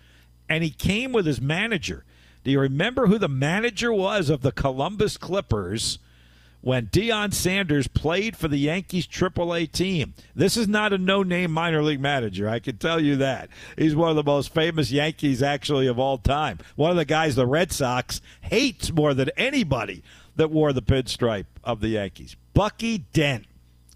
And 0.52 0.66
he 0.66 0.70
came 0.70 1.14
with 1.14 1.26
his 1.26 1.40
manager. 1.40 2.04
Do 2.44 2.52
you 2.52 2.60
remember 2.60 3.08
who 3.08 3.18
the 3.18 3.30
manager 3.30 3.94
was 3.94 4.30
of 4.30 4.42
the 4.42 4.52
Columbus 4.52 5.16
Clippers 5.16 5.98
when 6.60 6.88
Deion 6.88 7.34
Sanders 7.34 7.88
played 7.88 8.36
for 8.36 8.50
the 8.50 8.58
Yankees 8.58 9.08
AAA 9.08 9.72
team? 9.72 10.14
This 10.36 10.58
is 10.58 10.68
not 10.68 10.92
a 10.92 10.98
no 10.98 11.24
name 11.24 11.54
minor 11.54 11.82
league 11.82 12.02
manager, 12.02 12.50
I 12.50 12.60
can 12.60 12.76
tell 12.76 13.00
you 13.00 13.16
that. 13.16 13.48
He's 13.78 13.96
one 13.96 14.10
of 14.10 14.18
the 14.18 14.24
most 14.24 14.54
famous 14.54 14.92
Yankees, 14.92 15.42
actually, 15.42 15.88
of 15.88 15.98
all 15.98 16.18
time. 16.18 16.60
One 16.76 16.92
of 16.92 16.98
the 16.98 17.06
guys 17.06 17.38
the 17.38 17.48
Red 17.48 17.72
Sox 17.72 18.20
hates 18.42 18.92
more 18.92 19.14
than 19.14 19.30
anybody 19.38 20.04
that 20.36 20.52
wore 20.52 20.74
the 20.74 20.82
pinstripe 20.82 21.46
of 21.64 21.80
the 21.80 21.90
Yankees. 21.90 22.36
Bucky 22.54 23.06
Dent 23.14 23.46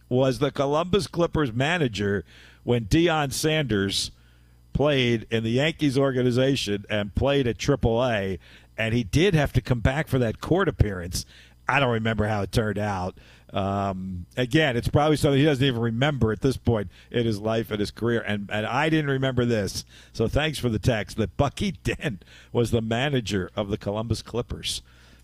was 0.08 0.40
the 0.40 0.52
Columbus 0.52 1.08
Clippers 1.08 1.52
manager 1.52 2.24
when 2.64 2.86
Deion 2.86 3.34
Sanders 3.34 4.12
played 4.76 5.26
in 5.32 5.46
the 5.46 5.52
Yankees 5.52 5.98
organization 5.98 6.84
and 6.90 7.16
played 7.16 7.48
at 7.48 7.58
AAA, 7.58 8.40
and 8.78 8.94
he 8.94 9.06
did 9.06 9.34
have 9.34 9.54
to 9.54 9.62
come 9.62 9.80
back 9.80 10.10
for 10.10 10.20
that 10.20 10.42
court 10.42 10.68
appearance. 10.68 11.26
I 11.66 11.80
don't 11.80 11.94
remember 11.94 12.28
how 12.28 12.42
it 12.42 12.52
turned 12.52 12.78
out. 12.78 13.18
Um, 13.54 14.26
again, 14.36 14.76
it's 14.76 14.90
probably 14.90 15.16
something 15.16 15.40
he 15.40 15.46
doesn't 15.46 15.66
even 15.66 15.80
remember 15.80 16.34
at 16.34 16.42
this 16.42 16.58
point 16.58 16.90
in 17.10 17.26
his 17.26 17.40
life 17.40 17.72
and 17.72 17.80
his 17.80 17.90
career. 17.90 18.22
And, 18.28 18.50
and 18.52 18.66
I 18.66 18.90
didn't 18.90 19.10
remember 19.10 19.46
this. 19.46 19.86
So 20.12 20.28
thanks 20.28 20.60
for 20.60 20.68
the 20.68 20.78
text 20.78 21.16
that 21.18 21.38
Bucky 21.38 21.72
Dent 21.84 22.26
was 22.52 22.72
the 22.72 22.82
manager 22.82 23.50
of 23.56 23.70
the 23.70 23.78
Columbus 23.78 24.22
Clippers 24.22 24.82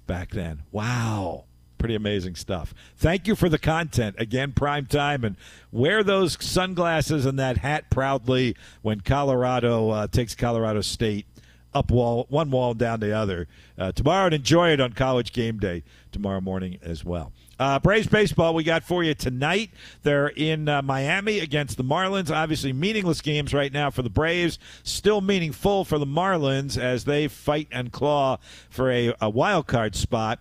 back 0.08 0.32
then. 0.32 0.64
Wow 0.72 1.44
pretty 1.82 1.96
amazing 1.96 2.36
stuff. 2.36 2.76
Thank 2.96 3.28
you 3.28 3.36
for 3.36 3.50
the 3.50 3.58
content 3.58 4.16
again, 4.20 4.52
prime 4.52 4.86
time, 4.86 5.24
and 5.24 5.36
wear 5.72 6.04
those 6.04 6.38
sunglasses 6.40 7.26
and 7.26 7.40
that 7.40 7.58
hat 7.58 7.90
proudly 7.90 8.56
when 8.84 9.02
Colorado 9.02 9.90
uh, 9.90 10.08
takes 10.08 10.36
Colorado 10.36 10.82
State 10.82 11.26
up 11.74 11.90
wall 11.90 12.28
one 12.30 12.52
wall 12.52 12.74
down 12.74 13.00
the 13.00 13.16
other 13.16 13.48
uh, 13.80 13.92
tomorrow, 13.94 14.26
and 14.26 14.36
enjoy 14.36 14.70
it 14.70 14.80
on 14.80 14.94
College 14.94 15.34
Game 15.34 15.58
Day 15.58 15.84
tomorrow 16.12 16.40
morning 16.40 16.78
as 16.84 17.04
well. 17.04 17.32
Uh, 17.58 17.80
Braves 17.80 18.08
baseball 18.08 18.54
we 18.54 18.64
got 18.64 18.84
for 18.84 19.04
you 19.04 19.16
tonight. 19.16 19.72
They're 20.04 20.28
in 20.28 20.70
uh, 20.70 20.84
Miami 20.84 21.40
against 21.40 21.78
the 21.78 21.84
Marlins. 21.84 22.30
Obviously, 22.30 22.74
meaningless 22.74 23.22
games 23.22 23.54
right 23.54 23.74
now 23.74 23.90
for 23.90 24.04
the 24.04 24.10
Braves. 24.10 24.60
Still 24.84 25.22
meaningful 25.22 25.84
for 25.84 25.98
the 25.98 26.06
Marlins 26.06 26.78
as 26.78 27.06
they 27.06 27.28
fight 27.28 27.68
and 27.72 27.92
claw 27.92 28.38
for 28.70 28.92
a, 28.92 29.16
a 29.20 29.30
wild 29.30 29.66
card 29.66 29.96
spot 29.96 30.40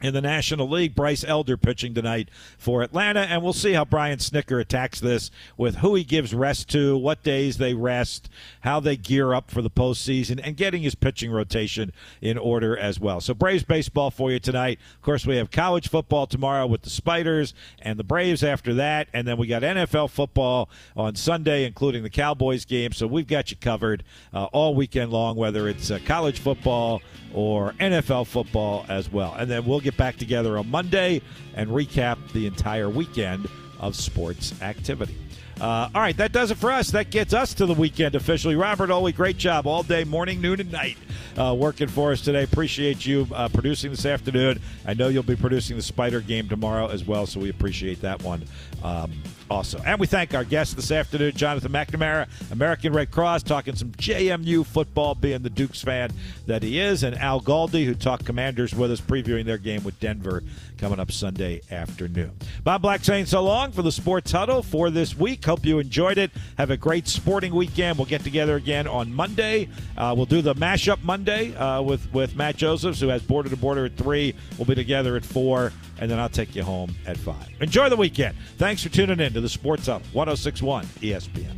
in 0.00 0.14
the 0.14 0.20
National 0.20 0.68
League. 0.68 0.94
Bryce 0.94 1.24
Elder 1.24 1.56
pitching 1.56 1.94
tonight 1.94 2.28
for 2.56 2.82
Atlanta, 2.82 3.20
and 3.20 3.42
we'll 3.42 3.52
see 3.52 3.72
how 3.72 3.84
Brian 3.84 4.18
Snitker 4.18 4.60
attacks 4.60 5.00
this 5.00 5.30
with 5.56 5.76
who 5.76 5.94
he 5.94 6.04
gives 6.04 6.34
rest 6.34 6.68
to, 6.70 6.96
what 6.96 7.22
days 7.22 7.58
they 7.58 7.74
rest, 7.74 8.28
how 8.60 8.80
they 8.80 8.96
gear 8.96 9.34
up 9.34 9.50
for 9.50 9.62
the 9.62 9.70
postseason, 9.70 10.40
and 10.42 10.56
getting 10.56 10.82
his 10.82 10.94
pitching 10.94 11.30
rotation 11.30 11.92
in 12.20 12.38
order 12.38 12.76
as 12.76 13.00
well. 13.00 13.20
So 13.20 13.34
Braves 13.34 13.64
baseball 13.64 14.10
for 14.10 14.30
you 14.30 14.38
tonight. 14.38 14.78
Of 14.94 15.02
course, 15.02 15.26
we 15.26 15.36
have 15.36 15.50
college 15.50 15.88
football 15.88 16.26
tomorrow 16.26 16.66
with 16.66 16.82
the 16.82 16.90
Spiders 16.90 17.54
and 17.80 17.98
the 17.98 18.04
Braves 18.04 18.42
after 18.42 18.74
that, 18.74 19.08
and 19.12 19.26
then 19.26 19.36
we 19.36 19.46
got 19.46 19.62
NFL 19.62 20.10
football 20.10 20.68
on 20.96 21.14
Sunday, 21.14 21.64
including 21.64 22.02
the 22.02 22.10
Cowboys 22.10 22.64
game. 22.64 22.92
So 22.92 23.06
we've 23.06 23.26
got 23.26 23.50
you 23.50 23.56
covered 23.56 24.04
uh, 24.32 24.44
all 24.46 24.74
weekend 24.74 25.12
long, 25.12 25.36
whether 25.36 25.68
it's 25.68 25.90
uh, 25.90 25.98
college 26.04 26.40
football 26.40 27.02
or 27.34 27.72
NFL 27.74 28.26
football 28.26 28.84
as 28.88 29.10
well. 29.10 29.34
And 29.34 29.50
then 29.50 29.64
we'll 29.64 29.80
get 29.80 29.87
back 29.96 30.16
together 30.16 30.58
on 30.58 30.70
Monday 30.70 31.22
and 31.54 31.70
recap 31.70 32.18
the 32.32 32.46
entire 32.46 32.88
weekend 32.88 33.48
of 33.80 33.94
sports 33.96 34.60
activity. 34.62 35.16
Uh, 35.60 35.88
all 35.92 36.00
right, 36.00 36.16
that 36.16 36.30
does 36.30 36.52
it 36.52 36.56
for 36.56 36.70
us. 36.70 36.92
That 36.92 37.10
gets 37.10 37.34
us 37.34 37.52
to 37.54 37.66
the 37.66 37.74
weekend 37.74 38.14
officially. 38.14 38.54
Robert 38.54 38.90
Oley, 38.90 39.12
great 39.12 39.36
job 39.38 39.66
all 39.66 39.82
day, 39.82 40.04
morning, 40.04 40.40
noon, 40.40 40.60
and 40.60 40.70
night 40.70 40.96
uh, 41.36 41.54
working 41.58 41.88
for 41.88 42.12
us 42.12 42.20
today. 42.20 42.44
Appreciate 42.44 43.04
you 43.04 43.26
uh, 43.34 43.48
producing 43.48 43.90
this 43.90 44.06
afternoon. 44.06 44.60
I 44.86 44.94
know 44.94 45.08
you'll 45.08 45.24
be 45.24 45.36
producing 45.36 45.76
the 45.76 45.82
Spider 45.82 46.20
game 46.20 46.48
tomorrow 46.48 46.88
as 46.88 47.04
well, 47.04 47.26
so 47.26 47.40
we 47.40 47.50
appreciate 47.50 48.00
that 48.02 48.22
one. 48.22 48.44
Um, 48.84 49.12
also. 49.50 49.80
And 49.84 49.98
we 50.00 50.06
thank 50.06 50.34
our 50.34 50.44
guest 50.44 50.76
this 50.76 50.90
afternoon, 50.90 51.32
Jonathan 51.32 51.72
McNamara, 51.72 52.28
American 52.50 52.92
Red 52.92 53.10
Cross, 53.10 53.44
talking 53.44 53.74
some 53.74 53.90
JMU 53.92 54.64
football, 54.64 55.14
being 55.14 55.42
the 55.42 55.50
Dukes 55.50 55.82
fan 55.82 56.12
that 56.46 56.62
he 56.62 56.78
is, 56.78 57.02
and 57.02 57.16
Al 57.16 57.40
Galdi, 57.40 57.84
who 57.84 57.94
talked 57.94 58.24
Commanders 58.24 58.74
with 58.74 58.90
us, 58.90 59.00
previewing 59.00 59.44
their 59.44 59.58
game 59.58 59.84
with 59.84 59.98
Denver 60.00 60.42
coming 60.78 60.98
up 61.00 61.12
Sunday 61.12 61.60
afternoon. 61.70 62.32
Bob 62.64 62.82
Black 62.82 63.04
saying 63.04 63.26
so 63.26 63.42
long 63.42 63.72
for 63.72 63.82
the 63.82 63.92
Sports 63.92 64.32
Huddle 64.32 64.62
for 64.62 64.90
this 64.90 65.16
week. 65.16 65.44
Hope 65.44 65.66
you 65.66 65.78
enjoyed 65.78 66.18
it. 66.18 66.30
Have 66.56 66.70
a 66.70 66.76
great 66.76 67.08
sporting 67.08 67.54
weekend. 67.54 67.98
We'll 67.98 68.06
get 68.06 68.22
together 68.24 68.56
again 68.56 68.86
on 68.86 69.12
Monday. 69.12 69.68
Uh, 69.96 70.14
we'll 70.16 70.26
do 70.26 70.40
the 70.40 70.54
mashup 70.54 71.02
Monday 71.02 71.54
uh, 71.56 71.82
with, 71.82 72.12
with 72.12 72.36
Matt 72.36 72.56
Josephs, 72.56 73.00
who 73.00 73.08
has 73.08 73.22
Border 73.22 73.50
to 73.50 73.56
Border 73.56 73.84
at 73.86 73.96
3. 73.96 74.34
We'll 74.56 74.66
be 74.66 74.74
together 74.74 75.16
at 75.16 75.24
4 75.24 75.72
and 76.00 76.10
then 76.10 76.18
I'll 76.18 76.28
take 76.28 76.54
you 76.54 76.62
home 76.62 76.94
at 77.06 77.16
5. 77.16 77.34
Enjoy 77.60 77.88
the 77.88 77.96
weekend. 77.96 78.36
Thanks 78.56 78.82
for 78.82 78.88
tuning 78.88 79.20
in 79.20 79.32
to 79.32 79.40
the 79.40 79.48
Sports 79.48 79.88
Up 79.88 80.02
1061 80.12 80.84
ESPN. 81.00 81.56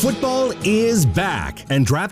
Football 0.00 0.52
is 0.64 1.04
back, 1.04 1.70
and 1.70 1.84
draft 1.84 2.08